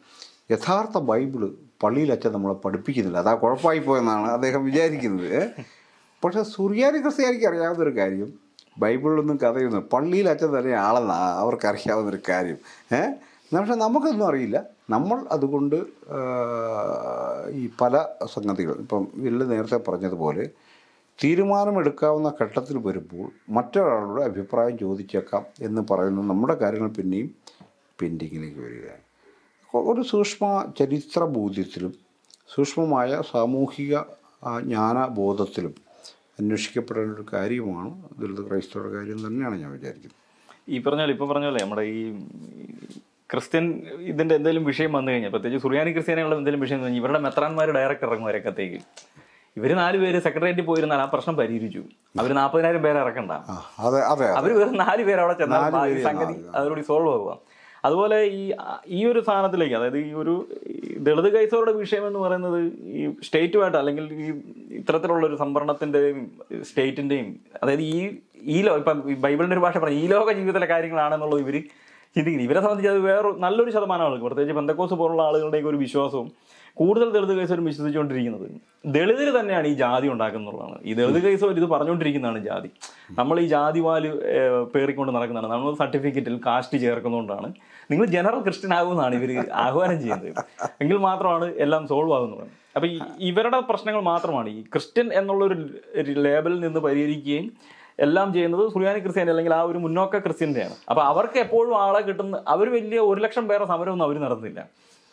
യഥാർത്ഥ 0.51 0.97
ബൈബിൾ 0.97 1.51
പള്ളിയിൽ 1.83 2.11
അച്ഛൻ 2.11 2.31
നമ്മളെ 2.33 2.53
പഠിപ്പിക്കുന്നില്ല. 2.53 3.17
അതാ 3.17 3.33
കുഴപ്പമായി 3.33 3.79
പോയെന്നാണ് 3.79 4.27
അദ്ദേഹം 4.31 4.65
വിചാരിക്കുന്നത്. 4.65 5.51
പക്ഷേ 6.23 6.43
സുറിയാനി 6.43 6.97
ക്രിസ്ത്യാനിക്ക് 6.97 7.45
അറിയാവുന്നൊരു 7.45 7.97
കാര്യം. 7.97 8.33
ബൈബിളിലൊന്നും 8.79 9.37
കഥയൊന്നും 9.37 9.89
പള്ളിയിൽ 9.93 10.29
അച്ഛൻ 10.29 10.59
തന്നെ 10.59 10.73
ആളെന്നാണ് 10.73 11.37
അവർക്കറിയാവുന്നൊരു 11.39 12.19
കാര്യം. 12.29 12.57
ഏഹ് 12.93 13.32
പക്ഷെ 13.59 13.75
നമുക്കൊന്നും 13.75 14.27
അറിയില്ല. 14.27 14.63
നമ്മൾ 14.89 15.25
അതുകൊണ്ട് 15.31 15.75
ഈ 17.51 17.69
പല 17.81 18.05
സംഗതികൾ 18.25 18.73
ഇപ്പം 18.73 19.07
വില്ല് 19.15 19.51
നേരത്തെ 19.51 19.79
പറഞ്ഞതുപോലെ 19.87 20.49
തീരുമാനമെടുക്കാവുന്ന 21.23 22.33
ഘട്ടത്തിൽ 22.41 22.77
വരുമ്പോൾ 22.77 23.31
മറ്റൊരാളുടെ 23.49 24.23
അഭിപ്രായം 24.23 24.77
ചോദിച്ചേക്കാം 24.77 25.45
എന്ന് 25.59 25.81
പറയുന്ന 25.91 26.21
നമ്മുടെ 26.21 26.53
കാര്യങ്ങൾ 26.53 26.89
പിന്നെയും 26.89 27.29
പെൻഡിങ്ങിലേക്ക് 28.01 28.59
വരികയാണ്. 28.59 29.03
ഒരു 29.75 30.01
സൂക്ഷ്മ 30.01 30.71
ചരിത്ര 30.79 31.23
ബോധ്യത്തിലും 31.23 31.93
സൂക്ഷ്മമായ 32.55 33.21
സാമൂഹിക 33.31 33.97
ജ്ഞാനബോധത്തിലും 34.61 35.75
അന്വേഷിക്കപ്പെടേണ്ട 36.39 37.15
ഒരു 37.15 37.25
കാര്യമാണ് 37.33 38.03
ദളിത് 38.19 38.49
ക്രൈസ്തവരുടെ 38.49 38.93
കാര്യം 38.93 39.27
തന്നെയാണ് 39.27 39.55
ഞാൻ 39.61 39.71
വിചാരിക്കുന്നത്. 39.71 40.19
ഈ 40.69 40.79
പറഞ്ഞ 40.79 41.01
പോലെ 41.01 41.11
ഇപ്പൊ 41.11 41.25
പറഞ്ഞ 41.25 41.57
നമ്മുടെ 41.61 41.81
ഈ 41.81 42.13
ക്രിസ്ത്യൻ 43.29 43.83
ഇതിന്റെ 43.99 44.35
എന്തെങ്കിലും 44.35 44.63
വിഷയം 44.63 44.93
വന്നു 44.93 45.11
കഴിഞ്ഞാൽ 45.11 45.29
പ്രത്യേകിച്ച് 45.29 45.63
സുറിയാനി 45.63 45.91
ക്രിസ്ത്യാനികളുടെ 45.91 46.35
എന്തെങ്കിലും 46.35 46.61
വിഷയം 46.61 46.77
വന്നു 46.77 46.87
കഴിഞ്ഞാൽ 46.87 47.03
ഇവരുടെ 47.03 47.19
മെത്രാന്മാർ 47.19 47.71
ഡയറക്റ്റ് 47.71 48.05
ഇറങ്ങും 48.05 48.31
രംഗത്തേക്ക് 48.31 48.79
ഇവർ 49.57 49.75
നാല് 49.75 49.97
പേര് 49.97 50.19
സെക്രട്ടേറിയറ്റിൽ 50.19 50.65
പോയിരുന്നാൽ 50.65 50.97
ആ 50.97 51.05
പ്രശ്നം 51.05 51.35
പരിഹരിച്ചു. 51.35 51.81
അവർ 52.19 52.33
നാൽപ്പതിനായിരം 52.33 52.83
പേരെ 52.83 52.99
ഇറക്കണ്ട. 52.99 53.31
അവർ 54.37 54.51
വെറും 54.59 54.77
നാല് 54.77 55.03
പേര് 55.03 55.19
അവിടെ 55.19 55.33
ചെന്നാൽ 55.33 55.73
സംഗതി 56.07 56.33
അവരോട് 56.33 56.57
അതോടുകൂടി 56.57 56.81
സോൾവ് 56.81 57.11
ആവുക. 57.13 57.33
അതുപോലെ 57.85 58.17
ഈ 58.39 58.53
ഈ 58.87 59.05
ഒരു 59.05 59.19
സ്ഥാനത്തിലേക്ക് 59.19 59.75
അതായത് 59.75 59.97
ഈ 59.97 60.13
ഒരു 60.13 60.33
ദളിത് 60.99 61.29
കൈസവരുടെ 61.35 61.71
വിഷയം 61.71 62.07
എന്ന് 62.07 62.19
പറയുന്നത് 62.19 62.59
ഈ 62.99 63.13
സ്റ്റേറ്റുമായിട്ട് 63.23 63.77
അല്ലെങ്കിൽ 63.77 64.13
ഈ 64.13 64.27
ഇത്തരത്തിലുള്ള 64.75 65.25
ഒരു 65.27 65.35
സംവരണത്തിന്റെയും 65.35 66.19
സ്റ്റേറ്റിന്റെയും 66.69 67.39
അതായത് 67.63 67.81
ഈ 67.81 68.19
ഈ 68.43 68.61
ലോ 68.61 68.77
ഇപ്പം 68.77 68.99
ബൈബിളിന്റെ 68.99 69.21
ബൈബിളിന്റെ 69.25 69.55
ഒരു 69.55 69.59
ഭാഷ 69.59 69.77
പറഞ്ഞ 69.77 69.95
ഈ 69.95 70.07
ലോക 70.07 70.31
ജീവിതത്തിലെ 70.31 70.65
കാര്യങ്ങളാണെന്നുള്ളത് 70.65 71.41
ഇവർ 71.41 71.57
ചിന്തിക്കുന്നത് 72.15 72.47
ഇവരെ 72.49 72.61
സംബന്ധിച്ച് 72.61 72.91
അത് 72.93 72.99
വേറെ 73.09 73.29
നല്ലൊരു 73.45 73.71
ശതമാനം 73.75 74.05
ആളുകൾ 74.05 74.21
പ്രത്യേകിച്ച് 74.27 74.57
ബന്ധക്കോസ് 74.59 74.93
പോലുള്ള 74.93 75.21
ആളുകളുടെയൊക്കെ 75.21 75.69
ഒരു 75.69 75.77
വിശ്വാസവും 75.85 76.27
കൂടുതൽ 76.79 77.07
ദളിത് 77.11 77.31
കേസുകാരും 77.37 77.65
വിശ്വസിച്ചുകൊണ്ടിരിക്കുന്നത്. 77.69 78.45
ദളിതർ 78.85 79.27
തന്നെയാണ് 79.39 79.67
ഈ 79.67 79.73
ജാതി 79.73 80.07
ഉണ്ടാക്കുന്നുള്ളതാണ് 80.07 80.77
ഈ 80.83 80.93
ദളിത് 80.93 81.19
കേസ് 81.25 81.45
ഇത് 81.45 81.67
പറഞ്ഞുകൊണ്ടിരിക്കുന്നതാണ് 81.73 82.39
ജാതി. 82.39 82.69
നമ്മൾ 83.19 83.39
ഈ 83.39 83.45
ജാതി 83.47 83.79
വാൽ 83.79 84.05
പേറിക്കൊണ്ട് 84.73 85.11
നടക്കുന്നതാണ്. 85.15 85.51
നമ്മൾ 85.53 85.75
സർട്ടിഫിക്കറ്റിൽ 85.81 86.39
കാസ്റ്റ് 86.45 86.77
ചേർക്കുന്നതുകൊണ്ടാണ്. 86.85 87.49
നിങ്ങൾ 87.91 88.05
ജനറൽ 88.05 88.39
ക്രിസ്ത്യൻ 88.39 88.73
ആകുമെന്നാണ് 88.73 89.15
ഇവർ 89.15 89.31
ആഹ്വാനം 89.65 89.99
ചെയ്യുന്നത്. 90.01 90.29
എങ്കിൽ 90.81 90.97
മാത്രമാണ് 91.09 91.47
എല്ലാം 91.65 91.87
സോൾവ് 91.87 92.15
ആകുന്നത്. 92.17 92.47
അപ്പം 92.75 92.89
ഇവരുടെ 93.29 93.59
പ്രശ്നങ്ങൾ 93.59 94.01
മാത്രമാണ്. 94.01 94.49
ഈ 94.49 94.61
ക്രിസ്ത്യൻ 94.73 95.07
എന്നുള്ള 95.13 95.45
ഒരു 95.45 96.11
ലേബലിൽ 96.27 96.59
നിന്ന് 96.59 96.79
പരിഹരിക്കുകയും 96.79 97.47
എല്ലാം 97.99 98.33
ചെയ്യുന്നത് 98.33 98.71
സുറിയാനി 98.71 98.99
ക്രിസ്ത്യാനി 98.99 99.29
അല്ലെങ്കിൽ 99.29 99.53
ആ 99.53 99.61
ഒരു 99.61 99.77
മുന്നോക്ക 99.77 100.19
ക്രിസ്ത്യന്റെയാണ്. 100.19 100.73
അപ്പോൾ 100.89 101.01
അവർക്ക് 101.01 101.39
എപ്പോഴും 101.39 101.81
ആളെ 101.81 101.99
കിട്ടുന്ന 101.99 102.43
അവർ 102.47 102.73
വലിയ 102.73 102.99
ഒരു 102.99 103.21
ലക്ഷം 103.21 103.47
പേരെ 103.47 103.65
സമരമൊന്നും 103.65 104.05
അവർ 104.05 104.19
നടന്നില്ല 104.19 104.65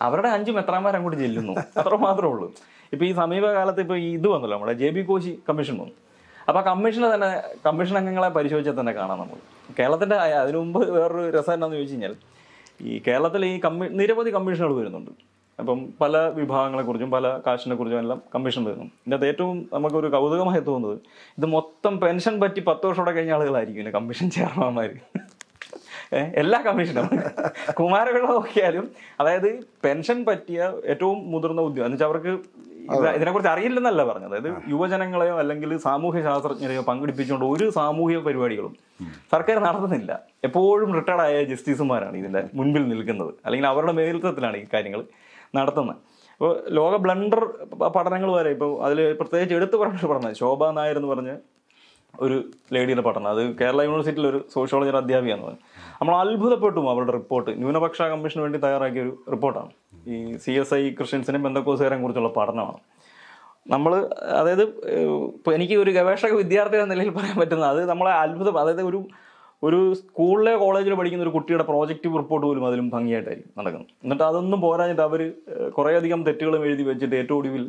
അവരുടെ 0.03 0.29
അഞ്ച് 0.29 0.51
മെത്രാന്മാർ 0.51 0.97
അങ്ങോട്ട് 0.97 1.21
ചെല്ലുന്നു. 1.21 1.53
അത്ര 1.77 1.95
മാത്രമേ 1.95 2.29
ഉള്ളൂ. 2.29 2.53
ഇപ്പൊ 2.93 3.07
ഈ 3.07 3.13
സമീപകാലത്ത് 3.13 3.81
ഇപ്പൊ 3.81 3.97
ഈ 3.97 4.13
ഇത് 4.13 4.29
വന്നല്ലോ 4.29 4.57
നമ്മുടെ 4.57 4.73
ജെ 4.73 4.91
ബി 4.91 5.01
കോശി 5.01 5.39
കമ്മീഷൻ 5.49 5.75
വന്നു. 5.75 5.93
അപ്പോൾ 6.49 6.61
കമ്മീഷന് 6.61 7.15
തന്നെ 7.15 7.43
കമ്മീഷൻ 7.67 7.97
അംഗങ്ങളെ 7.97 8.29
പരിശോധിച്ചാൽ 8.29 8.81
തന്നെ 8.81 8.93
കാണാം 8.93 9.19
നമ്മൾ. 9.19 9.37
കേരളത്തിന്റെ 9.79 10.17
ആ- 10.17 10.41
അതിനു 10.41 10.59
മുമ്പ് 10.59 10.91
വേറൊരു 10.91 11.37
രസം 11.37 11.53
എന്താണെന്ന് 11.53 11.77
ചോദിച്ചു 11.77 11.95
കഴിഞ്ഞാൽ 11.95 12.15
ഈ 12.81 13.03
കേരളത്തിൽ 13.07 13.45
ഈ 13.47 13.61
കമ്മി 13.61 13.89
നിരവധി 13.89 14.35
കമ്മീഷനുകൾ 14.35 14.75
വരുന്നുണ്ട്. 14.75 15.11
അപ്പം 15.61 15.81
പല 16.01 16.17
വിഭാഗങ്ങളെക്കുറിച്ചും 16.29 17.11
പല 17.11 17.41
കാശിനെ 17.47 17.75
കുറിച്ചും 17.75 17.99
എല്ലാം 17.99 18.23
കമ്മീഷൻ 18.35 18.65
വരുന്നു 18.65 18.85
ഇതിനകത്ത് 18.85 19.27
ഏറ്റവും 19.27 19.69
നമുക്കൊരു 19.73 20.07
കൗതുകമായി 20.07 20.61
തോന്നുന്നത് 20.61 20.99
ഇത് 21.39 21.47
മൊത്തം 21.47 22.01
പെൻഷൻ 22.01 22.41
പറ്റി 22.41 22.61
പത്ത് 22.61 22.87
വർഷത്തോടെ 22.87 23.11
കഴിഞ്ഞ 23.11 23.33
ആളുകളായിരിക്കും 23.33 23.83
ഇതിന് 23.83 23.95
കമ്മീഷൻ 23.95 24.31
ചെയർമാന്മാർ 24.31 24.91
എല്ലാ 26.13 26.59
കമ്മീഷനും. 26.67 27.09
കുമാരപിള്ള 27.81 28.29
നോക്കിയാലും 28.29 28.91
അതായത് 29.21 29.49
പെൻഷൻ 29.85 30.25
പറ്റിയ 30.25 30.73
ഏറ്റവും 30.85 31.19
മുതിർന്ന 31.31 31.61
ഉദ്യോഗം 31.61 31.87
എന്ന് 31.87 31.97
വെച്ചാൽ 31.97 32.07
അവർക്ക് 32.07 32.33
ഇതിനെക്കുറിച്ച് 33.17 33.51
അറിയില്ലെന്നല്ല 33.51 34.03
പറഞ്ഞത്. 34.05 34.31
അതായത് 34.31 34.71
യുവജനങ്ങളെയോ 34.71 35.35
അല്ലെങ്കിൽ 35.39 35.77
സാമൂഹ്യ 35.77 36.23
ശാസ്ത്രജ്ഞരെയോ 36.23 36.83
പങ്കെടുപ്പിച്ചുകൊണ്ട് 36.83 37.47
ഒരു 37.47 37.71
സാമൂഹിക 37.71 38.19
പരിപാടികളും 38.19 38.75
സർക്കാർ 39.33 39.59
നടത്തുന്നില്ല. 39.59 40.13
എപ്പോഴും 40.45 40.91
റിട്ടയർഡായ 40.95 41.45
ജസ്റ്റിസുമാരാണ് 41.45 42.17
ഇതിന്റെ 42.17 42.43
മുൻപിൽ 42.55 42.89
നിൽക്കുന്നത്. 42.89 43.35
അല്ലെങ്കിൽ 43.45 43.69
അവരുടെ 43.69 43.93
മേൽത്വത്തിലാണ് 43.93 44.57
ഈ 44.57 44.67
കാര്യങ്ങൾ 44.75 45.03
നടത്തുന്നത്. 45.57 45.97
അപ്പോൾ 46.33 46.65
ലോക 46.71 46.97
ബ്ലണ്ടർ 46.97 47.45
പഠനങ്ങൾ 47.97 48.33
വരെ 48.33 48.51
ഇപ്പോൾ 48.51 48.85
അതിൽ 48.85 49.13
പ്രത്യേകിച്ച് 49.13 49.55
എടുത്തു 49.55 49.77
പറഞ്ഞ 49.77 50.07
പഠനം. 50.07 50.35
ശോഭ 50.35 50.71
നായർ 50.71 50.97
എന്ന് 50.97 51.09
പറഞ്ഞ 51.09 51.37
ഒരു 52.21 52.45
ലേഡിയുടെ 52.73 53.03
പഠനം. 53.03 53.29
അത് 53.29 53.57
കേരള 53.57 53.83
യൂണിവേഴ്സിറ്റിയിൽ 53.83 54.27
ഒരു 54.29 54.45
സോഷ്യോളജി 54.53 54.97
അധ്യാപികയെന്ന് 54.97 55.45
പറഞ്ഞു. 55.45 55.61
നമ്മൾ 56.01 56.15
അത്ഭുതപ്പെട്ടു 56.17 56.81
അവരുടെ 56.81 57.13
റിപ്പോർട്ട്. 57.13 57.51
ന്യൂനപക്ഷ 57.51 58.03
കമ്മീഷന് 58.03 58.43
വേണ്ടി 58.43 58.59
തയ്യാറാക്കിയ 58.59 59.03
ഒരു 59.03 59.25
റിപ്പോർട്ടാണ്. 59.31 59.71
ഈ 60.09 60.37
സി 60.37 60.51
എസ് 60.51 60.75
ഐ 60.75 60.91
ക്രിസ്ത്യൻസിനെയും 60.91 61.43
ബന്ധക്കോസുകാരെയും 61.43 62.03
കുറിച്ചുള്ള 62.03 62.29
പഠനമാണ്. 62.29 62.79
നമ്മൾ 63.69 64.11
അതായത് 64.41 64.63
ഇപ്പോൾ 65.37 65.55
എനിക്ക് 65.55 65.75
ഒരു 65.75 65.91
ഗവേഷക 65.91 66.33
വിദ്യാർത്ഥി 66.33 66.77
എന്ന 66.77 66.95
നിലയിൽ 66.95 67.11
പറയാൻ 67.11 67.41
പറ്റുന്നത് 67.41 67.71
അത് 67.71 67.91
നമ്മളെ 67.91 68.13
അത്ഭുതം 68.13 68.59
അതായത് 68.61 68.83
ഒരു 68.83 69.05
ഒരു 69.67 69.79
സ്കൂളിലെ 70.01 70.53
കോളേജിൽ 70.63 70.93
പഠിക്കുന്ന 70.99 71.25
ഒരു 71.27 71.33
കുട്ടിയുടെ 71.37 71.65
പ്രോജക്റ്റ് 71.71 72.13
റിപ്പോർട്ട് 72.21 72.45
പോലും 72.47 72.65
അതിലും 72.69 72.87
ഭംഗിയായിട്ടായിരിക്കും 72.95 73.53
നടക്കുന്നത്. 73.61 73.91
എന്നിട്ട് 74.05 74.25
അതൊന്നും 74.29 74.61
പോരാഞ്ഞിട്ട് 74.67 75.05
അവർ 75.09 75.23
കുറേയധികം 75.79 76.21
തെറ്റുകളും 76.29 76.63
എഴുതി 76.69 76.87
വെച്ചിട്ട് 76.91 77.17
ഏറ്റവും 77.23 77.39
ഒടുവിൽ 77.41 77.65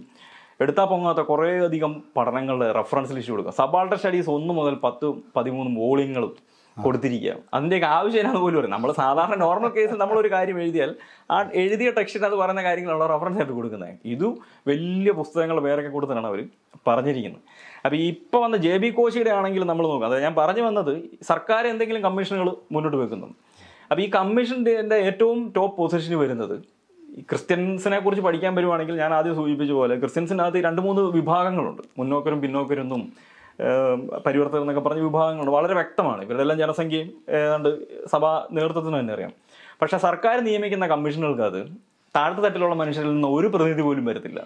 എടുത്താൽ 0.64 0.88
പൊങ്ങാത്ത 0.92 1.22
കുറേയധികം 1.32 1.92
പഠനങ്ങളുടെ 2.18 2.70
റെഫറൻസ് 2.80 3.14
ലിസ്റ്റ് 3.18 3.34
കൊടുക്കുക. 3.34 3.54
സബാൾട്ടർ 3.60 3.98
സ്റ്റഡീസ് 4.02 4.30
ഒന്ന് 4.38 4.54
മുതൽ 4.60 4.76
പത്ത് 4.86 5.08
പതിമൂന്ന് 5.38 5.72
വോളിയങ്ങളും 5.84 6.34
കൊടുത്തിരിക്കുക 6.78 7.34
അതിന്റെയൊക്കെ 7.56 7.88
ആവശ്യമില്ലാന്ന് 7.96 8.42
പോലും 8.44 8.58
പറയും 8.60 8.74
നമ്മൾ 8.76 8.90
സാധാരണ 9.00 9.36
നോർമൽ 9.46 9.72
കേസിൽ 9.78 9.98
നമ്മളൊരു 10.04 10.30
കാര്യം 10.36 10.58
എഴുതിയാൽ 10.64 10.92
ആ 11.34 11.38
എഴുതിയ 11.64 11.90
ടെക്സ്റ്റിന് 11.98 12.28
അത് 12.30 12.36
പറയുന്ന 12.42 12.62
കാര്യങ്ങളുള്ള 12.68 13.08
റെഫറൻസ് 13.14 13.40
ആയിട്ട് 13.42 13.56
കൊടുക്കുന്നത്. 13.58 13.98
ഇത് 14.14 14.26
വലിയ 14.70 15.12
പുസ്തകങ്ങൾ 15.20 15.60
വേറെയൊക്കെ 15.68 15.92
കൊടുത്തിട്ടാണ് 15.96 16.30
അവർ 16.32 16.42
പറഞ്ഞിരിക്കുന്നത്. 16.90 17.44
അപ്പോൾ 17.86 17.98
ഈ 17.98 18.08
ഇപ്പോൾ 18.08 18.44
വന്ന 18.44 18.58
ജെ 18.58 18.78
ബി 18.78 18.90
കോശിയുടെ 18.90 19.30
ആണെങ്കിലും 19.30 19.68
നമ്മൾ 19.68 19.86
നോക്കാം. 19.88 20.08
അതായത് 20.10 20.24
ഞാൻ 20.24 20.36
പറഞ്ഞു 20.38 20.62
വന്നത് 20.62 21.02
സർക്കാർ 21.22 21.68
എന്തെങ്കിലും 21.68 22.04
കമ്മീഷനുകൾ 22.04 22.56
മുന്നോട്ട് 22.72 22.98
വെക്കുന്നുണ്ട്. 22.98 23.38
അപ്പോൾ 23.92 24.02
ഈ 24.02 24.10
കമ്മീഷന്റെ 24.10 24.96
ഏറ്റവും 24.96 25.54
ടോപ്പ് 25.56 25.78
പൊസിഷന് 25.78 26.16
വരുന്നത് 26.16 26.56
ഈ 27.18 27.22
ക്രിസ്ത്യൻസിനെ 27.22 28.00
കുറിച്ച് 28.00 28.24
പഠിക്കാൻ 28.26 28.56
വരുവാണെങ്കിൽ 28.56 28.96
ഞാൻ 28.96 29.14
ആദ്യം 29.14 29.36
സൂചിപ്പിച്ച 29.36 29.72
പോലെ 29.72 29.96
ക്രിസ്ത്യൻസിനകത്ത് 29.96 30.58
രണ്ട് 30.58 30.82
മൂന്ന് 30.82 31.02
വിഭാഗങ്ങളുണ്ട്. 31.02 31.82
മുന്നോക്കരും 31.98 32.42
പിന്നോക്കരും 32.42 32.82
എന്നും 32.82 33.02
പരിവർത്തകർ 34.26 34.62
എന്നൊക്കെ 34.62 34.82
പറഞ്ഞ 34.82 35.02
വിഭാഗങ്ങളുണ്ട്. 35.02 35.52
വളരെ 35.52 35.74
വ്യക്തമാണ്. 35.74 36.22
ഇവരുടെ 36.24 36.42
എല്ലാം 36.42 36.60
ജനസംഖ്യയും 36.60 37.10
ഏതാണ്ട് 37.30 37.70
സഭാ 38.08 38.48
നേതൃത്വത്തിന് 38.52 39.00
തന്നെ 39.00 39.14
അറിയാം. 39.14 39.34
പക്ഷേ 39.82 39.98
സർക്കാർ 39.98 40.40
നിയമിക്കുന്ന 40.40 40.88
കമ്മീഷനുകൾക്ക് 40.88 41.42
അത് 41.42 41.62
താഴത്തെ 42.16 42.42
തട്ടിലുള്ള 42.42 42.76
മനുഷ്യരിൽ 42.76 43.14
നിന്ന് 43.14 43.28
ഒരു 43.28 43.48
പ്രതിനിധി 43.48 43.82
പോലും 43.82 44.06
വരത്തില്ല. 44.06 44.42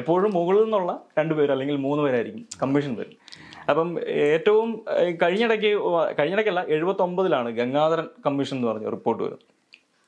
എപ്പോഴും 0.00 0.30
മുകളിൽ 0.38 0.62
നിന്നുള്ള 0.64 0.92
രണ്ടുപേർ 1.18 1.50
അല്ലെങ്കിൽ 1.54 1.76
മൂന്ന് 1.86 2.02
പേരായിരിക്കും 2.04 2.42
കമ്മീഷൻ 2.62 2.92
വരും 3.00 3.14
അപ്പം 3.70 3.88
ഏറ്റവും 4.28 4.68
കഴിഞ്ഞിടയ്ക്ക് 5.22 5.70
കഴിഞ്ഞിടയ്ക്കല്ല 6.18 6.62
എഴുപത്തി 6.76 7.02
ഒമ്പതിലാണ് 7.06 7.48
ഗംഗാധരൻ 7.60 8.06
കമ്മീഷൻ 8.26 8.56
എന്ന് 8.56 8.68
പറഞ്ഞ 8.70 8.86
റിപ്പോർട്ട് 8.96 9.20
വരുന്നത്. 9.24 9.44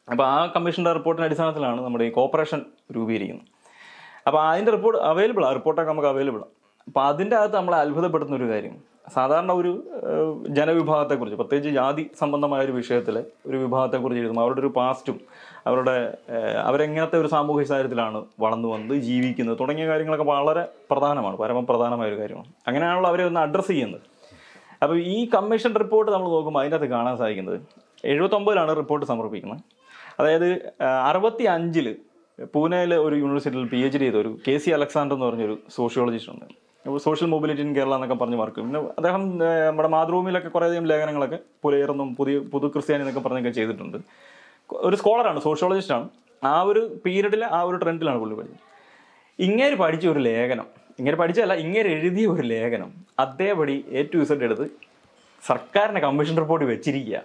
അപ്പോൾ 0.08 0.24
ആ 0.34 0.36
കമ്മീഷന്റെ 0.54 0.92
റിപ്പോർട്ടിന്റെ 0.98 1.28
അടിസ്ഥാനത്തിലാണ് 1.28 1.80
നമ്മുടെ 1.86 2.04
ഈ 2.08 2.12
കോർപ്പറേഷൻ 2.18 2.60
രൂപീകരിക്കുന്നത്. 2.96 3.48
അപ്പോൾ 4.26 4.40
അതിന്റെ 4.50 4.72
റിപ്പോർട്ട് 4.76 5.00
അവൈലബിൾ 5.10 5.44
ആ 5.48 5.52
റിപ്പോർട്ടൊക്കെ 5.58 5.90
നമുക്ക് 5.92 6.10
അവൈലബിൾ 6.12 6.42
അപ്പോൾ 6.88 7.02
അതിന്റെ 7.10 7.36
അകത്ത് 7.40 7.56
നമ്മളെ 7.60 7.76
അത്ഭുതപ്പെടുത്തുന്ന 7.84 8.38
ഒരു 8.40 8.48
കാര്യം 8.52 8.76
സാധാരണ 9.12 9.52
ഒരു 9.52 9.72
ജനവിഭാഗത്തെക്കുറിച്ച് 10.48 11.36
പ്രത്യേകിച്ച് 11.36 11.70
ജാതി 11.74 12.04
സംബന്ധമായ 12.18 12.64
ഒരു 12.64 12.72
വിഷയത്തിൽ 12.72 13.16
ഒരു 13.46 13.56
വിഭാഗത്തെക്കുറിച്ച് 13.56 14.20
എഴുതുമ്പോൾ 14.22 14.44
അവരുടെ 14.44 14.60
ഒരു 14.60 14.70
പാസ്റ്റും 14.76 15.18
അവരുടെ 15.66 15.94
അവരെങ്ങനത്തെ 16.68 17.18
ഒരു 17.18 17.28
സാമൂഹിക 17.28 17.66
സാഹചര്യത്തിലാണ് 17.66 18.24
വളർന്നു 18.40 18.68
വന്ന് 18.68 18.94
ജീവിക്കുന്നത് 18.94 19.58
തുടങ്ങിയ 19.60 19.86
കാര്യങ്ങളൊക്കെ 19.86 20.24
വളരെ 20.24 20.68
പ്രധാനമാണ് 20.90 21.36
പരമപ്രധാനമായ 21.36 22.08
ഒരു 22.08 22.18
കാര്യമാണ്. 22.20 22.48
അങ്ങനെയാണല്ലോ 22.68 23.10
അവരെ 23.10 23.24
ഒന്ന് 23.24 23.40
അഡ്രസ്സ് 23.40 23.72
ചെയ്യുന്നത്. 23.72 24.00
അപ്പോൾ 24.82 24.96
ഈ 25.14 25.18
കമ്മീഷൻ 25.34 25.74
റിപ്പോർട്ട് 25.74 26.12
നമ്മൾ 26.12 26.28
നോക്കുമ്പോൾ 26.28 26.60
അതിനകത്ത് 26.60 26.86
കാണാൻ 26.86 27.16
സാധിക്കുന്നത് 27.16 27.60
എഴുപത്തൊമ്പതിലാണ് 28.04 28.76
റിപ്പോർട്ട് 28.76 29.06
സമർപ്പിക്കുന്നത്. 29.06 29.60
അതായത് 30.20 30.48
അറുപത്തി 31.08 31.44
അഞ്ചിൽ 31.44 31.96
പൂനെയിലെ 32.54 32.96
ഒരു 32.96 33.14
യൂണിവേഴ്സിറ്റിയിൽ 33.14 33.68
പി 33.68 33.78
എച്ച് 33.86 33.98
ഡി 33.98 34.04
ചെയ്ത 34.04 34.14
ഒരു 34.14 34.30
കെ 34.48 34.56
സി 34.56 34.70
അലക്സാണ്ടർ 34.70 35.14
എന്ന് 35.16 35.26
പറഞ്ഞൊരു 35.26 35.56
സോഷ്യോളജിസ്റ്റ് 35.76 36.32
ഉണ്ട്. 36.32 36.46
സോഷ്യൽ 37.06 37.28
മൊബിലിറ്റി 37.32 37.62
ഇൻ 37.66 37.70
കേരള 37.76 37.94
എന്നൊക്കെ 37.98 38.16
പറഞ്ഞ് 38.20 38.38
വർക്ക് 38.40 38.60
പിന്നെ 38.64 38.80
അദ്ദേഹം 38.98 39.22
നമ്മുടെ 39.68 39.88
മാതൃഭൂമിയിലൊക്കെ 39.94 40.50
കുറേയധികം 40.54 40.86
ലേഖനങ്ങളൊക്കെ 40.90 41.38
പുലയർന്നും 41.64 42.08
പുതിയ 42.18 42.36
പുതു 42.52 42.66
ക്രിസ്ത്യാനി 42.74 43.02
എന്നൊക്കെ 43.04 43.22
പറഞ്ഞൊക്കെ 43.26 43.52
ചെയ്തിട്ടുണ്ട്. 43.58 43.98
ഒരു 44.88 44.96
സ്കോളറാണ് 45.00 45.40
സോഷ്യോളജിസ്റ്റാണ് 45.46 46.06
ആ 46.42 46.54
ഒരു 46.70 46.82
പീരീഡിലെ 47.04 47.46
ആ 47.56 47.60
ഒരു 47.68 47.78
ട്രെൻഡിലാണ് 47.82 48.18
പുള്ളി 48.22 48.36
പഠിച്ചത്. 48.38 48.62
ഇങ്ങനെ 49.38 49.76
പഠിച്ച 49.82 50.06
ഒരു 50.14 50.20
ലേഖനം 50.28 50.66
ഇങ്ങനെ 51.00 51.16
പഠിച്ചതല്ല 51.22 51.54
ഇങ്ങനെ 51.64 51.88
എഴുതിയ 51.96 52.26
ഒരു 52.34 52.44
ലേഖനം 52.52 52.90
അതേപടി 53.24 53.76
എ 53.98 54.02
ടു 54.12 54.18
ഇസഡ് 54.24 54.44
എടുത്ത് 54.48 54.66
സർക്കാരിന്റെ 55.42 56.00
കമ്മീഷൻ 56.06 56.34
റിപ്പോർട്ട് 56.42 56.66
വെച്ചിരിക്കുക. 56.70 57.18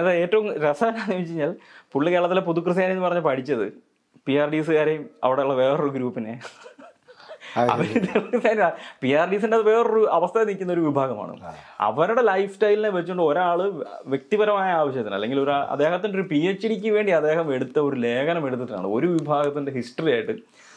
അത് 0.00 0.10
ഏറ്റവും 0.22 0.46
രസം 0.64 0.86
എന്താണെന്ന് 0.88 1.18
വെച്ച് 1.20 1.32
കഴിഞ്ഞാൽ 1.32 1.52
പുള്ളി 1.92 2.10
കേരളത്തിലെ 2.14 2.42
പുതുക്രിസ്ത്യാനി 2.48 2.94
എന്ന് 2.94 3.04
പറഞ്ഞ് 3.06 3.24
പഠിച്ചത് 3.28 3.66
പി 4.26 4.34
ആർ 4.42 4.48
ഡി 4.52 4.58
എസുകാരെയും 4.62 5.02
അവിടെയുള്ള 5.24 5.54
വേറൊരു 5.62 5.92
ഗ്രൂപ്പിനെ 5.96 6.34
ആ, 7.56 7.62
പി 9.02 9.10
ആർ 9.14 9.26
ഡിസിന്റെ 9.30 9.58
വേറൊരു 9.68 10.02
അവസ്ഥ 10.16 10.44
നിൽക്കുന്ന 10.44 10.72
ഒരു 10.72 10.80
വിഭാഗമാണ്. 10.80 11.34
അവരുടെ 11.88 12.22
ലൈഫ് 12.22 12.54
സ്റ്റൈലിനെ 12.54 12.90
വെച്ചുകൊണ്ട് 12.90 13.22
ഒരാൾ 13.22 13.60
വ്യക്തിപരമായ 14.06 14.70
ആവശ്യത്തിന് 14.80 15.14
അല്ലെങ്കിൽ 15.14 15.40
ഒരു 15.40 15.52
അദ്ദേഹത്തിന്റെ 15.74 16.18
ഒരു 16.18 16.26
പി 16.28 16.40
എച്ച് 16.46 16.68
ഡിക്ക് 16.68 16.92
വേണ്ടി 16.96 17.12
അദ്ദേഹം 17.12 17.54
എടുത്ത 17.54 17.78
ഒരു 17.88 17.96
ലേഖനം 18.04 18.46
എടുത്തിട്ടാണ് 18.46 18.86
ഒരു 18.96 19.06
വിഭാഗത്തിന്റെ 19.14 19.72
ഹിസ്റ്ററി 19.78 20.12
ആയിട്ട് 20.12 20.34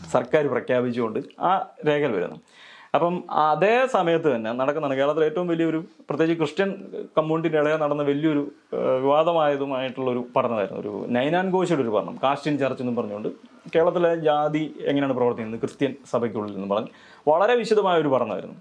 സർക്കാർ 0.10 0.48
പ്രഖ്യാപിച്ചുകൊണ്ട് 0.48 1.20
ആ 1.42 1.54
രേഖ 1.88 2.04
വരുന്നു. 2.16 2.40
അപ്പം 2.94 3.16
അതേ 3.46 3.74
സമയത്ത് 3.88 4.28
തന്നെ 4.36 4.52
നടക്കുന്നതാണ് 4.54 5.00
കേരളത്തിലെ 5.00 5.26
ഏറ്റവും 5.26 5.48
വലിയൊരു 5.48 5.80
പ്രത്യേകിച്ച് 6.10 6.40
ക്രിസ്ത്യൻ 6.40 6.70
കമ്മ്യൂണിറ്റിയുടെ 7.18 7.60
ഇടയിൽ 7.62 7.80
നടന്ന 7.84 8.04
വലിയൊരു 8.04 8.42
വിവാദമായതുമായിട്ടുള്ളൊരു 9.02 9.02
വിവാദമായതുമായിട്ടുള്ള 9.02 10.10
ഒരു 10.12 10.22
പഠനമായിരുന്നു. 10.36 10.80
ഒരു 10.80 10.94
നൈനാൻ 11.12 11.48
ഘോഷയുടെ 11.54 11.84
ഒരു 11.84 11.94
പഠനം 11.96 12.16
കാസ്റ്റിൻ 12.24 12.58
ചർച്ച് 12.58 12.84
എന്നും 12.84 12.96
പറഞ്ഞുകൊണ്ട് 12.96 13.30
കേരളത്തിലെ 13.76 14.16
ജാതി 14.16 14.76
എങ്ങനെയാണ് 14.86 15.14
പ്രവർത്തിക്കുന്നത്? 15.14 15.62
ക്രിസ്ത്യൻ 15.62 15.96
സഭയ്ക്കുള്ളിൽ 16.12 16.56
എന്ന് 16.56 16.70
പറഞ്ഞ് 16.76 16.88
വളരെ 17.28 17.56
വിശദമായ 17.56 17.98
ഒരു 18.02 18.08
പഠനമായിരുന്നു. 18.08 18.56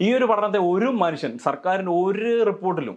ഈ 0.00 0.14
ഒരു 0.14 0.24
പഠനത്തെ 0.24 0.58
ഒരു 0.58 0.84
മനുഷ്യൻ 0.84 1.38
സർക്കാരിന്റെ 1.38 1.92
ഒരു 1.92 2.44
റിപ്പോർട്ടിലും 2.44 2.96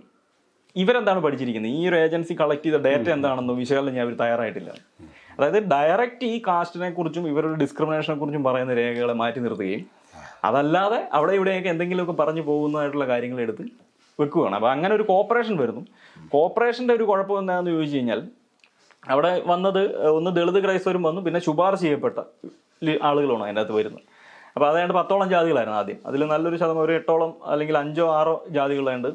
ഇവരെന്താണ് 0.75 1.19
പഠിച്ചിരിക്കുന്നത്? 1.19 1.71
ഈ 1.71 1.89
ഒരു 1.89 1.95
ഏജൻസി 1.95 2.33
കളക്ട് 2.41 2.63
ചെയ്ത 2.63 2.75
ഡേറ്റ 2.75 3.09
എന്താണെന്ന് 3.09 3.53
വിശകലനം 3.53 3.93
ഞാൻ 3.93 4.05
അവർ 4.05 4.15
തയ്യാറായിട്ടില്ല. 4.21 4.71
അതായത് 5.35 5.59
ഡയറക്റ്റ് 5.63 6.25
ഈ 6.25 6.41
കാസ്റ്റിനെ 6.47 6.89
കുറിച്ചും 6.89 7.27
ഇവരുടെ 7.27 7.55
ഡിസ്ക്രിമിനേഷനെ 7.55 8.15
കുറിച്ചും 8.15 8.43
പറയുന്ന 8.43 8.73
രേഖകളെ 8.73 9.13
മാറ്റി 9.13 9.39
നിർത്തുകയും 9.39 9.85
അതല്ലാതെ 10.43 11.09
അവിടെ 11.13 11.33
ഇവിടെയൊക്കെ 11.33 11.69
എന്തെങ്കിലുമൊക്കെ 11.69 12.23
പറഞ്ഞു 12.23 12.41
പോകുന്നതായിട്ടുള്ള 12.41 13.07
കാര്യങ്ങൾ 13.07 13.41
എടുത്ത് 13.41 13.65
വെക്കുകയാണ്. 14.19 14.55
അപ്പോൾ 14.55 14.71
അങ്ങനെ 14.71 14.95
ഒരു 14.95 15.03
കോപ്പറേഷൻ 15.03 15.57
വരുന്നു. 15.57 15.85
കോപ്പറേഷന്റെ 16.29 16.93
ഒരു 16.93 17.03
കുഴപ്പം 17.03 17.39
എന്താണെന്ന് 17.39 17.71
ചോദിച്ചു 17.71 17.97
കഴിഞ്ഞാൽ 17.97 18.21
അവിടെ 19.13 19.41
വന്നത് 19.45 19.81
ഒന്ന് 20.17 20.31
ദളിത് 20.35 20.59
ക്രൈസ്തവരും 20.63 21.03
വന്നു 21.03 21.21
പിന്നെ 21.21 21.39
ശുപാർശ 21.39 21.81
ചെയ്യപ്പെട്ട 21.81 22.19
ആളുകളാണ് 23.09 23.43
അതിന്റെ 23.43 23.61
അകത്ത് 23.61 23.75
വരുന്നത്. 23.77 24.03
അപ്പോൾ 24.55 24.67
അതായത് 24.69 24.91
പത്തോളം 24.91 25.29
ജാതികളായിരുന്നു 25.29 25.77
ആദ്യം. 25.77 25.97
അതിൽ 26.05 26.21
നല്ലൊരു 26.25 26.55
ശതമാനം 26.55 26.81
ഒരു 26.81 26.91
എട്ടോളം 26.91 27.31
അല്ലെങ്കിൽ 27.45 27.77
അഞ്ചോ 27.77 28.05
ആറോ 28.19 28.35
ജാതികളുണ്ട്. 28.49 29.09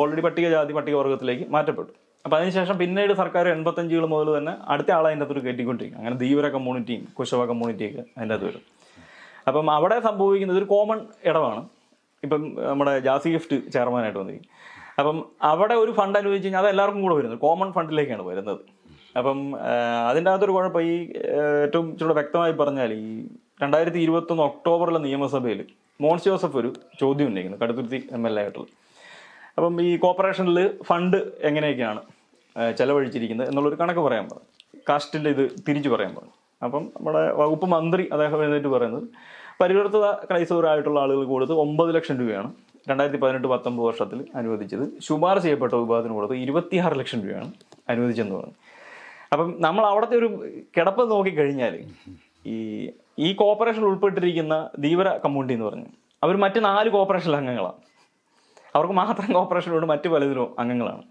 ഓൾറെഡി 0.00 0.20
പട്ടിക 0.20 0.48
ജാതി 0.48 0.72
പട്ടികവർഗത്തിലേക്ക് 0.72 1.46
മാറ്റപ്പെട്ടു. 1.54 1.92
അപ്പോൾ 2.24 2.36
അതിനുശേഷം 2.36 2.78
പിന്നീട് 2.78 3.12
സർക്കാർ 3.12 3.48
എൺപത്തഞ്ചുകൾ 3.48 4.06
മുതൽ 4.06 4.38
തന്നെ 4.38 4.52
അടുത്ത 4.72 4.90
ആളെ 4.90 5.08
അതിന്റെ 5.08 5.26
അകത്ത് 5.26 5.42
കയറ്റിക്കൊണ്ടിരിക്കും 5.46 5.98
അങ്ങനെ 5.98 6.16
ധീവര 6.16 6.48
കമ്മ്യൂണിറ്റിയും 6.48 7.02
കുശവ 7.18 7.44
കമ്മ്യൂണിറ്റിയൊക്കെ 7.46 8.02
അതിന്റെ 8.16 8.34
അകത്ത് 8.34 8.48
വരും. 8.48 8.64
അപ്പം 9.48 9.70
അവിടെ 9.70 10.00
സംഭവിക്കുന്നത് 10.00 10.58
ഒരു 10.58 10.64
കോമൺ 10.64 11.00
ഇടമാണ് 11.24 11.62
ഇപ്പം 12.24 12.42
നമ്മുടെ 12.68 12.98
ജാസി 12.98 13.28
ഗിഫ്റ്റ് 13.34 13.56
ചെയർമാനായിട്ട് 13.72 14.18
വന്നിരിക്കും 14.18 14.50
അപ്പം 14.98 15.18
അവിടെ 15.42 15.74
ഒരു 15.74 15.92
ഫണ്ട് 15.98 16.18
അനുവദിച്ച് 16.18 16.46
കഴിഞ്ഞാൽ 16.46 16.62
അത് 16.62 16.70
എല്ലാവർക്കും 16.70 17.02
കൂടെ 17.02 17.14
വരുന്നത്. 17.14 17.38
കോമൺ 17.38 17.72
ഫണ്ടിലേക്കാണ് 17.72 18.22
വരുന്നത്. 18.22 18.60
അപ്പം 19.16 19.56
അതിന്റെ 20.08 20.30
അകത്തൊരു 20.30 20.52
കുഴപ്പം 20.52 20.82
ഈ 20.82 21.12
ഏറ്റവും 21.64 21.90
ഇച്ചിരി 21.90 22.12
വ്യക്തമായി 22.12 22.52
പറഞ്ഞാൽ 22.52 22.92
ഈ 22.92 23.26
രണ്ടായിരത്തി 23.62 23.98
ഇരുപത്തൊന്ന് 23.98 24.42
ഒക്ടോബറിലെ 24.42 24.98
നിയമസഭയിൽ 24.98 25.64
മോൻസ് 26.00 26.24
ജോസഫ് 26.24 26.56
ഒരു 26.56 26.72
ചോദ്യം 27.00 27.26
ഉന്നയിക്കുന്നു 27.26 27.58
കടുത്തുരുത്തി 27.58 28.08
എം 28.12 28.26
എൽ 28.28 28.38
എ 28.38 28.42
ആയിട്ടുള്ള. 28.42 28.66
അപ്പം 29.58 29.82
ഈ 29.82 29.96
കോർപ്പറേഷനിൽ 29.96 30.78
ഫണ്ട് 30.82 31.16
എങ്ങനെയൊക്കെയാണ് 31.16 32.00
ചെലവഴിച്ചിരിക്കുന്നത് 32.78 33.48
എന്നുള്ളൊരു 33.48 33.76
കണക്ക് 33.80 34.00
പറയാൻ 34.00 34.24
പറഞ്ഞു. 34.24 34.46
കാസ്റ്റിന്റെ 34.88 35.30
ഇത് 35.30 35.50
തിരിച്ചു 35.68 35.88
പറയാൻ 35.88 36.14
പറഞ്ഞു. 36.14 36.32
അപ്പം 36.64 36.84
നമ്മുടെ 36.96 37.32
വകുപ്പ് 37.32 37.66
മന്ത്രി 37.66 38.08
അദ്ദേഹം 38.12 38.42
എഴുന്നേറ്റ് 38.42 38.68
പറയുന്നത് 38.68 39.08
പരിവർത്തിത 39.60 40.12
ക്രൈസ്തവരായിട്ടുള്ള 40.12 41.00
ആളുകൾക്ക് 41.00 41.30
കൊടുത്ത് 41.30 41.52
ഒമ്പത് 41.52 41.94
ലക്ഷം 41.94 42.20
രൂപയാണ് 42.20 42.52
രണ്ടായിരത്തി 42.90 43.20
പതിനെട്ട് 43.22 43.48
പത്തൊമ്പത് 43.48 43.86
വർഷത്തിൽ 43.86 44.24
അനുവദിച്ചത്. 44.34 45.00
ശുപാർശ 45.00 45.42
ചെയ്യപ്പെട്ട 45.42 45.74
വിഭാഗത്തിന് 45.74 46.12
കൊടുത്ത് 46.12 46.34
ഇരുപത്തിയാറ് 46.34 46.98
ലക്ഷം 46.98 47.20
രൂപയാണ് 47.24 47.52
അനുവദിച്ചെന്ന് 47.88 48.34
പറഞ്ഞു. 48.34 48.54
അപ്പം 49.32 49.56
നമ്മൾ 49.58 49.86
അവിടുത്തെ 49.86 50.16
ഒരു 50.16 50.48
കിടപ്പ് 50.76 51.10
നോക്കിക്കഴിഞ്ഞാൽ 51.10 51.84
ഈ 52.46 52.90
ഈ 53.18 53.32
കോർപ്പറേഷൻ 53.32 53.82
ഉൾപ്പെട്ടിരിക്കുന്ന 53.84 54.70
ധീവര 54.78 55.16
കമ്മ്യൂണിറ്റി 55.16 55.54
എന്ന് 55.54 55.66
പറഞ്ഞു. 55.66 55.86
അവർ 56.22 56.36
മറ്റ് 56.36 56.64
നാല് 56.64 56.90
കോർപ്പറേഷൻ 56.90 57.36
അംഗങ്ങളാണ്. 57.36 57.88
അവർക്ക് 58.76 58.94
മാത്രം 58.94 59.32
കോപ്പറേഷനോട് 59.32 59.86
മറ്റു 59.86 60.08
പലതിലും 60.08 60.56
അംഗങ്ങളാണ്. 60.58 61.02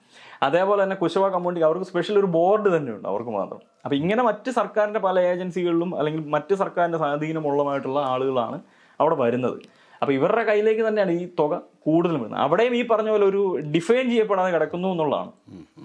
അതേപോലെ 0.44 0.84
തന്നെ 0.84 0.96
കുശവ 0.96 1.30
കമ്മ്യൂണിറ്റി 1.30 1.66
അവർക്ക് 1.66 1.86
സ്പെഷ്യൽ 1.86 2.20
ഒരു 2.20 2.26
ബോർഡ് 2.26 2.78
തന്നെയുണ്ട് 2.78 3.08
അവർക്ക് 3.08 3.30
മാത്രം. 3.30 3.62
അപ്പം 3.86 3.96
ഇങ്ങനെ 3.96 4.24
മറ്റ് 4.24 4.52
സർക്കാരിന്റെ 4.52 5.00
പല 5.00 5.20
ഏജൻസികളിലും 5.20 5.98
അല്ലെങ്കിൽ 5.98 6.26
മറ്റ് 6.26 6.56
സർക്കാരിന്റെ 6.56 6.98
സ്വാധീനമുള്ളതായിട്ടുള്ള 6.98 8.00
ആളുകളാണ് 8.00 8.62
അവിടെ 9.00 9.16
വരുന്നത്. 9.16 9.62
അപ്പോൾ 10.02 10.14
ഇവരുടെ 10.14 10.44
കയ്യിലേക്ക് 10.44 10.88
തന്നെയാണ് 10.88 11.12
ഈ 11.12 11.30
തുക 11.40 11.62
കൂടുതലും 11.86 12.22
വരുന്നത്. 12.22 12.42
അവിടെയും 12.42 12.76
ഈ 12.76 12.88
പറഞ്ഞ 12.88 13.10
പോലെ 13.10 13.26
ഒരു 13.26 13.58
ഡിഫൈൻ 13.58 14.10
ചെയ്യപ്പെടാതെ 14.10 14.52
കിടക്കുന്നു 14.52 14.88
എന്നുള്ളതാണ്. 14.88 15.32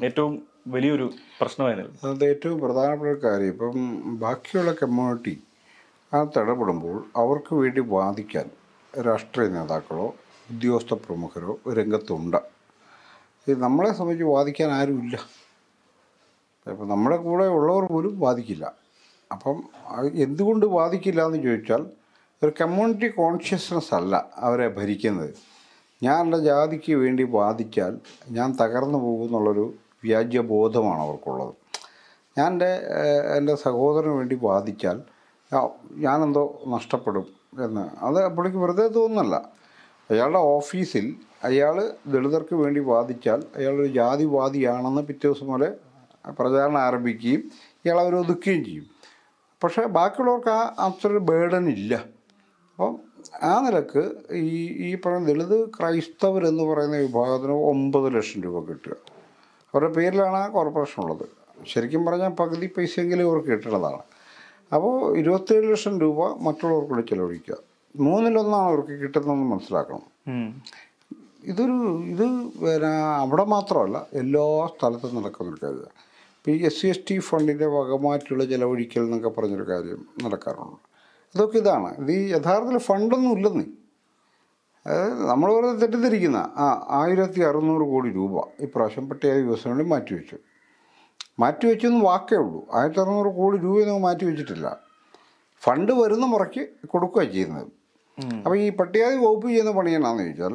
ഏറ്റവും 0.04 0.51
വലിയൊരു 0.66 1.12
പ്രശ്നമായി 1.40 1.76
നിൽക്കുന്നത് 1.76 2.16
അത് 2.16 2.24
ഏറ്റവും 2.24 2.60
പ്രധാനപ്പെട്ട 2.60 3.18
കാര്യം 3.24 3.46
ഇപ്പം 3.46 3.78
ബാക്കിയുള്ള 4.18 4.72
കമ്മ്യൂണിറ്റി 4.72 5.42
ആ 6.14 6.22
ഇടപെടുമ്പോൾ 6.22 7.04
അവർക്ക് 7.16 7.54
വേണ്ടി 7.54 7.80
വാദിക്കാൻ 7.80 8.50
രാഷ്ട്രീയ 9.06 9.48
നേതാക്കളോ 9.48 10.14
ഉദ്യോഗസ്ഥ 10.50 10.94
പ്രമുഖരോ 10.94 11.58
രംഗത്തുണ്ട്. 11.72 12.40
നമ്മളെ 13.48 13.92
സംബന്ധിച്ച് 13.92 14.24
വാദിക്കാൻ 14.24 14.70
ആരുമില്ല 14.70 15.16
ഇപ്പം 16.70 16.88
നമ്മുടെ 16.88 17.16
കൂടെ 17.16 17.44
ഉള്ളവർ 17.44 17.84
പോലും 17.84 18.20
വാദിക്കില്ല. 18.20 18.72
അപ്പം 19.32 19.62
എന്തുകൊണ്ട് 20.14 20.66
വാദിക്കില്ല 20.66 21.26
എന്ന് 21.26 21.42
ചോദിച്ചാൽ 21.42 21.86
ഒരു 22.44 22.52
കമ്മ്യൂണിറ്റി 22.60 23.08
കോൺഷ്യസ്നസ് 23.08 23.94
അല്ല 23.94 24.30
അവരെ 24.36 24.68
ഭരിക്കുന്നത്. 24.68 25.34
ഞാൻ 26.02 26.20
എന്റെ 26.24 26.38
ജാതിക്ക് 26.38 26.92
വേണ്ടി 26.94 27.22
വാദിച്ചാൽ 27.22 27.98
ഞാൻ 28.28 28.56
തകർന്നു 28.60 28.98
പോകുമെന്നുള്ളൊരു 28.98 29.74
വ്യാജ്യബോധമാണ് 30.04 31.00
അവർക്കുള്ളത്. 31.00 31.54
ഞാൻ 32.38 32.52
എന്റെ 32.52 32.80
എന്റെ 33.36 33.54
സഹോദരന് 33.54 34.12
വേണ്ടി 34.12 34.38
വാദിച്ചാൽ 34.42 35.02
ഞാനെന്തോ 35.90 36.62
നഷ്ടപ്പെടും 36.68 37.26
എന്ന്. 37.64 38.04
അത് 38.04 38.28
പുള്ളിക്ക് 38.28 38.58
വെറുതെ 38.58 38.88
തോന്നുന്നല്ല. 38.88 39.52
അയാളുടെ 40.10 40.38
ഓഫീസിൽ 40.38 41.16
അയാൾ 41.44 41.92
ദളിതർക്ക് 42.06 42.54
വേണ്ടി 42.54 42.80
വാദിച്ചാൽ 42.80 43.42
അയാളൊരു 43.56 43.86
ജാതിവാദിയാണെന്ന് 43.86 45.02
പിറ്റേ 45.02 45.28
ദിവസം 45.28 45.46
പോലെ 45.46 45.72
പ്രചാരണം 46.30 46.78
ആരംഭിക്കുകയും 46.78 47.42
ഇയാൾ 47.84 48.00
അവർ 48.00 48.14
ഒതുക്കുകയും 48.14 48.64
ചെയ്യും. 48.64 48.86
പക്ഷേ 49.64 49.82
ബാക്കിയുള്ളവർക്ക് 49.82 50.48
ആ 50.48 50.74
അത്ര 50.78 51.08
ബേഡൻ 51.08 51.68
ഇല്ല. 51.68 51.94
അപ്പം 52.74 52.98
ആ 53.42 53.60
നിലയ്ക്ക് 53.60 54.12
ഈ 54.32 54.68
ഈ 54.86 54.94
പറയുന്ന 54.94 55.28
ദളിത് 55.28 55.68
ക്രൈസ്തവരെന്ന് 55.68 56.64
പറയുന്ന 56.64 56.96
വിഭാഗത്തിന് 56.96 57.52
ഒമ്പത് 57.52 58.14
ലക്ഷം 58.14 58.42
രൂപ 58.42 58.64
കിട്ടുക. 58.64 59.11
അവരുടെ 59.74 59.92
പേരിലാണ് 59.92 60.36
ആ 60.36 60.46
കോർപ്പറേഷൻ 60.48 61.02
ഉള്ളത്. 61.02 61.26
ശരിക്കും 61.72 62.02
പറഞ്ഞാൽ 62.06 62.32
പകുതി 62.40 62.66
പൈസയെങ്കിലും 62.76 63.24
ഇവർക്ക് 63.28 63.48
കിട്ടുന്നതാണ് 63.48 64.02
അപ്പോൾ 64.74 64.94
ഇരുപത്തേഴ് 65.20 65.66
ലക്ഷം 65.72 65.94
രൂപ 66.00 66.20
മറ്റുള്ളവർക്ക് 66.46 66.90
കൂടി 66.92 67.02
ചെലവഴിക്കുക. 67.02 67.56
മൂന്നിലൊന്നാണ് 68.04 68.66
അവർക്ക് 68.70 68.94
കിട്ടുന്നതെന്ന് 69.02 69.46
മനസ്സിലാക്കണം. 69.52 70.06
ഇതൊരു 71.50 71.76
ഇത് 72.12 72.24
പിന്നെ 72.62 72.92
അവിടെ 73.22 73.44
മാത്രമല്ല 73.44 74.06
എല്ലാ 74.22 74.44
സ്ഥലത്തും 74.74 75.16
നടക്കുന്നൊരു 75.18 75.60
കാര്യമാണ്. 75.64 75.96
ഇപ്പോൾ 76.38 76.50
ഈ 76.50 76.58
എസ് 76.68 76.78
സി 76.82 76.86
എസ് 76.92 77.04
ടി 77.10 77.16
ഫണ്ടിന്റെ 77.18 77.66
വകമാറ്റുള്ള 77.66 78.44
ചിലവഴിക്കൽ 78.44 79.02
എന്നൊക്കെ 79.02 79.28
പറഞ്ഞൊരു 79.28 79.66
കാര്യം 79.68 80.00
നടക്കാറുണ്ട്. 80.24 80.78
അതൊക്കെ 81.34 81.58
ഇതാണ്. 81.58 81.90
ഇത് 82.02 82.12
ഈ 82.12 82.22
യഥാർത്ഥത്തിൽ 82.36 82.78
ഫണ്ടൊന്നും 82.78 83.32
ഇല്ലെന്നേ. 83.36 83.66
അതായത് 84.86 85.26
നമ്മൾ 85.26 85.54
വെറുതെ 85.54 85.76
തെറ്റിദ്ധരിക്കുന്ന. 85.80 86.36
ആ 86.36 86.86
ആയിരത്തി 86.90 87.40
അറുന്നൂറ് 87.40 87.84
കോടി 87.90 88.08
രൂപ 88.10 88.44
ഇപ്രാവശ്യം 88.60 89.08
പട്ടിക 89.08 89.32
ദിവസം 89.32 89.70
വേണ്ടി 89.70 89.84
മാറ്റിവെച്ചു. 89.84 90.36
മാറ്റിവെച്ചെന്ന് 91.38 92.04
വാക്കേ 92.04 92.36
ഉള്ളൂ. 92.36 92.66
ആയിരത്തി 92.72 93.00
അറുന്നൂറ് 93.00 93.36
കോടി 93.36 93.58
രൂപയൊന്നും 93.58 94.02
മാറ്റി 94.02 94.24
വെച്ചിട്ടില്ല 94.24 94.80
ഫണ്ട് 95.62 95.92
വരുന്ന 95.92 96.26
മുറയ്ക്ക് 96.26 96.68
കൊടുക്കുക 96.86 97.22
ചെയ്യുന്നത്. 97.22 97.66
അപ്പോൾ 98.44 98.58
ഈ 98.58 98.70
പട്ടികാതി 98.70 99.16
വകുപ്പ് 99.16 99.48
ചെയ്യുന്ന 99.48 99.70
പണി 99.70 99.90
എന്നാന്ന് 99.90 100.22
ചോദിച്ചാൽ 100.22 100.54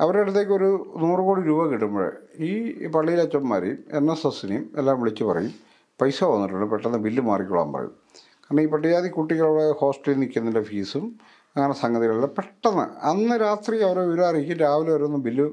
അവരുടെ 0.00 0.22
അടുത്തേക്ക് 0.22 0.52
ഒരു 0.52 0.68
നൂറ് 0.96 1.18
കോടി 1.18 1.40
രൂപ 1.42 1.66
കിട്ടുമ്പോൾ 1.66 2.12
ഈ 2.38 2.86
പള്ളിയിലെ 2.86 3.22
അച്ഛന്മാരെയും 3.22 3.78
എൻ 3.92 4.12
എസ് 4.12 4.26
എസിനെയും 4.26 4.70
എല്ലാം 4.76 5.00
വിളിച്ച് 5.00 5.24
പറയും. 5.24 5.54
പൈസ 6.00 6.24
വന്നിട്ടുണ്ട് 6.24 6.66
പെട്ടെന്ന് 6.66 6.98
ബില്ല് 6.98 7.22
മാറിക്കൊള്ളാൻ 7.22 7.72
പറയും. 7.72 7.94
കാരണം 8.42 8.60
ഈ 8.60 8.66
പട്ടികാതി 8.66 9.08
കുട്ടികളുടെ 9.08 9.72
ഹോസ്റ്റലിൽ 9.78 10.18
നിൽക്കുന്നതിന്റെ 10.18 10.62
ഫീസും 10.68 11.18
അങ്ങനെ 11.58 11.74
സംഗതികളിൽ 11.82 12.26
പെട്ടെന്ന് 12.38 12.86
അന്ന് 13.10 13.36
രാത്രി 13.44 13.76
അവരെ 13.86 14.02
വിവരം 14.08 14.26
അറിയിക്കും 14.30 14.58
രാവിലെ 14.64 14.92
ഓരോന്ന് 14.96 15.20
ബില്ല് 15.26 15.46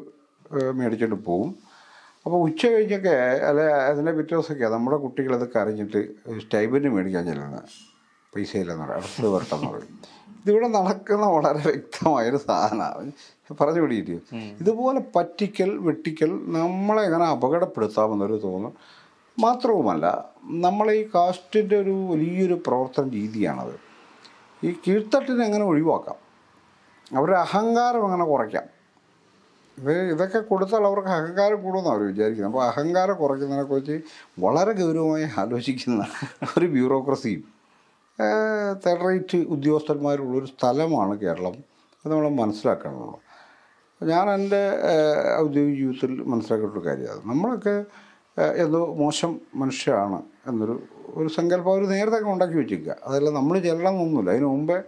മേടിച്ചിട്ട് 0.79 1.17
പോവും. 1.29 1.49
അപ്പോൾ 2.25 2.37
ഉച്ച 2.47 2.61
കഴിഞ്ഞൊക്കെ 2.73 3.15
അല്ലെ 3.49 3.65
അതിന്റെ 3.89 4.11
പിറ്റേ 4.17 4.33
ദിവസമൊക്കെ 4.35 4.67
നമ്മുടെ 4.75 4.97
കുട്ടികളതൊക്കെ 5.05 5.57
അറിഞ്ഞിട്ട് 5.63 6.01
സ്റ്റൈബൻഡ് 6.43 6.91
മേടിക്കാൻ 6.95 7.23
ചെല്ലുന്നത് 7.29 7.69
പൈസ 8.33 8.51
ഇല്ലെന്ന് 8.61 8.83
പറയും. 8.83 8.97
അടുത്തത് 8.99 9.27
വരട്ടെന്ന് 9.33 9.69
പറയും. 9.73 9.93
ഇതിവിടെ 10.41 10.67
നടക്കുന്ന 10.77 11.25
വളരെ 11.35 11.61
വ്യക്തമായൊരു 11.69 12.39
സാധനമാണ്. 12.47 13.11
പറഞ്ഞു 13.59 13.81
പിടിയിട്ട് 13.83 14.17
ഇതുപോലെ 14.61 14.99
പറ്റിക്കൽ 15.15 15.71
വെട്ടിക്കൽ 15.87 16.31
നമ്മളെ 16.57 17.01
എങ്ങനെ 17.07 17.25
അപകടപ്പെടുത്താമെന്നൊരു 17.35 18.37
തോന്നും 18.43 18.73
മാത്രവുമല്ല 19.37 20.05
നമ്മളെ 20.65 20.93
ഈ 21.01 21.03
കാസ്റ്റിന്റെ 21.15 21.75
ഒരു 21.83 21.95
വലിയൊരു 22.11 22.57
പ്രവർത്തന 22.67 23.05
രീതിയാണത്. 23.19 23.75
ഈ 24.65 24.71
കീഴ്ത്തട്ടിനെ 24.85 25.43
എങ്ങനെ 25.45 25.65
ഒഴിവാക്കാം? 25.65 26.17
അവരുടെ 27.17 27.37
അഹങ്കാരം 27.37 28.05
എങ്ങനെ 28.05 28.25
കുറയ്ക്കാം? 28.25 28.65
ഇത് 29.77 29.91
ഇതൊക്കെ 30.11 30.39
കൊടുത്താൽ 30.39 30.83
അവർക്ക് 30.89 31.09
അഹങ്കാരം 31.09 31.57
കൂടുമെന്ന് 31.63 31.89
അവർ 31.89 32.01
വിചാരിക്കുന്നത്. 32.07 32.51
അപ്പോൾ 32.51 32.65
അഹങ്കാരം 32.65 33.15
കുറയ്ക്കുന്നതിനെക്കുറിച്ച് 33.15 33.95
വളരെ 34.39 34.73
ഗൗരവമായി 34.81 35.27
ആലോചിക്കുന്ന 35.37 36.07
ഒരു 36.57 36.65
ബ്യൂറോക്രസിയും 36.65 37.43
തെഡറേറ്റ് 38.85 39.37
ഉദ്യോഗസ്ഥന്മാരുള്ളൊരു 39.37 40.45
സ്ഥലമാണ് 40.45 41.13
കേരളം. 41.19 41.55
അത് 42.03 42.11
നമ്മൾ 42.11 42.29
മനസ്സിലാക്കണമല്ലോ. 42.29 43.19
ഞാൻ 44.03 44.25
എന്റെ 44.29 44.63
ഔദ്യോഗിക 45.39 45.75
ജീവിതത്തിൽ 45.75 46.23
മനസ്സിലാക്കിയിട്ടൊരു 46.23 46.85
കാര്യമാണ്. 46.87 47.21
നമ്മളൊക്കെ 47.25 47.75
എന്തോ 48.37 48.95
മോശം 48.95 49.39
മനുഷ്യരാണ് 49.55 50.23
എന്നൊരു 50.47 50.83
ഒരു 51.07 51.27
സങ്കല്പം 51.27 51.71
അവർ 51.71 51.83
നേരത്തെ 51.87 52.17
ഉണ്ടാക്കി 52.19 52.53
വെച്ചിരിക്കുക. 52.53 52.95
അതല്ല 53.03 53.29
നമ്മൾ 53.29 53.59
ചെല്ലണമെന്നൊന്നുമില്ല 53.59 54.29
അതിന് 54.29 54.45
മുമ്പേ 54.45 54.81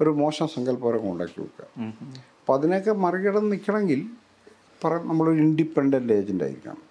ഒരു 0.00 0.10
മോശം 0.10 0.48
സങ്കല്പമൊക്കെ 0.48 1.08
ഉണ്ടാക്കി 1.08 1.40
വെക്കുക. 1.40 1.66
അപ്പോൾ 2.40 2.58
അതിനൊക്കെ 2.58 2.92
മറികടന്ന് 2.92 3.52
നിൽക്കണമെങ്കിൽ 3.52 4.06
പറ 4.84 4.92
നമ്മളൊരു 5.02 5.36
ഇൻഡിപെൻഡന്റ് 5.36 6.12
ഏജന്റ് 6.12 6.44
ആയിരിക്കണം. 6.44 6.82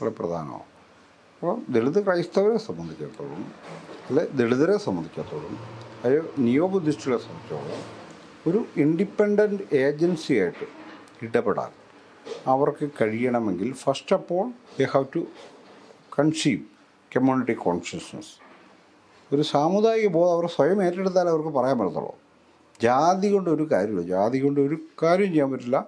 വളരെ 0.00 0.14
പ്രധാനമാണ്. 0.18 0.68
അപ്പോൾ 1.34 1.72
ദളിത് 1.72 2.06
ക്രൈസ്തവരെ 2.06 2.58
സംബന്ധിച്ചിടത്തോളം 2.58 3.44
അല്ലെ 4.08 4.26
ദളിതരെ 4.34 4.76
സംബന്ധിച്ചിടത്തോളം 4.76 5.58
അത് 6.04 6.30
നിയോ 6.38 6.66
ബുദ്ധിസ്റ്റുകളെ 6.66 7.18
സംബന്ധിച്ചിടത്തോളം 7.18 8.02
ഒരു 8.50 8.66
ഇൻഡിപെൻഡന്റ് 8.76 9.74
ഏജൻസിയായിട്ട് 9.76 10.66
ഇടപെടാൻ 11.22 11.81
അവർക്ക് 12.46 12.90
കഴിയണമെങ്കിൽ 13.00 13.72
first 13.72 14.16
of 14.16 14.32
all 14.32 14.50
they 14.78 14.84
have 14.84 15.04
to 15.16 15.26
conceive 16.18 16.60
community 17.16 17.52
consciousness 17.52 18.42
ഒരു 19.34 19.42
സാമുദായിക 19.42 20.06
ബോധം 20.06 20.32
അവർ 20.32 20.46
സ്വയം 20.46 20.84
ഏറ്റെടുത്താൽ 20.84 21.28
അവർക്ക് 21.28 21.48
പറയാൻ 21.48 21.78
പറ്റത്തുള്ളൂ. 21.78 22.18
ജാതി 22.82 23.32
കൊണ്ട് 23.32 23.50
ഒരു 23.50 23.68
കാര്യമില്ല. 23.72 24.06
ജാതി 24.08 24.38
കൊണ്ട് 24.38 24.60
ഒരു 24.60 24.78
കാര്യം 25.02 25.26
ചെയ്യാൻ 25.26 25.52
പറ്റില്ല. 25.52 25.86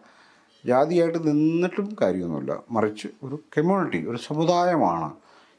ജാതിയായിട്ട് 0.67 1.29
നിന്നിട്ടും 1.29 1.97
കാര്യമൊന്നുമില്ല. 2.01 2.63
മറിച്ച് 2.71 3.09
ഒരു 3.23 3.41
കമ്മ്യൂണിറ്റി 3.59 4.07
ഒരു 4.07 4.17
സമുദായമാണ് 4.17 5.15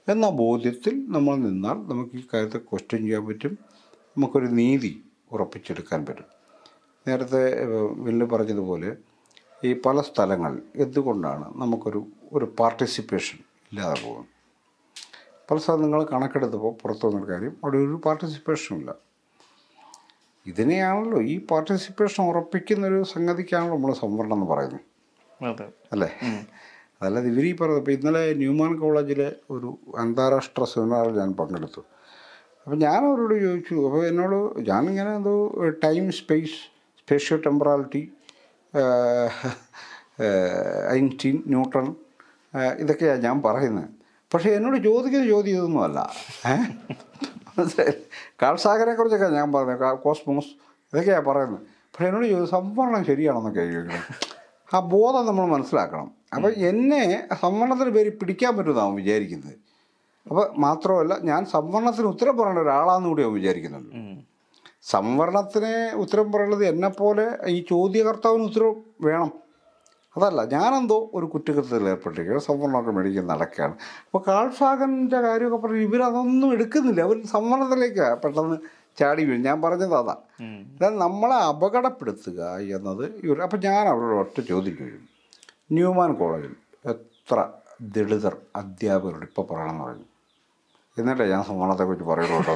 എന്ന 0.08 0.30
ബോധ്യത്തിൽ 0.30 1.12
നമ്മൾ 1.12 1.36
നിന്നാൽ 1.36 1.74
നമുക്ക് 1.74 2.16
ഈ 2.16 2.24
കാര്യത്തെ 2.34 2.58
ക്വസ്റ്റ്യൻ 2.58 3.02
ചെയ്യാൻ 3.02 3.28
പറ്റും. 3.28 3.58
നമുക്കൊരു 4.18 4.46
നീതി 4.46 5.04
ഉറപ്പിച്ചെടുക്കാൻ 5.32 6.06
പറ്റും. 6.06 6.26
നേരത്തെ 7.08 7.66
വില്ല് 7.90 8.26
പറഞ്ഞതുപോലെ 8.26 8.96
ഈ 9.68 9.74
പല 9.86 9.97
സ്ഥലങ്ങൾ 10.09 10.53
എന്തുകൊണ്ടാണ് 10.84 11.45
നമുക്കൊരു 11.61 12.01
ഒരു 12.34 12.45
പാർട്ടിസിപ്പേഷൻ 12.59 13.38
ഇല്ലാതെ 13.72 13.97
പോകുന്നത്? 14.03 14.32
പല 15.49 15.57
സ്ഥലം 15.63 15.82
നിങ്ങൾ 15.86 16.01
കണക്കെടുത്തപ്പോൾ 16.11 16.74
പുറത്തു 16.82 17.05
വന്നൊരു 17.07 17.28
കാര്യം 17.32 17.53
അവിടെ 17.63 17.78
ഒരു 17.86 17.97
പാർട്ടിസിപ്പേഷനും 18.05 18.78
ഇല്ല. 18.82 18.91
ഇതിനെയാണല്ലോ 20.45 21.20
ഈ 21.34 21.36
പാർട്ടിസിപ്പേഷൻ 21.51 22.22
ഉറപ്പിക്കുന്നൊരു 22.32 22.99
സംഗതിക്കാണല്ലോ 23.13 23.76
നമ്മൾ 23.78 23.93
സംവരണം 24.03 24.38
എന്ന് 24.38 24.47
പറയുന്നത്. 24.53 24.84
അല്ലേ? 25.93 26.09
അതല്ലാതെ 26.99 27.30
ഇവർ 27.32 27.45
ഈ 27.49 27.53
പറഞ്ഞത് 27.59 27.80
ഇപ്പോൾ 27.82 27.93
ഇന്നലെ 27.97 28.24
ന്യൂമാൻ 28.41 28.72
കോളേജിലെ 28.82 29.30
ഒരു 29.53 29.70
അന്താരാഷ്ട്ര 30.03 30.63
സെമിനാറിൽ 30.74 31.16
ഞാൻ 31.22 31.32
പങ്കെടുത്തു. 31.39 31.82
അപ്പോൾ 32.66 32.78
ഞാൻ 32.86 32.99
അവരോട് 33.09 33.36
ചോദിച്ചു 33.45 33.76
അപ്പോൾ 33.88 34.03
എന്നോട് 34.11 34.38
ഞാനിങ്ങനെ 34.70 35.11
എന്തോ 35.20 35.34
time 35.86 36.05
space 36.20 36.59
spatiotemporality 37.47 38.03
Einstein 40.92 41.44
Newton 41.48 41.96
ഇതൊക്കെയാണ് 42.78 43.24
ഞാൻ 43.24 43.42
പറയുന്നത്. 43.42 43.90
പക്ഷേ 44.34 44.50
എന്നോട് 44.50 44.84
ചോദിക്കുന്ന 44.84 45.28
ചോദ്യം 45.28 45.56
ഇതൊന്നുമല്ല. 45.56 46.14
കാൾസാഗരെ 48.42 48.94
കുറിച്ചൊക്കെ 48.94 49.28
ഞാൻ 49.28 49.54
കാ- 49.54 49.96
കോസ്മോസ് 49.96 50.46
ഇതൊക്കെയാണ് 50.94 51.26
പറയുന്നത്. 51.26 51.60
പക്ഷേ 51.76 52.08
എന്നോട് 52.08 52.26
ചോദിച്ചു 52.26 52.52
സംവരണം 52.52 53.06
ശരിയാണെന്നൊക്കെ 53.06 53.72
ചോദിക്കണം 53.72 54.04
ആ 54.74 54.80
ബോധം 54.80 55.26
നമ്മൾ 55.26 55.46
മനസ്സിലാക്കണം. 55.46 56.12
അപ്പോൾ 56.36 56.54
എന്നെ 56.54 57.28
സംവരണത്തിന് 57.42 57.90
പേര് 57.90 58.20
പിടിക്കാൻ 58.20 58.58
പറ്റുമെന്നാണ് 58.58 58.96
വിചാരിക്കുന്നത്. 58.96 59.54
അപ്പോൾ 60.28 60.54
മാത്രമല്ല 60.58 61.18
ഞാൻ 61.22 61.46
സംവരണത്തിന് 61.46 62.08
ഉത്തരം 62.08 62.38
പറയേണ്ട 62.38 62.60
ഒരാളാണെന്ന് 62.60 63.10
കൂടി 63.10 63.24
അവൻ 63.24 63.34
വിചാരിക്കുന്നുണ്ട്. 63.34 63.96
സംവരണത്തിന് 64.92 65.92
ഉത്തരം 65.96 66.32
പറയുന്നത് 66.32 66.66
എന്നെപ്പോലെ 66.66 67.38
ഈ 67.46 67.66
ചോദ്യകർത്താവിന് 67.70 68.44
ഉത്തരം 68.44 68.76
വേണം. 69.02 69.32
അതല്ല 70.18 70.44
ഞാനെന്തോ 70.44 71.12
ഒരു 71.14 71.26
കുറ്റകൃത്യത്തിൽ 71.26 71.88
ഏർപ്പെട്ടിരിക്കുകയാണ് 71.90 72.42
സംവരണമൊക്കെ 72.42 72.92
മേടിക്കുന്ന 72.92 73.34
നടക്കുകയാണ്. 73.34 73.74
അപ്പോൾ 74.06 74.24
കാൾസാഗന്റെ 74.28 75.22
കാര്യമൊക്കെ 75.22 75.68
പറഞ്ഞ് 75.68 75.82
ഇവരതൊന്നും 75.82 76.52
എടുക്കുന്നില്ല. 76.52 77.02
അവർ 77.02 77.26
സംവരണത്തിലേക്ക് 77.26 78.18
പെട്ടെന്ന് 78.24 78.58
ചാടി 79.00 79.24
വീഴും. 79.26 79.42
ഞാൻ 79.42 79.62
പറഞ്ഞത് 79.62 79.96
അതാ. 79.96 80.16
അതായത് 80.42 80.98
നമ്മളെ 80.98 81.36
അപകടപ്പെടുത്തുക 81.36 82.58
എന്നത് 82.58 83.16
ഇവർ 83.24 83.42
അപ്പം 83.42 83.60
ഞാൻ 83.60 83.88
അവരോട് 83.88 84.16
ഒറ്റ 84.16 84.38
ചോദ്യം 84.42 84.78
ചോദിക്കും. 84.78 85.10
ന്യൂമാൻ 85.72 86.14
കോളേജിൽ 86.14 86.56
എത്ര 86.86 87.50
ദളിതർ 87.82 88.38
അധ്യാപകരോട് 88.56 89.24
ഇപ്പോൾ 89.24 89.54
പറയണമെന്ന് 89.54 89.84
പറഞ്ഞു. 89.84 90.08
എന്നിട്ടേ 91.00 91.26
ഞാൻ 91.26 91.44
സംവരണത്തെക്കുറിച്ച് 91.44 92.06
പറയുള്ളൂ 92.06 92.38
കേട്ടോ. 92.38 92.56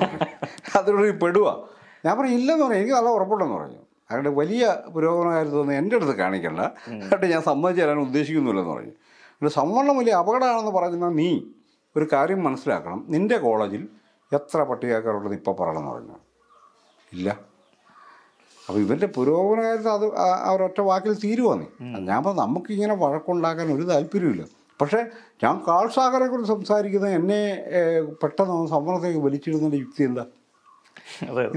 അതിനോട് 0.79 1.07
ഈ 1.07 1.11
പെടുക 1.11 1.78
ഞാൻ 2.05 2.17
പറഞ്ഞു 2.17 2.33
ഇല്ലെന്ന് 2.33 2.65
പറഞ്ഞു. 2.65 2.79
എനിക്ക് 2.79 2.93
നല്ല 2.93 3.09
ഉറപ്പുണ്ടെന്ന് 3.09 3.55
പറഞ്ഞു. 3.55 3.79
അതുകൊണ്ട് 4.11 4.29
വലിയ 4.29 4.77
പുരോഗമനകാര്യത്തൊന്നും 4.95 5.75
എന്റെ 5.77 5.95
അടുത്ത് 5.95 6.11
കാണിക്കണ്ട. 6.11 6.61
എന്നിട്ട് 6.87 7.25
ഞാൻ 7.25 7.41
സമ്മതിച്ച് 7.41 7.83
തരാൻ 7.83 7.99
ഉദ്ദേശിക്കുന്നില്ലെന്ന് 7.99 8.73
പറഞ്ഞു. 8.73 8.91
പിന്നെ 9.39 9.49
സംവരണം 9.49 9.97
വലിയ 9.97 10.13
അപകടമാണെന്ന് 10.13 10.71
പറയുന്ന 10.71 11.09
നീ 11.09 11.29
ഒരു 11.97 12.07
കാര്യം 12.13 12.43
മനസ്സിലാക്കണം. 12.43 13.05
നിന്റെ 13.09 13.37
കോളേജിൽ 13.37 13.87
എത്ര 14.33 14.63
പട്ടികക്കാരുള്ളത് 14.63 15.33
ഇപ്പോൾ 15.33 15.55
പറയണമെന്ന് 15.59 15.91
പറഞ്ഞു. 15.91 16.17
ഇല്ല. 17.13 17.29
അപ്പോൾ 18.69 18.79
ഇവന്റെ 18.79 19.07
പുരോഗമന 19.07 19.61
കാര്യത്തിൽ 19.61 19.89
അത് 19.89 20.05
അവരൊറ്റ 20.19 20.81
വാക്കിൽ 20.81 21.13
തീരുവാന്ന് 21.23 21.65
ഞാൻ 22.09 22.23
പറഞ്ഞു 22.23 22.41
നമുക്കിങ്ങനെ 22.41 22.95
വഴക്കുണ്ടാക്കാൻ 22.95 23.73
ഒരു 23.73 23.83
താല്പര്യമില്ല 23.83 24.43
പക്ഷേ 24.81 24.99
ഞാൻ 25.43 25.63
കാൾസാഗറെ 25.67 26.27
കുറിച്ച് 26.27 26.51
സംസാരിക്കുന്നത് 26.51 27.13
എന്നെ 27.13 27.63
പെട്ടെന്ന് 28.23 28.67
സംവരണത്തേക്ക് 28.67 29.19
വലിച്ചിടുന്നതിന്റെ 29.19 29.77
യുക്തി 29.77 30.03
എന്താ? 30.03 30.25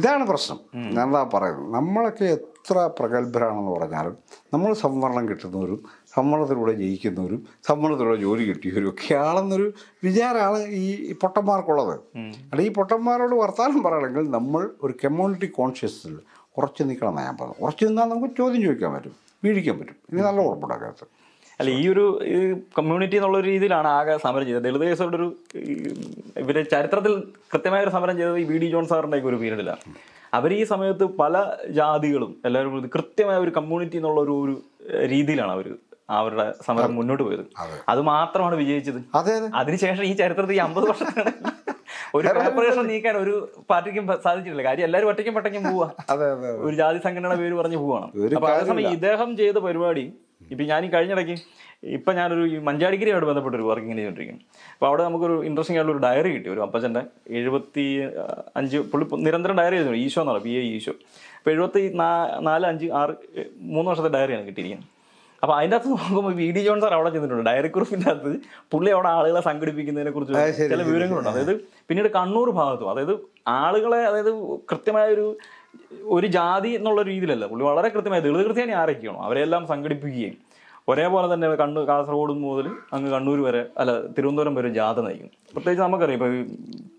ഇതാണ് 0.00 0.24
പ്രശ്നം. 0.26 0.58
ഞാൻ 0.96 1.06
എന്താ 1.06 1.22
പറയുന്നത്. 1.34 1.74
നമ്മളൊക്കെ 1.74 2.24
എത്ര 2.24 2.90
പ്രഗത്ഭരാണെന്ന് 2.98 3.72
പറഞ്ഞാലും 3.76 4.16
നമ്മൾ 4.54 4.72
സംവരണം 4.74 5.28
കിട്ടുന്നവരും 5.28 5.78
സംവരണത്തിലൂടെ 6.16 6.72
ജയിക്കുന്നവരും 6.72 7.40
സംവരണത്തിലൂടെ 7.68 8.16
ജോലി 8.16 8.44
കിട്ടിയവരും 8.50 8.88
ഒക്കെ 8.88 9.14
ആണെന്നൊരു 9.14 9.66
വിചാരമാണ് 10.06 10.58
ഈ 10.82 11.12
പൊട്ടന്മാർക്കുള്ളത്. 11.22 11.94
അല്ല 12.50 12.60
ഈ 12.62 12.70
പൊട്ടന്മാരോട് 12.78 13.34
വർത്താനം 13.34 13.82
പറയണമെങ്കിൽ 13.82 14.30
നമ്മൾ 14.30 14.70
ഒരു 14.82 14.94
കമ്മ്യൂണിറ്റി 15.04 15.46
കോൺഷ്യസിൽ 15.46 16.14
ഉറച്ചു 16.58 16.82
നിൽക്കണം 16.82 17.10
എന്നാണ് 17.10 17.26
ഞാൻ 17.28 17.36
പറഞ്ഞത്. 17.40 17.62
ഉറച്ചു 17.64 17.84
നിന്നാൽ 17.84 18.08
നമുക്ക് 18.08 18.36
ചോദ്യം 18.36 18.62
ചോദിക്കാൻ 18.62 18.92
പറ്റും 18.94 19.16
വീഴിക്കാൻ 19.44 19.76
പറ്റും. 19.78 19.96
ഇനി 20.12 20.20
നല്ല 20.28 20.40
ഉറപ്പുണ്ടാക്കാത്ത 20.48 21.04
അല്ല 21.60 21.70
ഈ 21.70 21.88
ഒരു 21.88 22.04
കമ്മ്യൂണിറ്റി 22.78 23.16
എന്നുള്ള 23.16 23.38
ഒരു 23.38 23.46
രീതിയിലാണ് 23.46 23.88
ആകെ 23.88 24.16
സമരം 24.16 24.46
ചെയ്തത്. 24.46 24.64
ദളിത് 24.64 24.84
കേസുകളുടെ 24.88 25.16
ഒരു 25.16 25.36
ഇവർ 26.36 26.62
ചരിത്രത്തിൽ 26.62 27.12
കൃത്യമായ 27.52 27.82
ഒരു 27.82 27.90
സമരം 27.90 28.16
ചെയ്തത് 28.16 28.38
ഈ 28.38 28.44
വി 28.44 28.58
ഡി 28.58 28.66
ജോൺ 28.66 28.86
സാറിന്റെ 28.86 29.16
ഒരു 29.16 29.36
പീരീഡിലാണ്. 29.36 29.82
അവർ 30.34 30.52
ഈ 30.52 30.64
സമയത്ത് 30.64 31.04
പല 31.04 31.44
ജാതികളും 31.70 32.36
എല്ലാവരും 32.44 32.88
കൃത്യമായ 32.88 33.36
ഒരു 33.36 33.50
കമ്മ്യൂണിറ്റി 33.50 33.96
എന്നുള്ള 33.96 34.20
ഒരു 34.20 34.32
ഒരു 34.32 34.54
രീതിയിലാണ് 35.06 35.52
അവർ 35.52 35.76
അവരുടെ 36.08 36.52
സമരം 36.66 36.94
മുന്നോട്ട് 36.94 37.22
പോയത്. 37.22 37.44
അത്. 37.88 38.00
മാത്രമാണ് 38.00 38.54
വിജയിച്ചത്. 38.54 39.00
അതെ 39.14 39.34
അതെ. 39.34 39.48
അതിനുശേഷം 39.54 40.04
ഈ 40.04 40.12
ചരിത്രത്തിൽ 40.12 40.52
ഈ 40.52 40.58
അമ്പത് 40.58 40.88
വർഷത്തിനിടയിൽ 40.88 41.52
ഒരു 42.14 42.28
കോർപ്പറേഷൻ 42.28 42.86
നീക്കാൻ 42.86 43.16
ഒരു 43.16 43.34
പാർട്ടിക്കും 43.70 44.06
സാധിച്ചിട്ടില്ല. 44.22 44.62
കാര്യം 44.62 44.84
എല്ലാവരും 44.84 45.08
ഒറ്റയ്ക്കും 45.08 45.34
പട്ടയ്ക്കും 45.34 45.64
പോവാ. 45.64 45.90
ഒരു 46.66 46.74
ജാതി 46.74 46.98
സംഘടനയുടെ 46.98 47.36
പേര് 47.36 47.54
പറഞ്ഞ് 47.54 47.76
പോവാണ്. 47.76 48.06
അപ്പൊ 48.36 48.48
അതേസമയം 48.48 48.90
ഇദ്ദേഹം 48.92 49.36
ചെയ്ത 49.36 49.58
പരിപാടി 49.58 50.04
ഇപ്പൊ 50.50 50.64
ഞാൻ 50.64 50.84
ഈ 50.84 50.88
കഴിഞ്ഞിടയ്ക്ക് 50.88 51.36
ഇപ്പം 51.86 52.14
ഞാനൊരു 52.14 52.46
ഈ 52.46 52.58
മഞ്ചാടിഗിരിയായിട്ട് 52.58 53.28
ബന്ധപ്പെട്ട 53.28 53.56
ഒരു 53.56 53.62
വർക്കിംഗ് 53.62 53.96
ചെയ്തോണ്ടിരിക്കും 53.96 54.40
അപ്പോൾ 54.72 54.86
അവിടെ 54.86 55.04
നമുക്കൊരു 55.04 55.44
ഇൻട്രസ്റ്റിംഗ് 55.44 55.80
ആയിട്ടുള്ള 55.80 56.06
ഒരു 56.06 56.14
ഡയറി 56.14 56.28
കിട്ടി. 56.28 56.50
ഒരു 56.50 56.60
അപ്പച്ചന്റെ 56.60 57.02
എഴുപത്തി 57.28 58.00
അഞ്ച് 58.56 58.76
പുള്ളി 58.78 59.08
നിരന്തരം 59.24 59.58
ഡയറി 59.58 59.74
എഴുതുന്നു 59.74 59.98
ഈശോ 59.98 60.20
എന്നാണ് 60.20 60.40
പി 60.40 60.50
എ 60.50 60.62
ഈശോ. 60.62 60.92
അപ്പോൾ 61.38 61.50
എഴുപത്തി 61.50 61.92
നാ- 61.94 62.40
നാല് 62.40 62.66
അഞ്ച് 62.66 62.86
ആറ് 62.86 63.14
മൂന്ന് 63.56 63.90
വർഷത്തെ 63.90 64.08
ഡയറിയാണ് 64.08 64.46
കിട്ടിയിരിക്കുന്നത്. 64.46 64.88
അപ്പോൾ 65.42 65.56
അതിന്റെ 65.56 65.76
അകത്ത് 65.76 65.90
നോക്കുമ്പോൾ 65.90 66.34
വി 66.34 66.50
ഡി 66.50 66.60
ജോൺ 66.60 66.80
സാർ 66.80 66.94
അവിടെ 66.94 67.10
ചെന്നിട്ടുണ്ട്. 67.10 67.50
ഡയറി 67.50 67.68
കുറിപ്പിന്റെ 67.68 68.10
അകത്ത് 68.10 68.36
പുള്ളി 68.70 68.90
അവിടെ 68.90 69.08
ആളുകളെ 69.08 69.40
സംഘടിപ്പിക്കുന്നതിനെ 69.40 70.10
കുറിച്ച് 70.10 70.34
ചില 70.34 70.82
വിവരങ്ങളുണ്ട്. 70.82 71.28
അതായത് 71.28 71.56
പിന്നീട് 71.88 72.08
കണ്ണൂർ 72.08 72.50
ഭാഗത്തും 72.50 72.90
അതായത് 72.90 73.18
ആളുകളെ 73.48 73.98
അതായത് 73.98 74.58
കൃത്യമായ 74.70 75.14
ഒരു 76.14 76.26
ജാതി 76.36 76.70
എന്നുള്ള 76.78 77.00
രീതിയിലല്ല. 77.10 77.44
പുള്ളി 77.50 77.64
വളരെ 77.70 77.88
കൃത്യമായി 77.94 78.22
ദളിത് 78.24 78.44
ക്രിസ്ത്യാനി 78.46 78.74
ആരൊക്കെയാണോ 78.82 79.20
അവരെല്ലാം 79.26 79.62
സംഘടിപ്പിക്കുകയും 79.72 80.36
ഒരേപോലെ 80.90 81.26
തന്നെ 81.32 81.48
കണ്ണൂർ 81.60 81.84
കാസർഗോഡ് 81.88 82.32
മുതൽ 82.44 82.66
അങ്ങ് 82.94 83.08
കണ്ണൂർ 83.12 83.38
വരെ 83.48 83.60
അല്ല 83.80 83.92
തിരുവനന്തപുരം 84.14 84.54
വരെ 84.58 84.70
ജാഥ 84.78 84.98
നയിക്കും. 85.06 85.30
പ്രത്യേകിച്ച് 85.52 85.82
നമുക്കറിയാം 85.84 86.16
ഇപ്പോൾ 86.18 86.32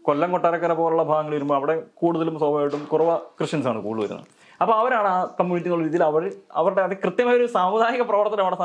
കൊല്ലം 0.07 0.29
കൊട്ടാരക്കര 0.33 0.73
പോലുള്ള 0.79 1.03
ഭാഗങ്ങൾ 1.09 1.33
വരുമ്പോൾ 1.37 1.57
അവിടെ 1.59 1.75
കൂടുതലും 2.01 2.37
സ്വാഭാവികമായിട്ടും 2.41 2.85
കുറവ 2.93 3.09
ക്രിസ്ത്യൻസ് 3.39 3.67
ആണ് 3.71 3.81
കൂടുതൽ 3.87 4.03
വരുന്നത്. 4.05 4.29
അപ്പോൾ 4.61 4.75
അവരാണ് 4.81 5.09
ആ 5.15 5.17
കമ്മ്യൂണിറ്റി 5.39 5.69
എന്നുള്ള 5.69 5.85
രീതിയിൽ 5.87 6.03
അവർ 6.11 6.23
അവരുടെ 6.61 6.81
അത് 6.87 6.95
കൃത്യമായ 7.03 7.35
ഒരു 7.41 7.47
സാമുദായിക 7.57 8.03
പ്രവർത്തനം 8.11 8.45
അവിടെ 8.47 8.57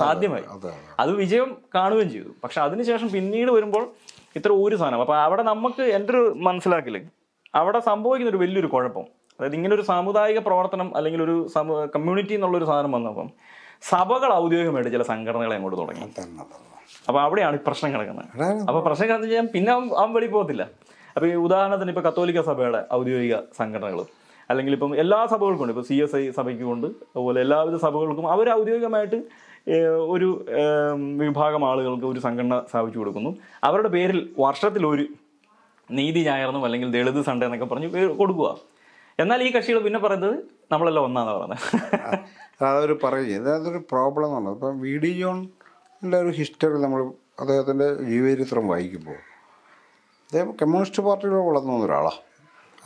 സാധ്യമായി. 0.00 0.44
അതെ 0.54 0.72
അത് 1.02 1.10
വിജയം 1.22 1.50
കാണുകയും 1.76 2.08
ചെയ്തു. 2.14 2.30
പക്ഷെ 2.44 2.58
അതിനുശേഷം 2.66 3.08
പിന്നീട് 3.16 3.50
വരുമ്പോൾ 3.58 3.84
ഇത്ര 4.38 4.50
ഒരു 4.64 4.76
സാധനം. 4.80 5.00
അപ്പോൾ 5.04 5.18
അവിടെ 5.26 5.42
നമുക്ക് 5.52 5.84
എന്റെ 5.98 6.12
ഒരു 6.14 6.22
മനസ്സിലാക്കൽ 6.48 6.96
അവിടെ 7.60 7.80
സംഭവിക്കുന്ന 7.90 8.32
ഒരു 8.34 8.42
വലിയൊരു 8.44 8.70
കുഴപ്പം. 8.74 9.06
അതായത് 9.38 9.56
ഇങ്ങനെ 9.58 9.74
ഒരു 9.78 9.84
സാമുദായിക 9.90 10.38
പ്രവർത്തനം 10.48 10.88
അല്ലെങ്കിൽ 10.98 11.20
ഒരു 11.26 11.36
കമ്മ്യൂണിറ്റി 11.96 12.34
എന്നുള്ള 12.38 12.56
ഒരു 12.60 12.66
സാധനം 12.70 12.92
വന്നപ്പം 12.96 13.28
സഭകൾ 13.90 14.30
ഔദ്യോഗികമായിട്ട് 14.42 14.92
ചില 14.94 15.04
സംഘടനകളെ 15.10 15.54
അങ്ങോട്ട് 15.56 15.78
തുടങ്ങി. 15.80 16.06
അപ്പൊ 17.08 17.18
അവിടെയാണ് 17.24 17.56
ഈ 17.58 17.62
പ്രശ്നം 17.66 17.90
കിടക്കുന്നത്. 17.94 18.30
അപ്പൊ 18.68 18.80
പ്രശ്നം 18.86 19.06
കിടന്നു 19.08 19.26
കഴിഞ്ഞാൽ 19.26 19.50
പിന്നെ 19.56 19.70
അവൻ 19.74 19.84
അവൻ 20.02 20.12
വെളി 20.16 20.28
പോകത്തില്ല. 20.36 20.64
അപ്പൊ 21.14 21.26
ഈ 21.32 21.34
ഉദാഹരണത്തിന് 21.46 21.90
ഇപ്പൊ 21.92 22.02
കത്തോലിക്ക 22.06 22.40
സഭയുടെ 22.48 22.80
ഔദ്യോഗിക 22.98 23.36
സംഘടനകൾ 23.58 24.00
അല്ലെങ്കിൽ 24.50 24.72
ഇപ്പം 24.76 24.92
എല്ലാ 25.02 25.18
സഭകൾക്കും 25.32 25.64
ഉണ്ട്. 25.64 25.72
ഇപ്പൊ 25.74 25.84
സി 25.88 25.96
എസ് 26.04 26.16
ഐ 26.20 26.24
സഭയ്ക്കും 26.38 26.68
ഉണ്ട് 26.74 26.86
അതുപോലെ 27.12 27.38
എല്ലാവിധ 27.44 27.76
സഭകൾക്കും 27.84 28.26
അവർ 28.34 28.48
ഔദ്യോഗികമായിട്ട് 28.58 29.18
ഒരു 30.14 30.28
വിഭാഗം 31.22 31.62
ആളുകൾക്ക് 31.70 32.06
ഒരു 32.12 32.20
സംഘടന 32.26 32.58
സ്ഥാപിച്ചു 32.70 32.98
കൊടുക്കുന്നു. 33.00 33.30
അവരുടെ 33.68 33.90
പേരിൽ 33.96 34.18
വർഷത്തിൽ 34.44 34.82
ഒരു 34.92 35.04
നീതി 35.98 36.20
ഞായർന്നും 36.28 36.64
അല്ലെങ്കിൽ 36.68 36.88
ദളിത് 36.96 37.20
സൺഡേ 37.28 37.44
എന്നൊക്കെ 37.48 37.68
പറഞ്ഞ് 37.72 37.88
കൊടുക്കുക. 38.20 38.48
എന്നാൽ 39.22 39.40
ഈ 39.46 39.48
കക്ഷികൾ 39.54 39.80
പിന്നെ 39.86 40.00
പറയുന്നത് 40.04 40.36
നമ്മളെല്ലാം 40.72 41.04
ഒന്നാന്ന് 41.08 41.32
പറയുന്നത് 41.36 41.64
അതൊരു 42.68 42.94
പറയും 43.04 43.48
അതൊരു 43.56 43.80
പ്രോബ്ലം 43.92 44.26
എന്ന് 44.26 44.36
പറഞ്ഞത്. 44.36 44.54
ഇപ്പം 44.56 44.78
വി 44.84 44.94
ഡി 45.04 45.10
ജോണിന്റെ 45.20 46.18
ഒരു 46.24 46.32
ഹിസ്റ്ററി 46.38 46.78
നമ്മൾ 46.84 47.00
അദ്ദേഹത്തിന്റെ 47.42 47.88
ജീവചരിത്രം 48.10 48.64
വായിക്കുമ്പോൾ 48.72 49.18
അദ്ദേഹം 50.24 50.50
കമ്മ്യൂണിസ്റ്റ് 50.60 51.02
പാർട്ടിയിലൂടെ 51.06 51.44
വളർന്നു 51.48 51.72
വന്ന 51.74 51.86
ഒരാളാണ് 51.88 52.22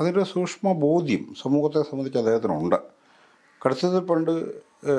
അതിന്റെ 0.00 0.24
സൂക്ഷ്മ 0.32 0.72
ബോധ്യം 0.84 1.22
സമൂഹത്തെ 1.42 1.80
സംബന്ധിച്ച് 1.88 2.18
അദ്ദേഹത്തിനുണ്ട്. 2.22 2.78
കടുത്തത് 3.60 3.98
പണ്ട് 4.10 4.30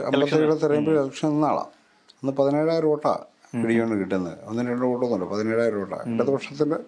അമ്പത്തേഴ് 0.08 0.56
തെരഞ്ഞെടുപ്പിൽ 0.64 0.98
ഇലക്ഷൻ 1.02 1.30
നിന്ന 1.36 1.46
ആളാണ് 1.52 1.72
അന്ന് 2.20 2.34
പതിനേഴായിരം 2.40 2.90
വോട്ടാണ് 2.92 3.24
വി 3.62 3.66
ഡി 3.70 3.76
ജോണിന് 3.80 3.98
കിട്ടുന്നത്. 4.02 4.38
ഒന്നും 4.50 4.64
രണ്ട് 4.72 4.86
വോട്ടൊന്നുമില്ല 4.90 5.30
പതിനേഴായിരം 5.34 5.80
വോട്ടാണ് 5.84 6.06
ഇടതുപക്ഷത്തിന്റെ 6.16 6.80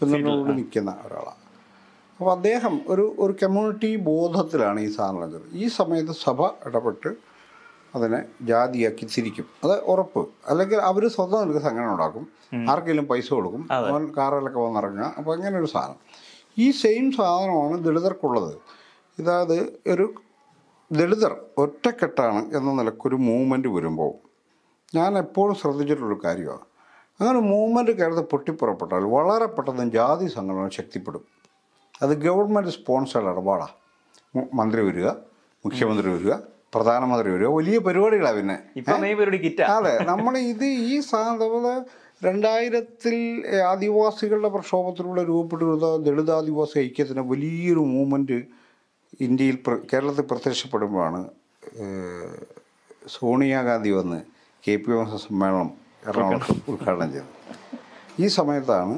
പിന്തുണയോട് 0.00 0.50
നിൽക്കുന്ന 0.60 0.92
ഒരാളാണ് 1.06 1.42
അപ്പോൾ 2.18 2.32
അദ്ദേഹം 2.32 2.80
ഒരു 2.88 3.16
ഒരു 3.18 3.34
കമ്മ്യൂണിറ്റി 3.42 3.96
ബോധത്തിലാണ് 3.96 4.80
ഈ 4.80 4.90
സാധനം 4.90 5.30
ചെയ്തത് 5.30 5.48
ഈ 5.52 5.68
സമയത്ത് 5.68 6.12
സഭ 6.12 6.42
ഇടപെട്ട് 6.66 7.10
അതിനെ 7.94 8.24
ജാതിയാക്കി 8.42 9.06
തിരിക്കും 9.16 9.46
അത് 9.64 9.80
ഉറപ്പ്. 9.80 10.28
അല്ലെങ്കിൽ 10.48 10.76
അവർ 10.76 11.08
സ്വന്തം 11.08 11.40
നിൽക്കുന്ന 11.40 11.68
സംഘടന 11.68 11.92
ഉണ്ടാക്കും. 11.92 12.24
ആർക്കെങ്കിലും 12.70 13.06
പൈസ 13.06 13.34
കൊടുക്കും. 13.34 13.68
അവൻ 13.72 14.14
കാറിലൊക്കെ 14.16 14.60
വന്നിറങ്ങുക 14.60 15.14
അപ്പോൾ 15.18 15.36
അങ്ങനെ 15.36 15.58
ഒരു 15.58 15.66
സാധനം. 15.66 16.00
ഈ 16.58 16.70
സെയിം 16.70 17.12
സാധനമാണ് 17.12 17.84
ദളിതർക്കുള്ളത്. 17.84 18.58
ഇതായത് 19.18 19.80
ഒരു 19.86 20.14
ദളിതർ 20.92 21.36
ഒറ്റക്കെട്ടാണ് 21.58 22.56
എന്ന 22.56 22.72
നിലക്കൊരു 22.72 23.16
മൂവ്മെന്റ് 23.16 23.68
വരുമ്പോൾ 23.68 24.12
ഞാൻ 24.94 25.18
എപ്പോഴും 25.18 25.54
ശ്രദ്ധിച്ചിട്ടുള്ളൊരു 25.54 26.20
കാര്യമാണ്. 26.24 26.64
അങ്ങനെ 27.20 27.38
മൂവ്മെന്റ് 27.38 27.90
കേരളത്തിൽ 27.90 28.24
പൊട്ടിപ്പുറപ്പെട്ടാൽ 28.24 29.04
വളരെ 29.04 29.46
പെട്ടെന്ന് 29.46 29.90
ജാതി 29.90 30.26
സംഘടന 30.26 30.68
ശക്തിപ്പെടും. 30.68 31.45
അത് 32.00 32.12
ഗവൺമെന്റ് 32.26 32.72
സ്പോൺസേഡ് 32.78 33.28
ഇടപാടാണ് 33.32 33.74
മന്ത്രി 34.60 34.80
വരിക 34.88 35.08
മുഖ്യമന്ത്രി 35.64 36.08
വരിക 36.16 36.32
പ്രധാനമന്ത്രി 36.74 37.28
വരിക 37.34 37.48
വലിയ 37.58 37.76
പരിപാടികളാണ് 37.86 38.38
പിന്നെ. 38.38 38.56
അതെ 39.76 39.92
നമ്മൾ 40.10 40.34
ഇത് 40.52 40.66
ഈ 40.90 40.96
സാധനം 41.10 41.78
രണ്ടായിരത്തിൽ 42.22 43.14
ആദിവാസികളുടെ 43.72 44.50
പ്രക്ഷോഭത്തിലൂടെ 44.54 45.22
രൂപപ്പെട്ടിരുന്ന 45.30 45.88
ദളിതാദിവാസി 46.06 46.76
ഐക്യത്തിന് 46.84 47.22
വലിയൊരു 47.32 47.82
മൂവ്മെന്റ് 47.94 48.38
ഇന്ത്യയിൽ 49.26 49.56
കേരളത്തിൽ 49.90 50.24
പ്രത്യക്ഷപ്പെടുമ്പോഴാണ് 50.32 51.20
സോണിയാഗാന്ധി 53.16 53.90
വന്ന് 53.98 54.18
കെ 54.64 54.74
പി 54.84 54.92
എം 54.94 55.10
സമ്മേളനം 55.26 55.68
എറണാകുളത്ത് 56.08 56.54
ഉദ്ഘാടനം 56.72 57.10
ചെയ്തത്. 57.14 57.32
ഈ 58.22 58.26
സമയത്താണ് 58.38 58.94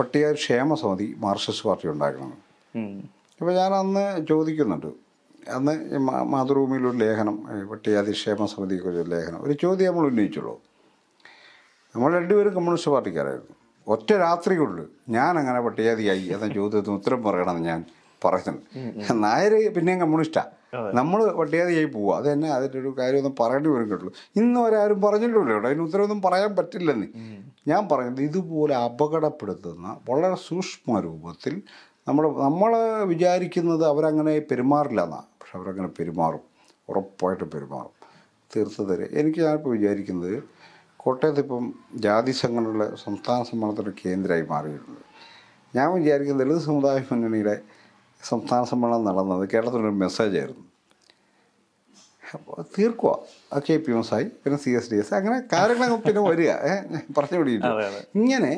പട്ടിക 0.00 0.32
ക്ഷേമ 0.40 0.74
സമിതി 0.82 1.06
മാർക്സിസ്റ്റ് 1.26 1.64
പാർട്ടി 1.68 1.88
ഉണ്ടാക്കണം. 1.94 2.34
അപ്പോൾ 3.40 3.52
ഞാൻ 3.60 3.72
അന്ന് 3.82 4.04
ചോദിക്കുന്നുണ്ട്. 4.30 4.90
അന്ന് 5.56 5.72
മാതൃഭൂമിയിലൊരു 6.32 6.98
ലേഖനം 7.04 7.36
പട്ടികാതി 7.70 8.12
ക്ഷേമ 8.18 8.46
സമിതിക്കുറിച്ച് 8.52 9.02
ഒരു 9.04 9.10
ലേഖനം. 9.14 9.40
ഒരു 9.46 9.54
ചോദ്യം 9.62 9.90
നമ്മൾ 9.92 10.06
ഉന്നയിച്ചുള്ളൂ. 10.10 10.54
നമ്മൾ 11.94 12.10
രണ്ടുപേരും 12.18 12.52
കമ്മ്യൂണിസ്റ്റ് 12.56 12.90
പാർട്ടിക്കാരായിരുന്നു. 12.94 13.54
ഒറ്റ 13.94 14.10
രാത്രി 14.24 14.54
കൊണ്ട് 14.56 14.82
ഞാൻ 15.16 15.32
അങ്ങനെ 15.40 15.60
പട്ടികാതിയായി 15.66 16.24
എന്ന 16.34 16.46
ചോദ്യത്തിന് 16.58 16.94
ഉത്തരം 17.00 17.20
പറയണമെന്ന് 17.26 17.68
ഞാൻ 17.68 17.80
പറയുന്നുണ്ട്. 18.24 18.66
നായർ 19.24 19.54
പിന്നെയും 19.76 20.00
കമ്മ്യൂണിസ്റ്റാണ് 20.04 20.50
നമ്മൾ 20.98 21.20
പട്ടികാതിയായി 21.38 21.88
പോവുക 21.94 22.16
അത് 22.18 22.26
തന്നെ 22.32 22.48
അതിന്റെ 22.56 22.78
ഒരു 22.78 22.90
കാര്യമൊന്നും 22.98 23.34
പറയേണ്ടി 23.40 23.70
വരും 23.74 23.86
കേട്ടുള്ളൂ 23.90 24.12
ഇന്ന് 24.40 24.58
ഒരാരും 24.60 24.80
ആരും 24.82 25.00
പറഞ്ഞിട്ടില്ല 25.04 25.52
കേട്ടോ 25.52 25.68
അതിന് 25.68 25.82
ഉത്തരവൊന്നും 25.86 26.20
പറയാൻ 26.26 26.52
പറ്റില്ലെന്ന്. 26.58 27.08
ഞാൻ 27.70 27.82
പറയുന്നത് 27.92 28.24
ഇതുപോലെ 28.28 28.74
അപകടപ്പെടുത്തുന്ന 28.88 29.86
വളരെ 30.10 30.36
സൂക്ഷ്മ 30.48 31.00
രൂപത്തിൽ 31.06 31.54
നമ്മൾ 32.08 32.24
നമ്മൾ 32.46 32.70
വിചാരിക്കുന്നത് 33.12 33.84
അവരങ്ങനെ 33.92 34.32
പെരുമാറില്ല 34.50 35.00
എന്നാണ് 35.08 35.28
പക്ഷെ 35.40 35.54
അവരങ്ങനെ 35.58 35.90
പെരുമാറും. 35.98 36.44
ഉറപ്പായിട്ട് 36.88 37.46
പെരുമാറും. 37.54 37.94
തീർത്തതരെ 38.50 39.06
എനിക്ക് 39.20 39.40
ഞാനിപ്പോൾ 39.46 39.72
വിചാരിക്കുന്നത് 39.78 40.36
കോട്ടയത്ത് 40.96 41.42
ഇപ്പം 41.44 41.66
ജാതി 42.04 42.32
സംഘടനകളുടെ 42.40 42.88
സംസ്ഥാന 43.04 43.42
സമ്മേളനത്തിന്റെ 43.50 43.92
കേന്ദ്രമായി 44.02 44.44
മാറിയിട്ടുണ്ട്. 44.52 45.02
ഞാൻ 45.74 45.88
വിചാരിക്കുന്നത് 45.98 46.42
ദളിത് 46.44 46.62
സമുദായ 46.68 46.98
മുന്നണിയുടെ 47.10 47.54
സംസ്ഥാന 48.22 48.64
സമ്മേളനം 48.64 49.04
നടന്നത് 49.04 49.44
മെസ്സേജ് 49.48 49.90
മെസ്സേജായിരുന്നു 49.98 50.64
അപ്പോൾ 52.34 52.64
തീർക്കുക 52.78 53.12
കെ 53.58 53.76
പി 53.76 53.92
എം 53.92 53.98
എസ് 53.98 54.14
ആയി 54.14 54.24
പിന്നെ 54.24 54.58
സി 54.58 54.70
എസ് 54.70 54.90
ഡി 54.92 54.96
എസ് 54.96 55.14
അങ്ങനെ 55.14 55.40
കാര്യങ്ങൾ 55.52 55.96
പിന്നെ 55.96 56.20
വരിക. 56.20 56.50
പറഞ്ഞു 57.18 57.38
അതെ. 57.66 58.00
ഇങ്ങനെ 58.14 58.52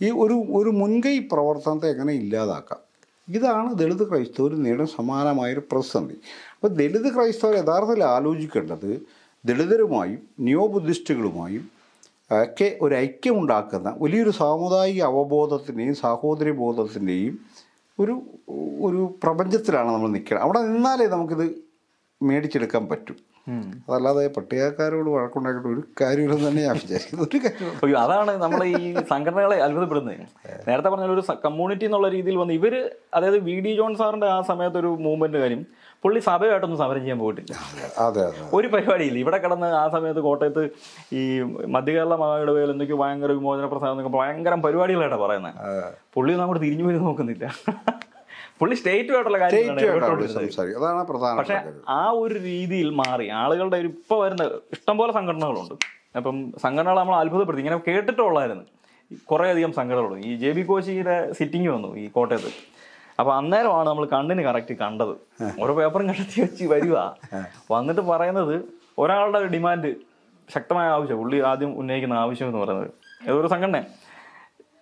ഈ 0.00 0.10
ഒരു 0.10 0.34
ഒരു 0.52 0.70
മുൻകൈ 0.70 1.18
പ്രവർത്തനത്തെ 1.32 1.88
എങ്ങനെ 1.90 2.12
ഇല്ലാതാക്കാം? 2.12 2.80
ഇതാണ് 3.28 3.74
ദളിത് 3.74 4.10
ക്രൈസ്തവർ 4.10 4.52
നേടും 4.62 4.86
സമാനമായൊരു 4.86 5.60
പ്രതിസന്ധി. 5.60 6.16
അപ്പോൾ 6.54 6.68
ദളിത് 6.68 7.14
ക്രൈസ്തവർ 7.14 7.54
യഥാർത്ഥത്തിൽ 7.54 8.04
ആലോചിക്കേണ്ടത് 8.04 9.02
ദളിതരുമായും 9.44 10.28
നിയോ 10.40 10.66
ബുദ്ധിസ്റ്റുകളുമായും 10.66 11.64
ഒക്കെ 12.30 12.78
ഒരു 12.80 12.94
ഐക്യമുണ്ടാക്കുന്ന 12.94 13.96
വലിയൊരു 14.00 14.30
സാമുദായിക 14.30 15.02
അവബോധത്തിന്റെയും 15.02 15.94
സാഹോദര്യ 15.94 16.52
ബോധത്തിന്റെയും 16.52 17.34
ഒരു 17.98 18.14
ഒരു 18.86 19.02
പ്രപഞ്ചത്തിലാണ് 19.22 19.90
നമ്മൾ 19.94 20.10
നിൽക്കുന്നത് 20.16 20.44
അവിടെ 20.46 20.60
നിന്നാലേ 20.72 21.06
നമുക്കിത് 21.14 21.46
മേടിച്ചെടുക്കാൻ 22.20 22.84
പറ്റും. 22.90 23.16
അതല്ലാതെ 23.88 24.22
പട്ടികക്കാരോട് 24.36 25.08
വഴക്കുണ്ടാക്കിയിട്ട് 25.14 25.68
ഒരു 25.74 25.82
കാര്യമില്ലെന്ന് 26.00 26.46
തന്നെ 26.48 26.62
ഞാൻ 26.62 26.76
വിചാരിക്കുന്നത് 26.82 27.26
ഒരു 27.26 27.38
കാര്യം 27.44 27.98
അതാണ് 28.04 28.32
നമ്മൾ 28.44 28.60
ഈ 28.64 28.80
സംഘടനകളെ 29.12 29.58
അത്ഭുതപ്പെടുന്നത്. 29.66 30.22
നേരത്തെ 30.68 30.88
പറഞ്ഞ 30.92 31.06
ഒരു 31.16 31.24
കമ്മ്യൂണിറ്റി 31.46 31.86
എന്നുള്ള 31.88 32.08
രീതിയിൽ 32.08 32.38
വന്ന് 32.42 32.54
ഇവർ 32.60 32.74
അതായത് 33.14 33.38
വി 33.48 33.56
ഡി 33.66 33.72
ജോൺ 33.76 33.94
സാറിന്റെ 34.00 34.28
ആ 34.36 34.40
സമയത്ത് 34.50 34.78
ഒരു 34.82 34.90
മൂവ്മെന്റ് 35.06 35.40
കാര്യം 35.44 35.62
പുള്ളി 36.06 36.20
സഭയായിട്ടൊന്നും 36.26 36.80
സമരം 36.80 37.02
ചെയ്യാൻ 37.04 37.18
പോയിട്ടില്ല. 37.22 37.54
അതെ 38.06 38.24
ഒരു 38.56 38.68
പരിപാടിയില്ല. 38.74 39.18
ഇവിടെ 39.24 39.38
കിടന്ന് 39.44 39.68
ആ 39.82 39.84
സമയത്ത് 39.94 40.20
കോട്ടയത്ത് 40.26 40.62
ഈ 41.18 41.22
മധ്യകേരള 41.74 42.14
മഹാവിടവയിൽ 42.22 42.70
എന്തൊക്കെയോ 42.74 42.98
ഭയങ്കര 43.04 43.32
വിമോചന 43.38 43.66
പ്രസ്ഥാനം 43.72 43.94
എന്നൊക്കെ 43.94 44.12
ഭയങ്കര 44.18 44.54
പരിപാടികളായിട്ടാണ് 44.66 45.22
പറയുന്നത് 45.24 45.54
പുള്ളി 46.16 46.32
ഒന്നും 46.32 46.44
അങ്ങോട്ട് 46.44 46.64
തിരിഞ്ഞു 46.66 46.84
പോയി 46.88 47.00
നോക്കുന്നില്ല. 47.06 47.46
പുള്ളി 48.60 48.74
സ്റ്റേറ്റുമായിട്ടുള്ള 48.80 49.38
ഇടപെട്ടുകൊണ്ടിരുന്നത്. 49.38 50.76
അതാണ് 50.78 51.00
പ്രധാന 51.10 51.34
പക്ഷെ 51.40 51.58
ആ 51.98 52.02
ഒരു 52.20 52.36
രീതിയിൽ 52.46 52.88
മാറി. 53.02 53.26
ആളുകളുടെ 53.42 53.78
ഒരു 53.82 53.90
ഇപ്പൊ 53.96 54.16
വരുന്ന 54.22 54.44
ഇഷ്ടംപോലെ 54.76 55.12
സംഘടനകളുണ്ട്. 55.18 55.74
അപ്പം 56.20 56.38
സംഘടനകൾ 56.64 56.98
നമ്മൾ 57.02 57.16
അത്ഭുതപ്പെടുത്തി. 57.22 57.62
ഇങ്ങനെ 57.64 57.80
കേട്ടിട്ടുള്ളായിരുന്നു 57.88 58.64
കുറേ 59.30 59.50
അധികം 59.54 59.72
സംഘടനകളുണ്ട്. 59.80 60.26
ഈ 60.28 60.32
ജെ 60.44 60.50
ബി 60.56 60.62
കോശിയുടെ 60.70 61.18
സിറ്റിംഗ് 61.38 61.68
വന്നു 61.74 61.90
ഈ 62.04 62.06
കോട്ടയത്ത്. 62.16 62.52
അപ്പൊ 63.18 63.34
അന്നേരമാണ് 63.34 63.88
നമ്മൾ 63.88 64.06
കണ്ണിന് 64.06 64.42
കറക്റ്റ് 64.42 64.74
കണ്ടത്. 64.74 65.14
ഓരോ 65.60 65.74
പേപ്പറും 65.74 66.08
കണ്ടെത്തി 66.08 66.40
വെച്ച് 66.40 66.64
വരിക 66.64 66.96
വന്നിട്ട് 67.70 68.00
പറയുന്നത് 68.00 68.64
ഒരാളുടെ 68.98 69.44
ഡിമാൻഡ് 69.44 69.94
ശക്തമായ 70.54 70.88
ആവശ്യം 70.88 71.18
പുള്ളി 71.18 71.40
ആദ്യം 71.40 71.78
ഉന്നയിക്കുന്ന 71.78 72.14
ആവശ്യം 72.14 72.46
എന്ന് 72.46 72.58
പറയുന്നത്. 72.58 72.90
ഏതൊരു 73.28 73.46
സംഘടന. 73.46 73.84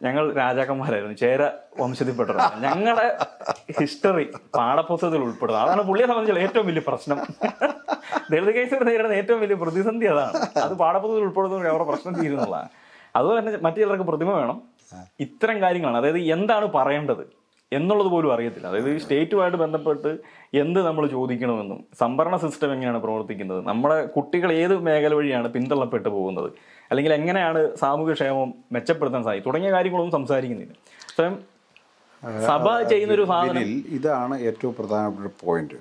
ഞങ്ങൾ 0.02 0.32
രാജാക്കന്മാരായിരുന്നു 0.34 1.16
ചേര 1.16 1.50
വംശത്തിൽപ്പെട്ടവരാണ്. 1.80 2.64
ഞങ്ങളുടെ 2.64 3.18
ഹിസ്റ്ററി 3.80 4.32
പാഠപുസ്തകത്തിൽ 4.54 5.20
ഉൾപ്പെടുന്നത് 5.20 5.62
അതാണ് 5.62 5.82
പുള്ളിയെ 5.82 6.06
സംബന്ധിച്ചുള്ള 6.06 6.42
ഏറ്റവും 6.42 6.66
വലിയ 6.66 6.82
പ്രശ്നം. 6.88 7.18
ദളിത് 8.30 8.54
കേസുകൾ 8.54 8.84
നേരിടുന്ന 8.84 9.14
ഏറ്റവും 9.14 9.40
വലിയ 9.40 9.54
പ്രതിസന്ധി 9.54 10.06
അതാണ്. 10.06 10.36
അത് 10.58 10.74
പാഠപുസ്തകത്തിൽ 10.74 11.24
ഉൾപ്പെടുന്ന 11.24 11.68
അവരുടെ 11.68 11.84
പ്രശ്നം 11.84 12.14
തീരുന്നതാണ്. 12.14 12.68
അതുപോലെ 13.16 13.40
തന്നെ 13.40 13.58
മറ്റു 13.62 13.80
ചിലർക്ക് 13.80 14.04
പ്രതിമ 14.04 14.32
വേണം. 14.32 14.62
ഇത്തരം 15.20 15.60
കാര്യങ്ങളാണ്. 15.60 15.98
അതായത് 15.98 16.18
എന്താണ് 16.18 16.66
പറയേണ്ടത്? 16.72 17.43
എന്നുള്ളത് 17.72 18.06
പോലും 18.06 18.32
അറിയത്തില്ല. 18.32 18.66
അതായത് 18.68 18.90
ഈ 18.90 18.98
സ്റ്റേറ്റുമായിട്ട് 18.98 19.56
ബന്ധപ്പെട്ട് 19.56 20.18
എന്ത് 20.54 20.86
നമ്മൾ 20.86 21.06
ചോദിക്കണമെന്നും 21.06 21.84
സംഭരണ 22.00 22.36
സിസ്റ്റം 22.36 22.72
എങ്ങനെയാണ് 22.72 22.98
പ്രവർത്തിക്കുന്നത് 22.98 23.66
നമ്മുടെ 23.66 24.06
കുട്ടികൾ 24.06 24.52
ഏത് 24.52 24.76
മേഖല 24.76 25.14
വഴിയാണ് 25.14 25.48
പിന്തള്ളപ്പെട്ട് 25.48 26.08
പോകുന്നത് 26.08 26.50
അല്ലെങ്കിൽ 26.90 27.12
എങ്ങനെയാണ് 27.12 27.76
സാമൂഹ്യക്ഷേമം 27.76 28.54
മെച്ചപ്പെടുത്താൻ 28.72 29.24
സാധിക്കും 29.24 29.46
തുടങ്ങിയ 29.46 29.72
കാര്യങ്ങളൊന്നും 29.72 30.16
സംസാരിക്കുന്നില്ല. 30.18 30.74
സ്വയം 31.16 31.34
സഭ 32.46 32.82
ചെയ്യുന്നൊരു 32.82 33.24
സാധനം 33.24 33.62
ഇതാണ് 33.88 34.40
ഏറ്റവും 34.40 34.74
പ്രധാനപ്പെട്ട 34.74 35.32
പോയിന്റ്. 35.44 35.74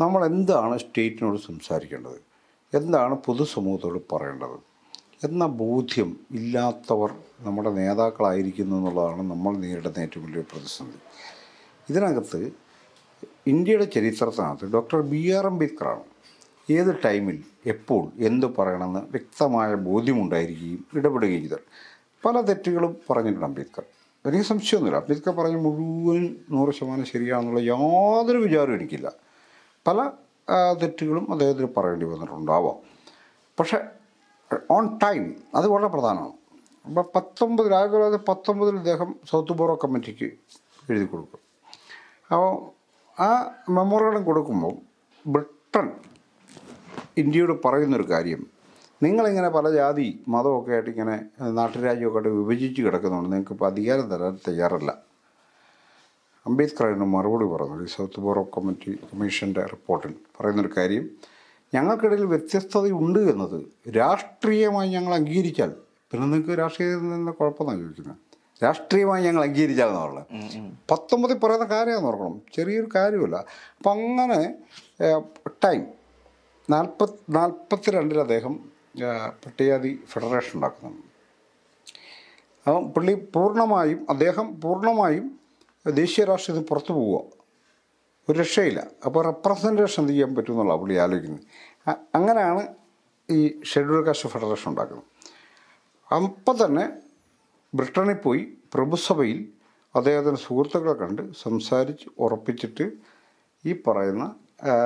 നമ്മൾ 0.00 0.24
എന്താണ് 0.26 0.78
സ്റ്റേറ്റിനോട് 0.78 1.38
സംസാരിക്കേണ്ടത്? 1.38 2.18
എന്താണ് 2.74 3.14
പൊതുസമൂഹത്തോട് 3.14 3.98
പറയേണ്ടത്? 4.12 4.71
എന്ന 5.24 5.46
ബോധ്യം 5.46 6.16
ഇല്ലാത്തവർ 6.30 7.10
നമ്മുടെ 7.40 7.70
നേതാക്കളായിരിക്കുന്നു 7.70 8.76
എന്നുള്ളതാണ് 8.76 9.30
നമ്മൾ 9.30 9.56
നേരിടുന്ന 9.56 9.98
ഏറ്റവും 9.98 10.24
വലിയ 10.26 10.40
പ്രതിസന്ധി. 10.40 10.98
ഇതിനകത്ത് 11.90 12.52
ഇന്ത്യയുടെ 13.46 13.84
ചരിത്രത്തിനകത്ത് 13.84 14.72
ഡോക്ടർ 14.72 15.00
ബി 15.00 15.30
ആർ 15.30 15.46
അംബേദ്കറാണ് 15.46 16.04
ഏത് 16.72 16.96
ടൈമിൽ 17.04 17.44
എപ്പോൾ 17.66 18.12
എന്ത് 18.18 18.46
പറയണമെന്ന് 18.46 19.00
വ്യക്തമായ 19.00 19.74
ബോധ്യമുണ്ടായിരിക്കുകയും 19.74 20.84
ഇടപെടുകയും 20.94 21.40
ചെയ്തത്. 21.42 21.64
പല 22.24 22.40
തെറ്റുകളും 22.40 22.96
പറഞ്ഞിട്ടുണ്ട് 23.10 23.46
അംബേദ്കർ. 23.46 23.84
എനിക്ക് 24.26 24.44
സംശയമൊന്നുമില്ല. 24.44 25.00
അംബേദ്കർ 25.02 25.34
പറഞ്ഞ 25.34 25.56
മുഴുവൻ 25.56 26.36
നൂറ് 26.50 26.74
ശതമാനം 26.74 27.04
ശരിയാണെന്നുള്ള 27.04 27.60
യാതൊരു 27.60 28.38
വിചാരവും 28.38 28.74
എനിക്കില്ല. 28.74 29.12
പല 29.86 30.10
തെറ്റുകളും 30.82 31.32
അദ്ദേഹത്തിന് 31.32 31.68
പറയേണ്ടി 31.76 32.06
വന്നിട്ടുണ്ടാവാം. 32.06 32.78
പക്ഷേ 33.60 33.78
ഓൺ 34.70 34.98
ടൈം 34.98 35.36
അത് 35.54 35.68
വളരെ 35.68 35.86
പ്രധാനമാണ്. 35.86 36.32
അപ്പോൾ 36.86 37.04
പത്തൊമ്പതിൽ 37.14 37.74
ആയിരത്തി 37.74 37.94
തൊള്ളായിരത്തി 37.94 38.24
പത്തൊമ്പതിൽ 38.28 38.76
അദ്ദേഹം 38.76 39.14
സൗത്ത് 39.30 39.52
ബോറോ 39.52 39.78
കമ്മിറ്റിക്ക് 39.84 40.24
എഴുതി 40.90 41.04
കൊടുക്കും. 41.04 41.40
അപ്പോൾ 42.30 42.72
ആ 43.20 43.54
മെമ്മോറിയലും 43.70 44.24
കൊടുക്കുമ്പോൾ 44.24 44.74
ബ്രിട്ടൻ 45.26 45.90
ഇന്ത്യയോട് 47.18 47.52
പറയുന്നൊരു 47.64 48.10
കാര്യം 48.10 48.46
നിങ്ങളിങ്ങനെ 49.02 49.48
പല 49.48 49.70
ജാതി 49.70 50.24
മതമൊക്കെ 50.28 50.72
ആയിട്ട് 50.72 50.90
ഇങ്ങനെ 50.90 51.24
നാട്ടുരാജ്യമൊക്കെ 51.40 52.18
ആയിട്ട് 52.18 52.28
വിഭജിച്ച് 52.28 52.82
കിടക്കുന്നുണ്ട് 52.82 53.32
നിങ്ങൾക്ക് 53.32 53.52
ഇപ്പോൾ 53.52 53.66
അധികാരം 53.66 54.08
തരാൻ 54.08 54.38
തയ്യാറല്ല. 54.48 55.02
അംബേദ്കർ 56.46 57.04
മറുപടി 57.04 57.44
പറഞ്ഞു 57.44 57.86
സൗത്ത് 57.86 58.20
ബോറോ 58.20 58.42
കമ്മിറ്റി 58.42 58.90
കമ്മീഷന്റെ 58.90 59.60
റിപ്പോർട്ടിൽ 59.60 60.14
പറയുന്നൊരു 60.40 60.70
കാര്യം 60.76 61.10
ഞങ്ങൾക്കിടയിൽ 61.74 62.24
വ്യത്യസ്തതയുണ്ട് 62.24 63.18
എന്നത് 63.18 63.58
രാഷ്ട്രീയമായി 63.96 64.88
ഞങ്ങൾ 64.90 65.14
അംഗീകരിച്ചാൽ 65.14 65.70
പിന്നെ 66.10 66.26
നിങ്ങൾക്ക് 66.26 66.58
രാഷ്ട്രീയത്തിൽ 66.58 67.08
നിന്ന് 67.08 67.32
കുഴപ്പമെന്നാണ് 67.32 67.80
ചോദിക്കുന്നത്. 67.80 68.16
രാഷ്ട്രീയമായി 68.64 69.24
ഞങ്ങൾ 69.24 69.42
അംഗീകരിച്ചാൽ 69.42 69.86
എന്നുള്ളത് 69.86 70.26
പത്തൊമ്പതിൽ 70.90 71.38
പറയുന്ന 71.38 71.64
കാര്യമാണെന്ന് 71.64 72.08
ഓർക്കണം. 72.08 72.42
ചെറിയൊരു 72.54 72.88
കാര്യമല്ല. 72.94 73.36
അപ്പം 73.78 73.92
അങ്ങനെ 73.92 74.54
ടൈം. 75.64 75.86
നാൽപ്പത് 76.70 77.10
നാൽപ്പത്തി 77.30 77.90
രണ്ടിൽ 77.90 78.20
അദ്ദേഹം 78.20 78.54
പട്ടികാതി 79.46 80.00
ഫെഡറേഷൻ 80.08 80.50
ഉണ്ടാക്കുന്നു. 80.54 81.02
അപ്പം 82.66 82.92
പുള്ളി 82.92 83.14
പൂർണമായും 83.34 84.06
അദ്ദേഹം 84.10 84.60
പൂർണമായും 84.60 85.40
ദേശീയ 85.90 86.24
രാഷ്ട്രീയത്തിൽ 86.24 86.68
പുറത്തു 86.68 86.92
പോവുക. 86.92 87.41
ഒരു 88.32 88.38
രക്ഷയില്ല. 88.40 88.86
അപ്പോൾ 89.04 89.24
റെപ്രസെന്റേഷൻ 89.24 90.02
എന്ത് 90.02 90.12
ചെയ്യാൻ 90.12 90.34
പറ്റും 90.34 90.52
എന്നുള്ള 90.52 90.76
പുള്ളി 90.76 90.94
ആലോചിക്കുന്നത് 90.94 91.96
അങ്ങനെയാണ് 92.14 92.66
ഈ 93.30 93.62
ഷെഡ്യൂൾ 93.62 94.06
കാസ്റ്റ് 94.06 94.28
ഫെഡറേഷൻ 94.28 94.70
ഉണ്ടാക്കുന്നത്. 94.70 95.04
അപ്പം 96.14 96.64
തന്നെ 96.64 96.90
ബ്രിട്ടനിൽ 97.74 98.14
പോയി 98.14 98.48
പ്രഭുസഭയിൽ 98.74 99.48
അദ്ദേഹത്തിന്റെ 99.96 100.40
സുഹൃത്തുക്കളെ 100.40 100.92
കണ്ട് 100.92 101.22
സംസാരിച്ച് 101.42 102.08
ഉറപ്പിച്ചിട്ട് 102.18 102.92
ഈ 103.66 103.72
പറയുന്ന 103.86 104.34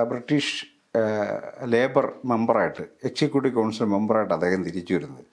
ബ്രിട്ടീഷ് 0.08 0.66
ലേബർ 1.64 2.12
മെമ്പറായിട്ട് 2.24 2.84
എക്സിക്യൂട്ടീവ് 3.04 3.54
കൗൺസിൽ 3.54 3.84
മെമ്പറായിട്ട് 3.84 4.34
അദ്ദേഹം 4.34 4.64
തിരിച്ചു 4.64 4.94
വരുന്നത്. 4.94 5.24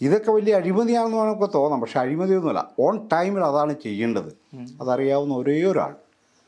ഇതൊക്കെ 0.00 0.30
വലിയ 0.30 0.54
അഴിമതിയാണെന്ന് 0.54 1.16
നമുക്ക് 1.16 1.52
തോന്നാം. 1.54 1.80
പക്ഷെ 1.80 2.00
അഴിമതിയൊന്നുമല്ല. 2.00 2.70
ഓൺ 2.80 3.08
ടൈമിൽ 3.12 3.44
അതാണ് 3.44 3.74
ചെയ്യേണ്ടത്. 3.82 4.30
അതറിയാവുന്ന 4.80 5.34
ഒരേ 5.34 5.64
ഒരാൾ 5.64 5.96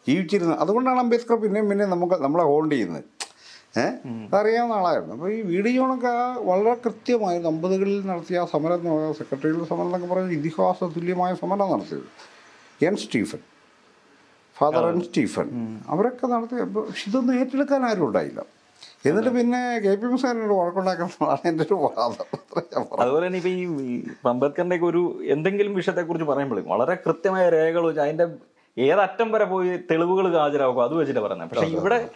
ജീവിച്ചിരുന്നത്. 0.07 0.59
അതുകൊണ്ടാണ് 0.65 1.01
അംബേദ്കർ 1.05 1.37
പിന്നെയും 1.45 1.69
പിന്നെ 1.73 1.85
നമുക്ക് 1.95 2.17
നമ്മളെ 2.25 2.45
ഹോൾഡ് 2.51 2.73
ചെയ്യുന്നത്. 2.75 3.05
ഏഹ് 3.81 3.95
അതറിയാവുന്ന 4.27 4.75
ആളായിരുന്നു. 4.79 5.15
അപ്പോൾ 5.17 5.31
ഈ 5.37 5.39
വീഡിയോണൊക്കെ 5.53 6.15
വളരെ 6.49 6.75
കൃത്യമായി 6.87 7.39
അമ്പതുകളിൽ 7.53 8.01
നടത്തിയ 8.11 8.43
ആ 8.43 8.47
സമരം 8.55 8.79
എന്ന് 8.81 8.91
പറയുന്നത് 8.95 9.19
സെക്രട്ടറിയുടെ 9.21 9.69
സമരം 9.71 9.89
എന്നൊക്കെ 9.91 10.09
പറയുന്നത് 10.13 10.37
ഇതിഹാസ 10.41 10.79
തുല്യമായ 10.97 11.35
സമരം 11.43 11.71
നടത്തിയത്. 11.75 12.09
N 12.89 12.97
Stephen 13.05 13.43
father 14.57 14.87
N 14.95 15.01
Stephen. 15.09 15.49
അവരൊക്കെ 15.93 16.27
നടത്തി 16.35 16.57
അപ്പോൾ 16.67 16.83
പക്ഷെ 16.89 17.05
ഇതൊന്നും 17.11 17.35
ഏറ്റെടുക്കാൻ 17.41 17.85
ആരും 17.91 18.05
ഉണ്ടായില്ല. 18.09 18.41
എന്നിട്ട് 19.09 19.31
പിന്നെ 19.37 19.61
കെ 19.85 19.93
പി 20.01 20.07
മുസാനോട് 20.13 20.55
വഴക്കുണ്ടാക്കണമെന്നാണ് 20.59 21.47
എന്റെ 21.51 21.65
ഒരു 21.67 21.77
വാദം. 21.85 22.27
അതുപോലെ 23.03 23.25
തന്നെ 23.27 23.39
ഇപ്പൊ 23.41 23.51
ഈ 23.51 23.63
അംബേദ്കറിന്റെ 24.31 24.31
അംബേദ്കറിന്റെ 24.33 24.77
ഒരു 24.91 25.03
എന്തെങ്കിലും 25.35 25.73
വിഷയത്തെക്കുറിച്ച് 25.81 26.09
കുറിച്ച് 26.09 26.33
പറയുമ്പോഴും 26.33 26.67
വളരെ 26.73 26.95
കൃത്യമായ 27.07 27.45
രേഖകൾ 27.57 27.85
വെച്ച് 27.89 28.03
അതിന്റെ 28.05 28.27
ഏതറ്റം 28.79 29.33
വരെ 29.33 29.45
പോയി 29.45 29.71
തെളിവുകൾ 29.91 30.27
ഹാജരാക്കും 30.37 30.83
അത് 30.85 30.95
വെച്ചിട്ട് 30.99 31.21
പറയുന്നത്. 31.21 31.49
പക്ഷെ 31.49 31.67
ഇവിടെ 31.67 32.09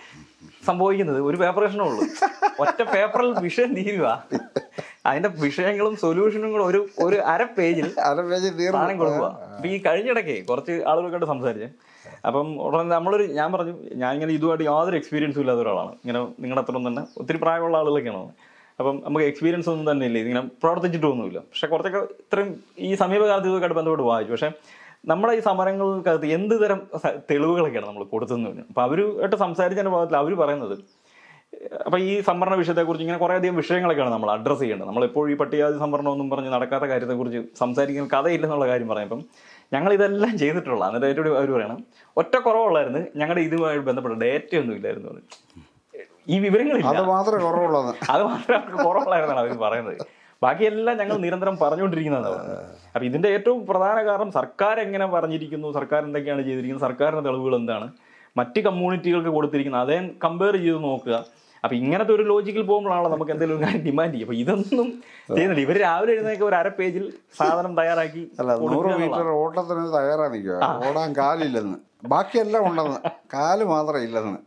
സംഭവിക്കുന്നത് 0.66 1.20
ഒരു 1.22 1.36
പേപ്പർ 1.36 1.64
ഉള്ളൂ. 1.64 2.04
ഒറ്റ 2.62 2.82
പേപ്പറിൽ 2.92 3.30
വിഷയം 3.46 3.74
തീരുക 3.74 4.06
അതിന്റെ 5.06 5.28
വിഷയങ്ങളും 5.28 5.96
സൊല്യൂഷനും 5.96 6.52
കൂടെ 6.52 6.64
ഒരു 6.64 6.88
ഒരു 7.04 7.16
അര 7.16 7.42
പേജിൽ 7.58 7.88
അര 8.06 8.20
പേജിൽ. 8.30 8.54
സാധനം 8.72 8.98
കൊടുക്കുക 8.98 9.26
അപ്പൊ 9.56 9.68
ഈ 9.68 9.76
കഴിഞ്ഞിടയ്ക്ക് 9.86 10.46
കുറച്ച് 10.48 10.82
ആളുകൾക്കായിട്ട് 10.90 11.26
സംസാരിച്ച്. 11.26 11.68
അപ്പം 12.26 12.62
ഉടനെ 12.66 12.88
നമ്മളൊരു 12.94 13.24
ഞാൻ 13.38 13.52
പറഞ്ഞു 13.52 13.74
ഞാൻ 14.02 14.14
ഇങ്ങനെ 14.14 14.32
ഇതുമായിട്ട് 14.32 14.64
യാതൊരു 14.64 14.96
എക്സ്പീരിയൻസും 14.96 15.40
ഇല്ലാത്ത 15.40 15.60
ഒരാളാണ്. 15.60 15.92
ഇങ്ങനെ 16.02 16.20
നിങ്ങളുടെ 16.42 16.62
അത്രയും 16.64 16.88
തന്നെ 16.88 17.02
ഒത്തിരി 17.20 17.38
പ്രായമുള്ള 17.38 17.76
ആളുകളൊക്കെയാണ് 17.76 18.32
അപ്പം 18.80 19.02
നമുക്ക് 19.04 19.26
എക്സ്പീരിയൻസ് 19.26 19.68
ഒന്നും 19.68 19.90
തന്നെ 19.90 20.06
ഇല്ല. 20.06 20.18
ഇതിങ്ങനെ 20.18 20.42
പ്രവർത്തിച്ചിട്ടൊന്നുമില്ല. 20.62 21.38
പക്ഷെ 21.38 21.66
കുറച്ചൊക്കെ 21.66 22.00
ഇത്രയും 22.24 22.64
ഈ 22.78 22.94
സമീപകാലത്ത് 22.94 23.48
ഇതൊക്കെ 23.48 23.74
ബന്ധപ്പെട്ട് 23.78 24.06
വായിച്ചു. 24.10 24.32
പക്ഷെ 24.32 24.50
നമ്മുടെ 25.06 25.32
ഈ 25.38 25.40
സമരങ്ങൾക്കകത്ത് 25.48 26.28
എന്ത് 26.36 26.54
തരം 26.62 26.78
തെളിവുകളൊക്കെയാണ് 27.30 27.88
നമ്മൾ 27.88 28.04
കൊടുത്തതെന്ന് 28.12 28.48
പറഞ്ഞു 28.50 28.64
അപ്പോൾ 28.70 28.82
അവരുമായിട്ട് 28.86 29.36
സംസാരിച്ചതിന്റെ 29.44 29.92
ഭാഗത്തിൽ 29.96 30.16
അവർ 30.22 30.32
പറയുന്നത് 30.42 30.76
അപ്പോൾ 31.86 31.98
ഈ 32.08 32.12
സംവരണ 32.28 32.54
വിഷയത്തെക്കുറിച്ച് 32.60 33.04
ഇങ്ങനെ 33.04 33.18
കുറേ 33.22 33.34
അധികം 33.40 33.56
വിഷയങ്ങളൊക്കെയാണ് 33.60 34.12
നമ്മൾ 34.14 34.30
അഡ്രസ്സ് 34.34 34.62
ചെയ്യേണ്ടത്. 34.62 34.88
നമ്മൾ 34.88 35.04
എപ്പോഴും 35.08 35.28
ഈ 35.32 35.36
പട്ടികജാതി 35.40 35.78
സംവരണം 35.84 36.10
ഒന്നും 36.14 36.28
പറഞ്ഞ് 36.32 36.50
നടക്കാത്ത 36.54 36.86
കാര്യത്തെക്കുറിച്ച് 36.92 37.40
സംസാരിക്കുന്ന 37.60 38.10
കഥയില്ലെന്നുള്ള 38.14 38.66
കാര്യം 38.70 38.88
പറഞ്ഞപ്പം 38.92 39.20
ഞങ്ങൾ 39.74 39.90
ഇതെല്ലാം 39.98 40.34
ചെയ്തിട്ടുള്ള 40.42 40.82
എന്നിട്ട് 40.88 41.06
ഏറ്റവും 41.10 41.38
അവർ 41.40 41.50
പറയണം 41.56 41.78
ഒറ്റ 42.16 42.34
കുറവുള്ളായിരുന്നു 42.46 43.02
ഞങ്ങളുടെ 43.22 43.44
ഇതുമായി 43.48 43.80
ബന്ധപ്പെട്ട 43.88 44.16
ഡേറ്റ 44.24 44.52
ഒന്നും 44.62 44.76
ഇല്ലായിരുന്നു. 44.78 45.22
ഈ 46.34 46.38
വിവരങ്ങളില്ല. 46.46 46.92
അത് 46.92 47.02
മാത്രമേ 47.14 47.40
കുറവുള്ളത് 47.46 47.90
അത് 48.14 48.22
മാത്രമേ 48.30 48.60
കുറവുള്ളായിരുന്നാണ് 48.86 49.40
അവർ 49.44 49.52
പറയുന്നത്. 49.66 49.98
ബാക്കിയെല്ലാം 50.42 50.96
ഞങ്ങൾ 50.98 51.16
നിരന്തരം 51.16 51.58
പറഞ്ഞുകൊണ്ടിരിക്കുന്നതാണ്. 51.62 52.34
പറയുന്നത് 52.34 52.74
അപ്പൊ 52.94 53.04
ഇതിന്റെ 53.10 53.28
ഏറ്റവും 53.28 53.66
പ്രധാന 53.66 53.96
കാരണം 54.06 54.30
സർക്കാർ 54.32 54.80
എങ്ങനെ 54.80 55.06
പറഞ്ഞിരിക്കുന്നു 55.06 55.72
സർക്കാർ 55.72 56.00
എന്തൊക്കെയാണ് 56.04 56.42
ചെയ്തിരിക്കുന്നത് 56.42 56.86
സർക്കാരിന്റെ 56.88 57.24
തെളിവുകൾ 57.28 57.56
എന്താണ് 57.56 57.88
മറ്റ് 58.36 58.60
കമ്മ്യൂണിറ്റികൾക്ക് 58.60 59.28
കൊടുത്തിരിക്കുന്നത് 59.28 59.82
അതേ 59.86 59.98
കമ്പയർ 60.24 60.56
ചെയ്ത് 60.56 60.80
നോക്കുക. 60.84 61.24
അപ്പൊ 61.64 61.74
ഇങ്ങനത്തെ 61.76 62.12
ഒരു 62.14 62.22
ലോജിക്കിൽ 62.22 62.62
പോകുമ്പോഴാണല്ലോ 62.62 63.10
നമുക്ക് 63.12 63.32
എന്തെങ്കിലും 63.34 63.62
കാര്യം 63.62 63.84
ഡിമാൻഡ് 63.86 64.12
ചെയ്യും 64.12 64.26
അപ്പൊ 64.26 64.36
ഇതൊന്നും 64.42 64.88
ചെയ്യുന്നില്ല. 65.36 65.62
ഇവർ 65.66 65.76
രാവിലെ 65.86 66.12
എഴുന്നേക്ക് 66.12 66.44
ഒരു 66.48 66.56
അര 66.60 66.68
പേജിൽ 66.78 67.04
സാധനം 67.38 67.72
തയ്യാറാക്കി 67.78 68.22
അല്ല 68.40 68.50
നൂറ് 68.74 68.92
മീറ്റർ. 69.00 69.28
ഓട്ടത്തിന് 69.44 69.84
തയ്യാറാ 69.98 70.26
നിൽക്കുക. 70.34 70.58
ഓടാൻ 70.88 71.12
കാലില്ലെന്ന്. 71.18 71.78
ബാക്കിയെല്ലാം 72.12 72.64
ഉണ്ടെന്ന്. 72.68 72.98
കാൽ 73.34 73.62
മാത്രം 73.74 74.02
ഇല്ലെന്ന്. 74.02 74.38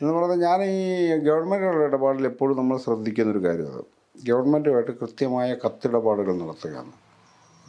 എന്ന് 0.00 0.12
പറഞ്ഞാൽ 0.14 0.38
ഞാൻ 0.48 0.60
ഈ 0.64 0.80
ഗവൺമെന്റുകളുടെ 1.28 1.84
ഇടപാടിൽ 1.84 2.26
എപ്പോഴും 2.26 2.56
നമ്മൾ 2.58 2.76
ശ്രദ്ധിക്കുന്ന 2.86 3.32
ഒരു 3.32 3.42
കാര്യം 3.46 3.68
അത്. 3.72 3.82
ഗവൺമെന്റുമായിട്ട് 4.28 4.92
കൃത്യമായ 5.00 5.48
കത്തിടപാടുകൾ 5.62 6.34
നടത്തുകയാണ്. 6.42 6.92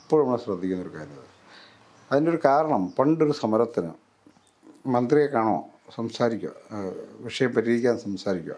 ഇപ്പോഴും 0.02 0.24
നമ്മൾ 0.26 0.40
ശ്രദ്ധിക്കുന്ന 0.46 0.84
ഒരു 0.86 0.92
കാര്യം 0.98 1.22
അതിന്റെ 2.12 2.30
ഒരു 2.34 2.40
കാരണം 2.48 2.82
പണ്ടൊരു 2.98 3.36
സമരത്തിന് 3.42 3.92
മന്ത്രിയെ 4.96 5.28
കാണോ 5.36 5.56
സംസാരിക്കുക. 5.96 6.54
വിഷയം 7.28 7.52
പരിഹരിക്കാൻ 7.56 7.96
സംസാരിക്കുക. 8.06 8.56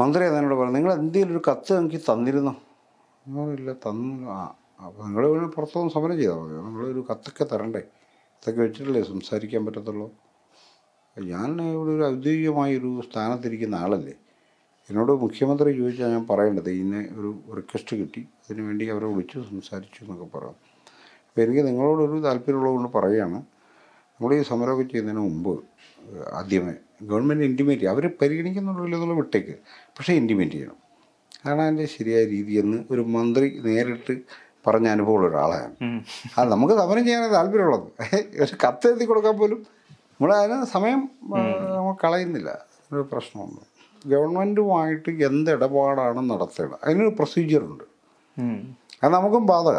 മന്ത്രി 0.00 0.22
എന്നോട് 0.28 0.56
പറഞ്ഞു 0.60 0.76
നിങ്ങൾ 0.78 0.92
എന്തെങ്കിലും 1.00 1.34
ഒരു 1.36 1.42
കത്ത് 1.48 1.72
എനിക്ക് 1.80 2.00
തന്നിരുന്നോ? 2.10 2.54
ഇല്ല 3.58 3.72
തന്നു 3.86 4.14
ആ 4.36 4.38
അപ്പോൾ 4.84 5.02
നിങ്ങൾ 5.06 5.24
പിന്നെ 5.32 5.48
പുറത്തുനിന്ന് 5.56 5.92
സമരം 5.96 6.16
ചെയ്താൽ 6.20 6.38
മതി 6.40 6.54
നിങ്ങളൊരു 6.66 7.02
കത്തൊക്കെ 7.10 7.44
തരണ്ടേ? 7.52 7.82
ഇതൊക്കെ 8.38 8.60
വെച്ചിട്ടല്ലേ 8.64 9.02
സംസാരിക്കാൻ 9.12 9.62
പറ്റത്തുള്ളൂ? 9.66 10.06
ഞാൻ 11.16 11.48
ഇവിടെ 11.74 11.90
ഒരു 11.96 12.04
ഔദ്യോഗികമായൊരു 12.12 12.90
സ്ഥാനത്തിരിക്കുന്ന 13.08 13.76
ആളല്ലേ? 13.84 14.14
എന്നോട് 14.90 15.12
മുഖ്യമന്ത്രി 15.24 15.70
ചോദിച്ചാൽ 15.80 16.10
ഞാൻ 16.14 16.24
പറയേണ്ടത് 16.30 16.70
ഇന്നെ 16.82 17.00
ഒരു 17.18 17.30
റിക്വസ്റ്റ് 17.58 17.94
കിട്ടി 18.00 18.22
അതിനു 18.44 18.62
വേണ്ടി 18.68 18.84
അവരെ 18.94 19.06
വിളിച്ചു 19.12 19.44
സംസാരിച്ചു 19.50 20.00
എന്നൊക്കെ 20.04 20.26
പറയാം. 20.36 20.56
അപ്പോൾ 21.28 21.42
എനിക്ക് 21.44 21.62
നിങ്ങളോടൊരു 21.68 22.18
താല്പര്യമുള്ളതുകൊണ്ട് 22.28 22.90
പറയുകയാണ് 22.96 23.38
നമ്മൾ 24.14 24.32
ഈ 24.38 24.42
സമരമൊക്കെ 24.50 24.84
ചെയ്യുന്നതിന് 24.90 25.22
മുമ്പ് 25.28 25.54
ആദ്യമേ 26.38 26.74
ഗവൺമെന്റ് 27.10 27.44
ഇന്റിമേറ്റ് 27.50 27.86
അവർ 27.92 28.04
പരിഗണിക്കുന്നുണ്ടല്ലോ 28.20 28.96
എന്നുള്ള 28.98 29.14
വിട്ടേക്ക് 29.20 29.54
പക്ഷേ 29.96 30.12
ഇന്റിമേറ്റ് 30.20 30.56
ചെയ്യണം. 30.56 30.78
അതാണ് 31.44 31.62
അതിന്റെ 31.66 31.86
ശരിയായ 31.96 32.24
രീതിയെന്ന് 32.34 32.78
ഒരു 32.92 33.02
മന്ത്രി 33.14 33.48
നേരിട്ട് 33.66 34.14
പറഞ്ഞ 34.66 34.86
അനുഭവമുള്ള 34.96 35.26
ഒരാളാണ്. 35.30 35.74
അത് 36.36 36.46
നമുക്ക് 36.52 36.74
സമരം 36.80 37.02
ചെയ്യാൻ 37.06 37.24
താല്പര്യമുള്ളത്. 37.38 37.88
ഒരു 38.44 38.54
കത്ത് 38.64 38.86
എഴുതി 38.90 39.04
കൊടുക്കാൻ 39.10 39.34
പോലും 39.40 39.60
നമ്മൾ 40.12 40.30
അതിന് 40.36 40.66
സമയം 40.76 41.00
നമുക്ക് 41.32 41.66
നമ്മൾ 41.78 41.94
കളയുന്നില്ല. 42.04 42.50
ഒരു 42.92 43.02
പ്രശ്നമുണ്ട് 43.12 43.62
ഗവൺമെന്റുമായിട്ട് 44.06 45.10
എന്ത് 45.28 45.50
ഇടപാടാണ് 45.50 46.30
നടത്തേണ്ടത്? 46.30 46.78
അതിനൊരു 46.84 47.12
പ്രൊസീജിയറുണ്ട്. 47.18 47.84
അത് 49.02 49.12
നമുക്കും 49.14 49.46
ബാധക. 49.46 49.78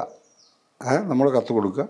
നമ്മൾ 1.11 1.25
കത്ത് 1.29 1.53
കൊടുക്കുക. 1.53 1.83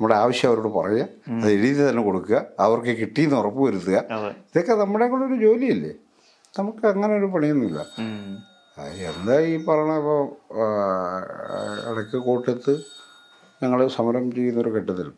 നമ്മുടെ 0.00 0.14
ആവശ്യം 0.14 0.48
അവരോട് 0.50 0.70
പറയുക. 0.78 1.06
അത് 1.36 1.50
എഴുതി 1.50 1.88
തന്നെ 1.88 2.02
കൊടുക്കുക. 2.02 2.44
അവർക്ക് 2.60 2.92
കിട്ടിയെന്ന് 3.00 3.36
ഉറപ്പ് 3.36 3.60
വരുത്തുക. 3.68 3.96
ഇതൊക്കെ 4.50 4.74
നമ്മുടെ 4.74 5.08
കൂടെ 5.08 5.24
ഒരു 5.24 5.34
ജോലിയല്ലേ? 5.34 5.92
നമുക്ക് 6.58 6.86
അങ്ങനെ 6.86 7.14
ഒരു 7.16 7.26
പണിയൊന്നുമില്ല. 7.26 7.80
എന്താ 9.10 9.36
ഈ 9.40 9.54
പറഞ്ഞ 9.64 9.92
ഇപ്പോൾ 9.98 10.20
ഇടയ്ക്ക് 11.90 12.18
കോട്ടയത്ത് 12.26 12.74
ഞങ്ങൾ 13.62 13.80
സമരം 13.88 14.24
ചെയ്യുന്നൊരു 14.32 14.70
ഘട്ടത്തിൽ 14.70 15.08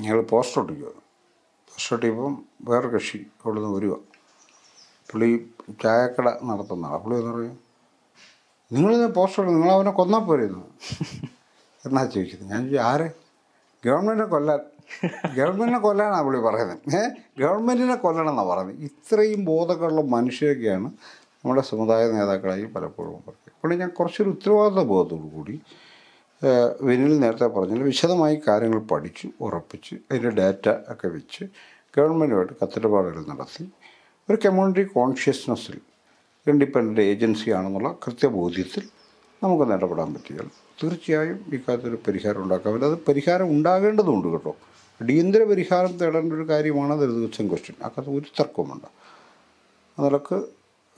ഞങ്ങൾ 0.00 0.20
പോസ്റ്റർ 0.22 0.60
ഒട്ടിക്കുക 0.62 0.90
പോസ്റ്റർ 1.68 1.94
ഒട്ടിയപ്പം 1.96 2.34
വേറെ 2.70 2.88
കക്ഷി 2.88 3.18
അവിടെ 3.44 3.60
നിന്ന് 3.60 3.76
വരിക 3.76 3.94
പുള്ളി 5.10 5.46
ചായക്കട 5.82 6.28
നടത്തുന്ന 6.44 6.86
ആളാണ് 6.86 7.02
പുള്ളി 7.02 7.18
എന്ന് 7.18 7.32
പറയും 7.32 7.58
നിങ്ങളിത് 8.72 9.14
പോസ്റ്റർ 9.14 9.46
നിങ്ങൾ 9.46 9.70
അവനെ 9.70 9.90
കൊന്നാൽ 9.90 10.20
പോരുന്നു? 10.20 10.64
എന്നാ 11.86 12.04
ചോദിച്ചത്. 12.04 12.44
ഞാൻ 12.44 12.60
ചോദിച്ചു 12.60 12.78
ആര്? 12.78 13.10
ഗവൺമെന്റിനെ 13.86 14.26
കൊല്ലാൻ 14.26 14.60
ഗവൺമെന്റിനെ 15.36 15.78
കൊല്ലാനാണ് 15.78 16.24
പുള്ളി 16.24 16.40
പറയുന്നത്? 16.40 16.78
ഏഹ് 16.96 17.10
ഗവൺമെന്റിനെ 17.40 17.96
കൊല്ലണമെന്നാണ് 17.96 18.48
പറയുന്നത്. 18.48 18.76
ഇത്രയും 18.76 19.44
ബോധമുള്ള 19.44 20.00
മനുഷ്യരൊക്കെയാണ് 20.00 20.88
നമ്മുടെ 21.44 21.62
സമുദായ 21.62 22.10
നേതാക്കളായി 22.10 22.64
പലപ്പോഴും 22.64 23.12
പറയുന്നത്. 23.12 23.52
പുള്ളി 23.62 23.76
ഞാൻ 23.76 23.88
കുറച്ചൊരു 23.88 24.28
ഉത്തരവാദിത്ത 24.28 24.86
ബോധത്തോടു 24.86 25.28
കൂടി 25.34 25.60
വിനിൽ 26.80 27.20
നേരത്തെ 27.20 27.46
പറഞ്ഞാൽ 27.46 27.82
വിശദമായി 27.82 28.42
കാര്യങ്ങൾ 28.48 28.80
പഠിച്ചു 28.80 29.28
ഉറപ്പിച്ച് 29.40 29.94
അതിന്റെ 29.94 30.30
ഡാറ്റ 30.30 30.68
ഒക്കെ 30.68 31.08
വെച്ച് 31.08 31.44
ഗവൺമെന്റുമായിട്ട് 31.96 32.52
കത്തിടപാടുകൾ 32.52 33.24
നടത്തി 33.26 33.64
ഒരു 34.28 34.38
കമ്മ്യൂണിറ്റി 34.44 34.82
കോൺഷ്യസ്നെസ്സിൽ 34.92 35.76
ഇൻഡിപെൻഡന്റ് 36.46 37.00
ഏജൻസി 37.00 37.50
ആണെന്നുള്ള 37.50 37.98
കൃത്യബോധ്യത്തിൽ 38.04 38.84
നമുക്ക് 39.42 39.72
ഇടപെടാൻ 39.72 40.14
പറ്റിയാൽ 40.14 40.46
തീർച്ചയായും 40.82 41.44
ഇക്കാര്യത്തിൽ 41.52 41.94
പരിഹാരം 42.06 42.42
ഉണ്ടാക്കാൻ 42.42 42.74
പറ്റും. 42.74 42.86
അത് 42.86 42.98
പരിഹാരം 43.08 43.50
ഉണ്ടാകേണ്ടതുണ്ട് 43.50 44.28
കേട്ടോ. 44.28 44.52
അടിയന്തര 45.00 45.44
പരിഹാരം 45.44 45.98
തേടേണ്ട 45.98 46.32
ഒരു 46.32 46.42
കാര്യമാണ് 46.42 47.00
ദളിത് 47.00 47.48
ക്വസ്റ്റ്യൻ 47.48 47.76
അക്കത്ത് 47.84 48.10
ഒരു 48.10 48.26
തർക്കവുമുണ്ട് 48.40 48.88
ആ 49.98 50.04
നിലയ്ക്ക് 50.04 50.36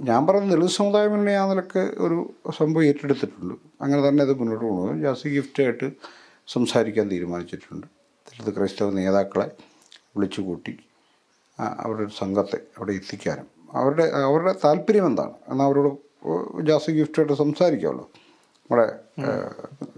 ഞാൻ 0.01 0.27
പറഞ്ഞ 0.27 0.51
ദളിത് 0.51 0.71
സമുദായം 0.71 1.15
തന്നെ 1.15 1.35
ആ 1.37 1.49
നിലയ്ക്ക് 1.49 1.83
ഒരു 1.99 2.17
സംഭവം 2.59 2.85
ഏറ്റെടുത്തിട്ടുണ്ട്. 2.85 3.55
അങ്ങനെ 3.83 4.09
തന്നെ 4.09 4.23
അത് 4.23 4.39
മുന്നോട്ട് 4.39 4.65
കൊണ്ടുപോകും 4.65 5.03
ജാസി 5.03 5.29
ഗിഫ്റ്റായിട്ട് 5.29 5.87
സംസാരിക്കാൻ 6.49 7.11
തീരുമാനിച്ചിട്ടുണ്ട്. 7.11 7.87
ദളിത് 8.27 8.57
ക്രൈസ്തവ 8.57 8.91
നേതാക്കളെ 8.91 9.49
വിളിച്ചു 10.17 10.41
കൂട്ടി 10.41 10.75
ആ, 10.75 10.86
അവരുടെ 11.61 12.03
ഒരു 12.03 12.11
സംഘത്തെ 12.19 12.57
അവിടെ 12.57 12.93
എത്തിക്കാനും. 12.93 13.47
അവരുടെ 13.73 14.05
അവരുടെ 14.05 14.55
താല്പര്യം 14.65 15.07
എന്താണ്? 15.07 15.31
എന്നാൽ 15.49 15.67
അവരോട് 15.67 16.07
ജാസ് 16.67 16.91
ഗിഫ്റ്റായിട്ട് 16.91 17.33
സംസാരിക്കാമല്ലോ. 17.33 18.11
നമ്മുടെ 18.55 18.99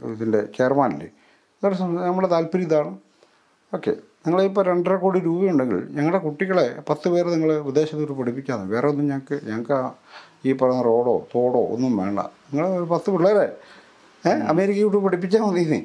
ഇതിന്റെ 0.07 0.41
ചെയർമാനില്ലേ? 0.59 1.07
അവരുടെ 1.07 1.79
സം- 1.79 2.01
നമ്മുടെ 2.01 2.29
താല്പര്യം 2.29 2.67
ഇതാണ്. 2.67 2.99
ഓക്കെ. 3.75 3.91
നിങ്ങളിപ്പോൾ 3.91 4.65
രണ്ടര 4.65 4.97
കോടി 4.97 5.19
രൂപയുണ്ടെങ്കിൽ 5.19 5.89
ഞങ്ങളുടെ 5.91 6.19
കുട്ടികളെ 6.19 6.83
പത്ത് 6.89 7.09
പേര് 7.09 7.33
നിങ്ങൾ 7.33 7.59
വിദേശത്ത് 7.59 8.13
പഠിപ്പിക്കാതെ 8.13 8.65
വേറെ 8.65 8.89
ഒന്നും 8.89 9.09
ഞങ്ങൾക്ക് 9.09 9.47
ഞങ്ങൾക്ക് 9.47 9.73
ആ 9.73 9.95
ഈ 10.45 10.53
പറഞ്ഞ 10.53 10.83
റോഡോ 10.83 11.27
തോടോ 11.35 11.67
ഒന്നും 11.67 11.97
വേണ്ട. 11.97 12.19
നിങ്ങൾ 12.19 12.69
ഒരു 12.69 12.85
പത്ത് 12.85 13.11
പിള്ളേരെ 13.11 13.57
ഏഹ് 14.27 14.43
അമേരിക്കയിലോട്ട് 14.43 14.97
പഠിപ്പിച്ചാൽ 14.97 15.41
മതി 15.41 15.65
നീ 15.65 15.81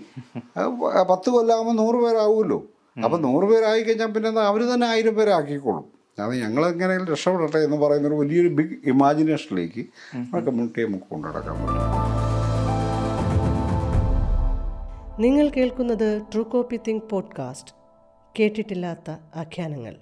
പത്ത് 1.10 1.30
കൊല്ലാകുമ്പോൾ 1.30 1.74
നൂറ് 1.74 1.96
പേരാവുമല്ലോ. 1.96 2.64
അപ്പം 2.98 3.22
നൂറ് 3.22 3.46
പേരായി 3.46 3.82
കഴിഞ്ഞാൽ 3.82 4.08
പിന്നെ 4.08 4.30
എന്താ 4.30 4.42
അവർ 4.44 4.74
തന്നെ 4.74 4.88
ആയിരം 4.88 5.16
പേരാക്കിക്കോളും 5.16 5.86
അത് 6.20 6.36
ഞങ്ങൾ 6.36 6.66
എങ്ങനെയെങ്കിലും 6.68 7.14
രക്ഷപ്പെടട്ടെ 7.14 7.58
എന്ന് 7.58 7.78
പറയുന്ന 7.78 8.08
ഒരു 8.08 8.16
വലിയൊരു 8.16 8.48
ബിഗ് 8.50 8.76
ഇമാജിനേഷനിലേക്ക് 8.86 9.84
നമ്മുടെ 10.14 10.46
കമ്മ്യൂണിറ്റിയെ 10.46 10.86
നമുക്ക് 10.86 11.06
കൊണ്ടു 11.10 11.28
നടക്കാൻ 11.28 11.56
പറ്റും. 11.56 11.80
നിങ്ങൾ 15.20 15.50
കേൾക്കുന്നത് 15.50 16.22
ട്രൂ 16.34 16.44
കോപ്പി 16.44 16.80
തിങ്ക് 16.88 17.10
പോഡ്കാസ്റ്റ് 17.10 17.74
കേട്ടിട്ടില്ലാത്ത 18.36 19.10
ആഖ്യാനങ്ങൾ. 19.36 19.96